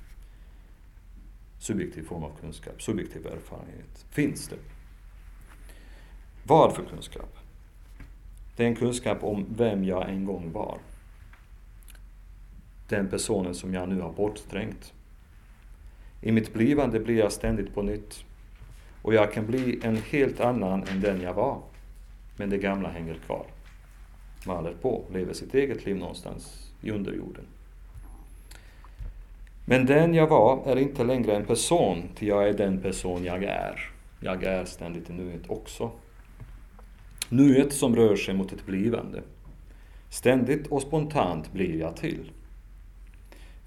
Subjektiv 1.59 2.03
form 2.03 2.25
av 2.25 2.37
kunskap, 2.41 2.83
subjektiv 2.83 3.27
erfarenhet. 3.27 4.07
Finns 4.11 4.49
det? 4.49 4.57
Vad 6.47 6.75
för 6.75 6.85
kunskap? 6.85 7.39
Det 8.57 8.65
är 8.65 8.69
en 8.69 8.77
kunskap 8.77 9.25
om 9.25 9.47
vem 9.57 9.85
jag 9.85 10.11
en 10.11 10.25
gång 10.25 10.53
var. 10.53 10.79
Den 12.89 13.09
personen 13.09 13.55
som 13.55 13.75
jag 13.75 13.89
nu 13.89 14.01
har 14.01 14.13
bortträngt. 14.13 14.95
I 16.23 16.33
mitt 16.33 16.53
blivande 16.53 17.01
blir 17.01 17.19
jag 17.19 17.33
ständigt 17.33 17.75
på 17.75 17.83
nytt 17.83 18.25
och 19.03 19.15
jag 19.15 19.33
kan 19.33 19.47
bli 19.47 19.81
en 19.83 19.97
helt 19.97 20.41
annan 20.41 20.85
än 20.89 21.01
den 21.01 21.21
jag 21.21 21.35
var. 21.35 21.59
Men 22.37 22.51
det 22.51 22.59
gamla 22.59 22.89
hänger 22.89 23.15
kvar. 23.15 23.47
Maler 24.47 24.75
på, 24.83 25.05
lever 25.13 25.33
sitt 25.33 25.55
eget 25.55 25.87
liv 25.87 25.97
någonstans 25.97 26.73
i 26.81 26.91
underjorden. 26.91 27.45
Men 29.65 29.87
den 29.87 30.15
jag 30.15 30.27
var 30.27 30.63
är 30.67 30.77
inte 30.77 31.05
längre 31.05 31.37
en 31.37 31.45
person, 31.45 32.09
till 32.15 32.29
jag 32.29 32.49
är 32.49 32.53
den 32.53 32.81
person 32.81 33.25
jag 33.25 33.45
är. 33.45 33.91
Jag 34.21 34.45
är 34.45 34.65
ständigt 34.65 35.11
i 35.11 35.13
nuet 35.13 35.43
också. 35.51 35.91
Nuet 37.29 37.73
som 37.73 37.97
rör 37.97 38.17
sig 38.17 38.35
mot 38.35 38.53
ett 38.53 38.67
blivande. 38.67 39.23
Ständigt 40.09 40.67
och 40.67 40.83
spontant 40.83 41.53
blir 41.53 41.81
jag 41.81 41.97
till. 41.97 42.31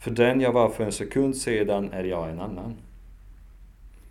För 0.04 0.12
den 0.12 0.42
jag 0.42 0.52
var 0.52 0.70
för 0.70 0.84
en 0.84 0.92
sekund 0.92 1.38
sedan 1.38 1.92
är 1.94 2.04
jag 2.04 2.30
en 2.30 2.40
annan 2.40 2.76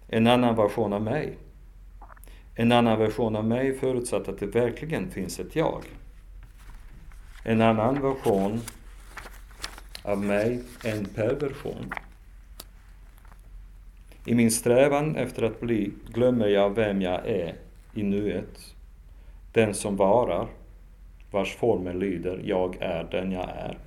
en 0.09 0.27
annan 0.27 0.57
version 0.57 0.93
av 0.93 1.03
mig. 1.03 1.39
En 2.55 2.73
annan 2.73 2.99
version 2.99 3.37
av 3.37 3.45
mig 3.45 3.75
förutsatt 3.79 4.29
att 4.29 4.39
det 4.39 4.47
verkligen 4.47 5.11
finns 5.11 5.41
ett 5.41 5.57
jag. 5.57 5.83
En 7.45 7.61
annan 7.61 8.03
version 8.03 8.61
av 10.03 10.19
mig 10.19 10.63
en 10.85 11.05
perversion. 11.05 11.93
I 14.27 14.35
min 14.35 14.51
strävan 14.51 15.17
efter 15.17 15.43
att 15.43 15.61
bli 15.61 15.93
glömmer 16.13 16.49
jag 16.49 16.75
vem 16.75 17.03
jag 17.03 17.27
är 17.27 17.55
i 17.95 18.03
nuet. 18.03 18.75
Den 19.53 19.75
som 19.75 19.97
varar, 19.97 20.49
vars 21.31 21.57
formel 21.57 21.99
lyder 21.99 22.41
Jag 22.45 22.77
är 22.81 23.09
den 23.11 23.33
jag 23.33 23.49
är. 23.51 23.79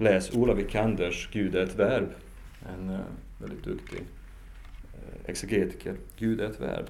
Läs 0.00 0.34
Ola 0.34 0.54
Vikanders 0.54 1.28
Gud 1.32 1.54
är 1.54 1.62
ett 1.62 1.74
verb. 1.74 2.08
En 2.68 2.90
eh, 2.90 3.00
väldigt 3.38 3.64
duktig 3.64 4.00
eh, 4.94 5.30
exegetiker. 5.30 5.94
Gud 6.16 6.40
är 6.40 6.44
ett 6.44 6.60
verb. 6.60 6.86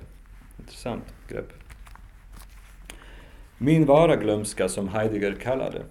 Intressant 0.59 1.05
grepp. 1.29 1.53
Min 3.59 3.87
vara 3.87 4.17
glömska 4.17 4.69
som 4.69 4.89
Heidegger 4.89 5.33
kallar 5.33 5.71
det, 5.71 5.85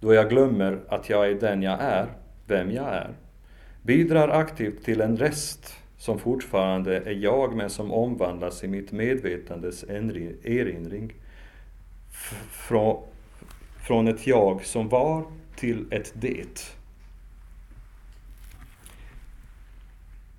då 0.00 0.14
jag 0.14 0.28
glömmer 0.28 0.80
att 0.88 1.10
jag 1.10 1.28
är 1.28 1.34
den 1.34 1.62
jag 1.62 1.80
är, 1.80 2.06
vem 2.46 2.70
jag 2.70 2.88
är, 2.88 3.10
bidrar 3.82 4.28
aktivt 4.28 4.84
till 4.84 5.00
en 5.00 5.16
rest 5.16 5.74
som 5.98 6.18
fortfarande 6.18 6.96
är 6.96 7.14
jag 7.14 7.56
men 7.56 7.70
som 7.70 7.92
omvandlas 7.92 8.64
i 8.64 8.68
mitt 8.68 8.92
medvetandes 8.92 9.84
erinring 9.84 11.12
från 13.80 14.08
ett 14.08 14.26
jag 14.26 14.64
som 14.64 14.88
var 14.88 15.24
till 15.56 15.86
ett 15.90 16.12
det. 16.14 16.76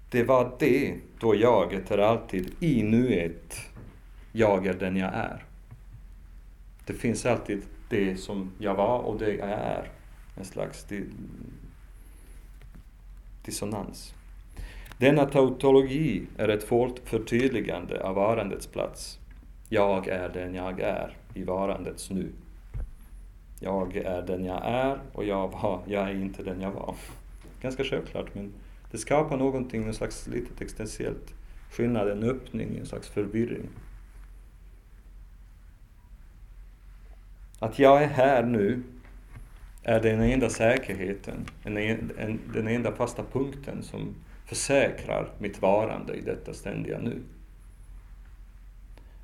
Det 0.10 0.24
var 0.24 0.56
det 0.60 1.00
då 1.20 1.36
jaget 1.36 1.92
är 1.92 1.98
alltid 1.98 2.54
i 2.60 2.84
nuet, 2.84 3.60
jag 4.32 4.68
är 4.68 4.74
den 4.74 4.98
jag 4.98 5.14
är. 5.14 5.44
Det 6.86 6.94
finns 6.94 7.26
alltid 7.26 7.62
det 7.90 8.18
som 8.18 8.52
jag 8.60 8.76
var 8.76 9.00
och 9.00 9.20
det 9.20 9.34
jag 9.34 9.50
är. 9.50 9.92
En 10.38 10.46
slags 10.46 10.88
dissonans. 13.46 14.14
Denna 14.98 15.26
tautologi 15.26 16.28
är 16.38 16.48
ett 16.48 16.64
förtydligande 17.06 18.04
av 18.04 18.16
varandets 18.16 18.68
plats. 18.68 19.20
Jag 19.70 20.08
är 20.08 20.30
den 20.30 20.56
jag 20.56 20.80
är 20.80 21.18
i 21.34 21.44
varandets 21.44 22.10
nu. 22.10 22.32
Jag 23.60 23.96
är 23.96 24.22
den 24.22 24.46
jag 24.46 24.62
är 24.66 25.00
och 25.14 25.26
jag, 25.26 25.48
var, 25.48 25.82
jag 25.86 26.10
är 26.10 26.14
inte 26.14 26.44
den 26.44 26.62
jag 26.62 26.72
var. 26.72 26.96
Ganska 27.62 27.84
självklart 27.84 28.36
men 28.36 28.54
det 28.92 28.98
skapar 28.98 29.38
någonting, 29.38 29.84
en 29.84 29.94
slags 29.94 30.28
litet 30.28 30.62
existentiellt 30.62 31.34
skillnad, 31.72 32.10
en 32.10 32.24
öppning, 32.24 32.78
en 32.78 32.86
slags 32.86 33.10
förvirring. 33.10 33.70
Att 37.60 37.80
jag 37.80 38.04
är 38.04 38.08
här 38.08 38.44
nu 38.44 38.84
är 39.84 40.02
den 40.02 40.22
enda 40.22 40.50
säkerheten, 40.50 41.46
en, 41.64 41.78
en, 41.78 42.40
den 42.54 42.68
enda 42.68 42.92
fasta 42.92 43.24
punkten 43.32 43.84
som 43.84 44.16
försäkrar 44.46 45.32
mitt 45.40 45.62
varande 45.62 46.16
i 46.16 46.22
detta 46.22 46.54
ständiga 46.54 47.00
nu. 47.00 47.22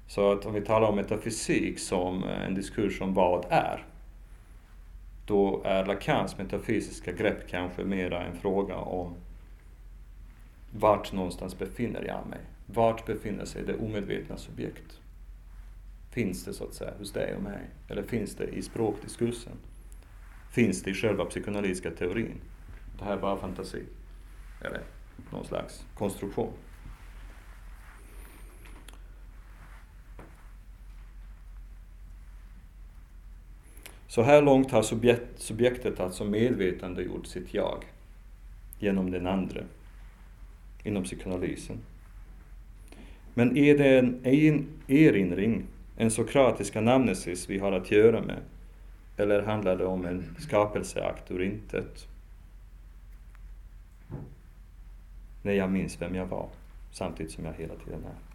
Så 0.08 0.32
att 0.32 0.46
om 0.46 0.54
vi 0.54 0.62
talar 0.62 0.88
om 0.88 0.96
metafysik 0.96 1.80
som 1.80 2.24
en 2.24 2.56
diskurs 2.56 3.02
om 3.02 3.14
vad 3.14 3.46
är, 3.50 3.86
då 5.32 5.62
är 5.66 5.86
Lacans 5.86 6.38
metafysiska 6.38 7.12
grepp 7.12 7.48
kanske 7.50 7.84
mera 7.84 8.24
en 8.24 8.36
fråga 8.36 8.76
om 8.76 9.16
vart 10.72 11.14
någonstans 11.14 11.60
befinner 11.60 12.04
jag 12.08 12.28
mig? 12.30 12.40
Vart 12.66 13.06
befinner 13.06 13.46
sig 13.46 13.64
det 13.64 13.76
omedvetna 13.76 14.38
subjekt? 14.38 15.00
Finns 16.10 16.46
det 16.46 16.54
så 16.54 16.64
att 16.64 16.74
säga 16.74 16.94
hos 17.00 17.12
dig 17.12 17.36
och 17.36 17.44
mig? 17.44 17.60
Eller 17.90 18.04
finns 18.04 18.36
det 18.36 18.48
i 18.48 18.62
språkdiskursen? 18.62 19.54
Finns 20.50 20.84
det 20.84 20.92
i 20.92 20.94
själva 20.94 21.26
psykoanalytiska 21.26 21.92
teorin? 21.92 22.42
Det 23.00 23.06
här 23.06 23.18
är 23.18 23.22
bara 23.22 23.38
fantasi. 23.38 23.84
Eller 24.62 24.82
någon 25.30 25.46
slags 25.46 25.86
konstruktion. 25.96 26.54
Så 34.12 34.22
här 34.22 34.42
långt 34.42 34.72
har 34.72 34.82
subjekt, 34.82 35.40
subjektet 35.40 36.00
alltså 36.00 36.24
medvetandegjort 36.24 37.26
sitt 37.26 37.54
jag 37.54 37.84
genom 38.80 39.12
den 39.12 39.28
andra 39.28 39.62
inom 40.84 41.04
psykoanalysen. 41.04 41.78
Men 43.34 43.58
är 43.58 43.78
det 43.78 44.00
en 44.00 44.68
erinring, 44.88 45.64
en 45.98 46.12
sokratisk 46.12 46.76
anamnesis 46.76 47.50
vi 47.50 47.60
har 47.60 47.72
att 47.72 47.92
göra 47.92 48.22
med? 48.22 48.40
Eller 49.18 49.42
handlar 49.42 49.78
det 49.78 49.86
om 49.86 50.06
en 50.06 50.36
skapelseakt 50.40 51.32
ur 51.32 51.44
intet? 51.44 52.08
När 55.42 55.54
jag 55.54 55.72
minns 55.72 56.02
vem 56.02 56.16
jag 56.16 56.26
var, 56.26 56.50
samtidigt 56.92 57.32
som 57.32 57.46
jag 57.46 57.54
hela 57.54 57.76
tiden 57.76 58.04
är. 58.06 58.31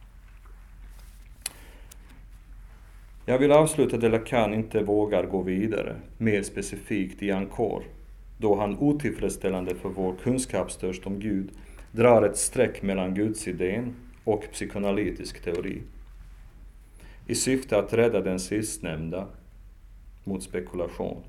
Jag 3.28 3.38
vill 3.38 3.52
avsluta 3.52 3.96
där 3.96 4.10
Lacan 4.10 4.54
inte 4.54 4.82
vågar 4.82 5.26
gå 5.26 5.42
vidare, 5.42 5.96
mer 6.18 6.42
specifikt 6.42 7.22
i 7.22 7.30
Ankor, 7.30 7.82
då 8.38 8.54
han 8.54 8.78
otillfredsställande 8.78 9.74
för 9.74 9.88
vår 9.88 10.14
kunskapstörst 10.22 11.06
om 11.06 11.20
Gud 11.20 11.50
drar 11.92 12.22
ett 12.22 12.36
streck 12.36 12.82
mellan 12.82 13.14
gudsidén 13.14 13.94
och 14.24 14.44
psykoanalytisk 14.52 15.42
teori 15.44 15.82
i 17.26 17.34
syfte 17.34 17.78
att 17.78 17.92
rädda 17.92 18.20
den 18.20 18.40
sistnämnda 18.40 19.26
mot 20.24 20.42
spekulation. 20.42 21.22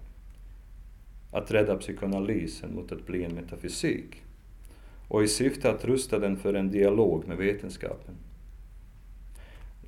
Att 1.32 1.52
rädda 1.52 1.78
psykoanalysen 1.78 2.76
mot 2.76 2.92
att 2.92 3.06
bli 3.06 3.24
en 3.24 3.36
metafysik 3.36 4.24
och 5.08 5.24
i 5.24 5.28
syfte 5.28 5.70
att 5.70 5.86
rusta 5.86 6.20
den 6.20 6.38
för 6.38 6.54
en 6.54 6.72
dialog 6.72 7.28
med 7.28 7.38
vetenskapen. 7.38 8.16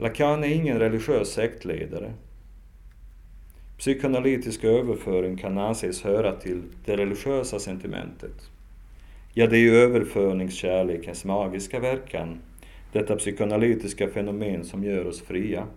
Lacan 0.01 0.43
är 0.43 0.47
ingen 0.47 0.79
religiös 0.79 1.29
sektledare. 1.29 2.13
Psykoanalytisk 3.77 4.63
överföring 4.63 5.37
kan 5.37 5.57
anses 5.57 6.03
höra 6.03 6.35
till 6.35 6.61
det 6.85 6.97
religiösa 6.97 7.59
sentimentet. 7.59 8.49
Ja, 9.33 9.47
det 9.47 9.57
är 9.57 9.61
ju 9.61 9.75
överföringskärlekens 9.75 11.25
magiska 11.25 11.79
verkan, 11.79 12.39
detta 12.91 13.15
psykoanalytiska 13.15 14.07
fenomen 14.07 14.65
som 14.65 14.83
gör 14.83 15.07
oss 15.07 15.21
fria, 15.21 15.67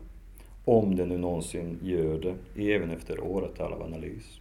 om 0.64 0.96
det 0.96 1.06
nu 1.06 1.18
någonsin 1.18 1.78
gör 1.82 2.18
det, 2.18 2.74
även 2.74 2.90
efter 2.90 3.20
åratal 3.20 3.72
av 3.72 3.82
analys. 3.82 4.40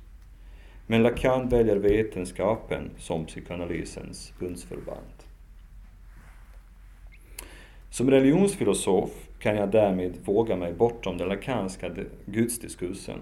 Men 0.88 1.04
Lacan 1.04 1.50
väljer 1.50 1.76
vetenskapen 1.76 2.90
som 2.98 3.26
psykoanalysens 3.26 4.34
bundsförvant. 4.40 5.28
Som 7.90 8.12
religionsfilosof 8.12 9.31
kan 9.42 9.56
jag 9.56 9.72
därmed 9.72 10.18
våga 10.26 10.56
mig 10.56 10.74
bortom 10.74 11.18
den 11.18 11.28
lakanska 11.28 11.90
gudsdiskursen 12.26 13.20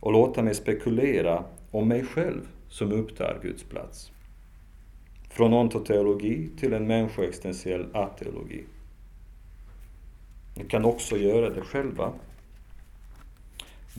och 0.00 0.12
låta 0.12 0.42
mig 0.42 0.54
spekulera 0.54 1.44
om 1.70 1.88
mig 1.88 2.04
själv 2.04 2.48
som 2.68 2.92
upptar 2.92 3.38
Guds 3.42 3.64
plats. 3.64 4.12
Från 5.30 5.54
ontoteologi 5.54 6.50
till 6.58 6.72
en 6.72 6.86
människoexistentiell 6.86 7.86
ateologi. 7.92 8.64
Ni 10.56 10.64
kan 10.64 10.84
också 10.84 11.16
göra 11.16 11.50
det 11.50 11.60
själva. 11.60 12.12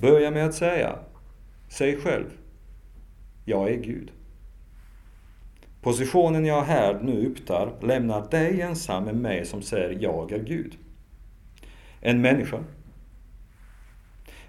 Börja 0.01 0.31
med 0.31 0.45
att 0.45 0.55
säga, 0.55 0.99
säg 1.69 1.97
själv, 1.97 2.37
jag 3.45 3.69
är 3.69 3.77
Gud. 3.77 4.11
Positionen 5.81 6.45
jag 6.45 6.61
här 6.61 6.99
nu 7.01 7.27
upptar 7.27 7.73
lämnar 7.81 8.29
dig 8.29 8.61
ensam 8.61 9.03
med 9.03 9.15
mig 9.15 9.45
som 9.45 9.61
säger 9.61 9.97
jag 10.01 10.31
är 10.31 10.43
Gud. 10.43 10.77
En 12.01 12.21
människa. 12.21 12.63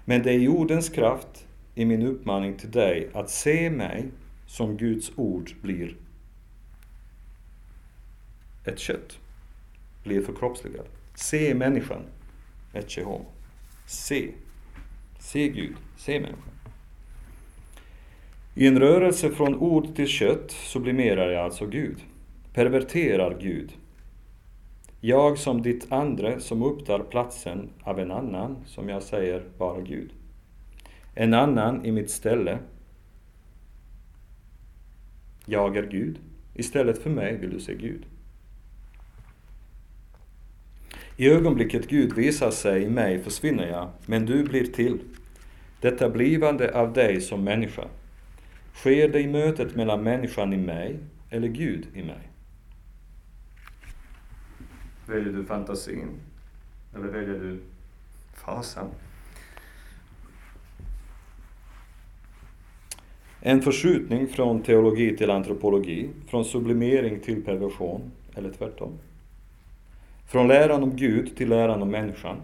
Men 0.05 0.23
det 0.23 0.31
är 0.31 0.39
jordens 0.39 0.89
kraft 0.89 1.47
i 1.75 1.85
min 1.85 2.01
uppmaning 2.01 2.57
till 2.57 2.71
dig 2.71 3.09
att 3.13 3.29
se 3.29 3.69
mig 3.69 4.05
som 4.45 4.77
Guds 4.77 5.11
ord 5.15 5.51
blir 5.61 5.95
ett 8.65 8.79
kött, 8.79 9.19
blir 10.03 10.21
förkroppsligad. 10.21 10.85
Se 11.15 11.53
människan, 11.53 12.01
ett 12.73 12.95
homo. 12.95 13.25
Se. 13.85 14.31
Se 15.19 15.49
Gud, 15.49 15.75
se 15.97 16.19
människan. 16.19 16.53
I 18.55 18.67
en 18.67 18.79
rörelse 18.79 19.31
från 19.31 19.55
ord 19.55 19.95
till 19.95 20.07
kött 20.07 20.51
sublimerar 20.51 21.29
jag 21.29 21.45
alltså 21.45 21.65
Gud, 21.65 21.97
perverterar 22.53 23.39
Gud. 23.41 23.71
Jag 25.01 25.37
som 25.37 25.61
ditt 25.61 25.91
andre 25.91 26.39
som 26.39 26.63
upptar 26.63 26.99
platsen 26.99 27.69
av 27.83 27.99
en 27.99 28.11
annan, 28.11 28.57
som 28.65 28.89
jag 28.89 29.03
säger 29.03 29.43
vara 29.57 29.81
Gud. 29.81 30.11
En 31.15 31.33
annan 31.33 31.85
i 31.85 31.91
mitt 31.91 32.09
ställe. 32.09 32.59
Jag 35.45 35.77
är 35.77 35.83
Gud, 35.83 36.19
Istället 36.59 36.97
för 36.97 37.09
mig 37.09 37.37
vill 37.37 37.49
du 37.49 37.59
se 37.59 37.75
Gud. 37.75 38.05
I 41.17 41.29
ögonblicket 41.29 41.89
Gud 41.89 42.13
visar 42.13 42.51
sig 42.51 42.83
i 42.83 42.89
mig 42.89 43.23
försvinner 43.23 43.67
jag, 43.67 43.89
men 44.05 44.25
du 44.25 44.43
blir 44.43 44.65
till. 44.65 44.99
Detta 45.81 46.09
blivande 46.09 46.79
av 46.79 46.93
dig 46.93 47.21
som 47.21 47.43
människa. 47.43 47.85
Sker 48.73 49.09
det 49.09 49.19
i 49.19 49.27
mötet 49.27 49.75
mellan 49.75 50.03
människan 50.03 50.53
i 50.53 50.57
mig 50.57 50.99
eller 51.29 51.47
Gud 51.47 51.87
i 51.93 52.03
mig? 52.03 52.28
Väljer 55.09 55.33
du 55.33 55.45
fantasin? 55.45 56.07
Eller 56.95 57.07
väljer 57.07 57.39
du 57.39 57.59
fasan? 58.33 58.87
En 63.41 63.61
förskjutning 63.61 64.27
från 64.27 64.61
teologi 64.61 65.17
till 65.17 65.31
antropologi, 65.31 66.09
från 66.27 66.45
sublimering 66.45 67.19
till 67.19 67.43
perversion, 67.43 68.11
eller 68.35 68.51
tvärtom. 68.51 68.91
Från 70.27 70.47
läran 70.47 70.83
om 70.83 70.95
Gud 70.95 71.37
till 71.37 71.49
läran 71.49 71.81
om 71.81 71.91
människan. 71.91 72.37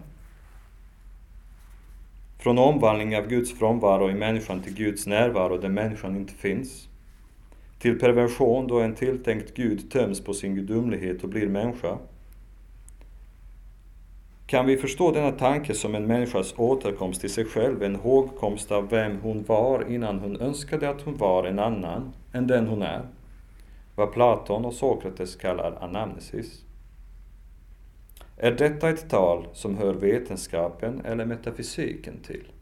Från 2.38 2.58
omvandling 2.58 3.16
av 3.16 3.28
Guds 3.28 3.58
frånvaro 3.58 4.10
i 4.10 4.14
människan 4.14 4.62
till 4.62 4.74
Guds 4.74 5.06
närvaro 5.06 5.58
där 5.58 5.68
människan 5.68 6.16
inte 6.16 6.34
finns. 6.34 6.88
Till 7.78 7.98
perversion 7.98 8.66
då 8.66 8.80
en 8.80 8.94
tilltänkt 8.94 9.54
Gud 9.54 9.90
töms 9.90 10.24
på 10.24 10.34
sin 10.34 10.54
gudomlighet 10.54 11.24
och 11.24 11.28
blir 11.28 11.48
människa. 11.48 11.98
Kan 14.46 14.66
vi 14.66 14.76
förstå 14.76 15.10
denna 15.10 15.32
tanke 15.32 15.74
som 15.74 15.94
en 15.94 16.06
människas 16.06 16.54
återkomst 16.56 17.20
till 17.20 17.32
sig 17.32 17.44
själv, 17.44 17.82
en 17.82 17.96
hågkomst 17.96 18.72
av 18.72 18.88
vem 18.88 19.20
hon 19.20 19.44
var 19.44 19.90
innan 19.90 20.18
hon 20.18 20.40
önskade 20.40 20.88
att 20.88 21.02
hon 21.02 21.16
var 21.16 21.44
en 21.44 21.58
annan 21.58 22.12
än 22.32 22.46
den 22.46 22.66
hon 22.66 22.82
är? 22.82 23.02
Vad 23.94 24.12
Platon 24.12 24.64
och 24.64 24.74
Sokrates 24.74 25.36
kallar 25.36 25.78
anamnesis. 25.80 26.62
Är 28.36 28.52
detta 28.52 28.88
ett 28.90 29.10
tal 29.10 29.46
som 29.52 29.78
hör 29.78 29.94
vetenskapen 29.94 31.00
eller 31.04 31.24
metafysiken 31.24 32.18
till? 32.26 32.52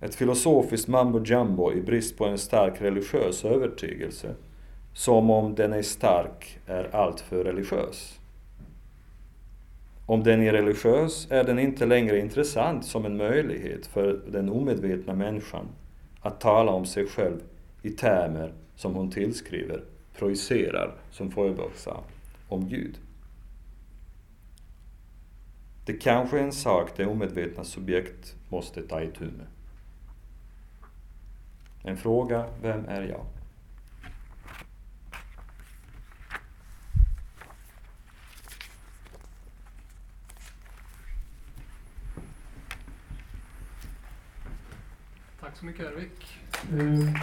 Ett 0.00 0.14
filosofiskt 0.14 0.88
mambo 0.88 1.24
jumbo 1.24 1.72
i 1.72 1.80
brist 1.80 2.18
på 2.18 2.26
en 2.26 2.38
stark 2.38 2.80
religiös 2.80 3.44
övertygelse, 3.44 4.34
som 4.92 5.30
om 5.30 5.54
den 5.54 5.72
är 5.72 5.82
stark 5.82 6.58
är 6.66 6.96
alltför 6.96 7.44
religiös. 7.44 8.18
Om 10.06 10.22
den 10.22 10.42
är 10.42 10.52
religiös 10.52 11.26
är 11.30 11.44
den 11.44 11.58
inte 11.58 11.86
längre 11.86 12.18
intressant 12.18 12.84
som 12.84 13.04
en 13.04 13.16
möjlighet 13.16 13.86
för 13.86 14.20
den 14.28 14.48
omedvetna 14.48 15.14
människan 15.14 15.66
att 16.20 16.40
tala 16.40 16.72
om 16.72 16.86
sig 16.86 17.06
själv 17.06 17.40
i 17.82 17.90
termer 17.90 18.52
som 18.76 18.94
hon 18.94 19.10
tillskriver, 19.10 19.84
projicerar, 20.18 20.94
som 21.10 21.30
Feuerbach 21.30 21.76
sa, 21.76 22.04
om 22.48 22.68
Gud. 22.68 22.98
Det 25.86 25.92
kanske 25.92 26.38
är 26.38 26.42
en 26.42 26.52
sak 26.52 26.90
det 26.96 27.06
omedvetna 27.06 27.64
subjekt 27.64 28.36
måste 28.48 28.82
ta 28.82 29.02
itu 29.02 29.24
med. 29.24 29.46
En 31.82 31.96
fråga, 31.96 32.44
vem 32.62 32.84
är 32.88 33.02
jag? 33.02 33.26
Tack 45.54 45.60
så 45.60 45.66
mycket 45.66 45.86
Ervik. 45.86 46.38
Mm. 46.72 47.14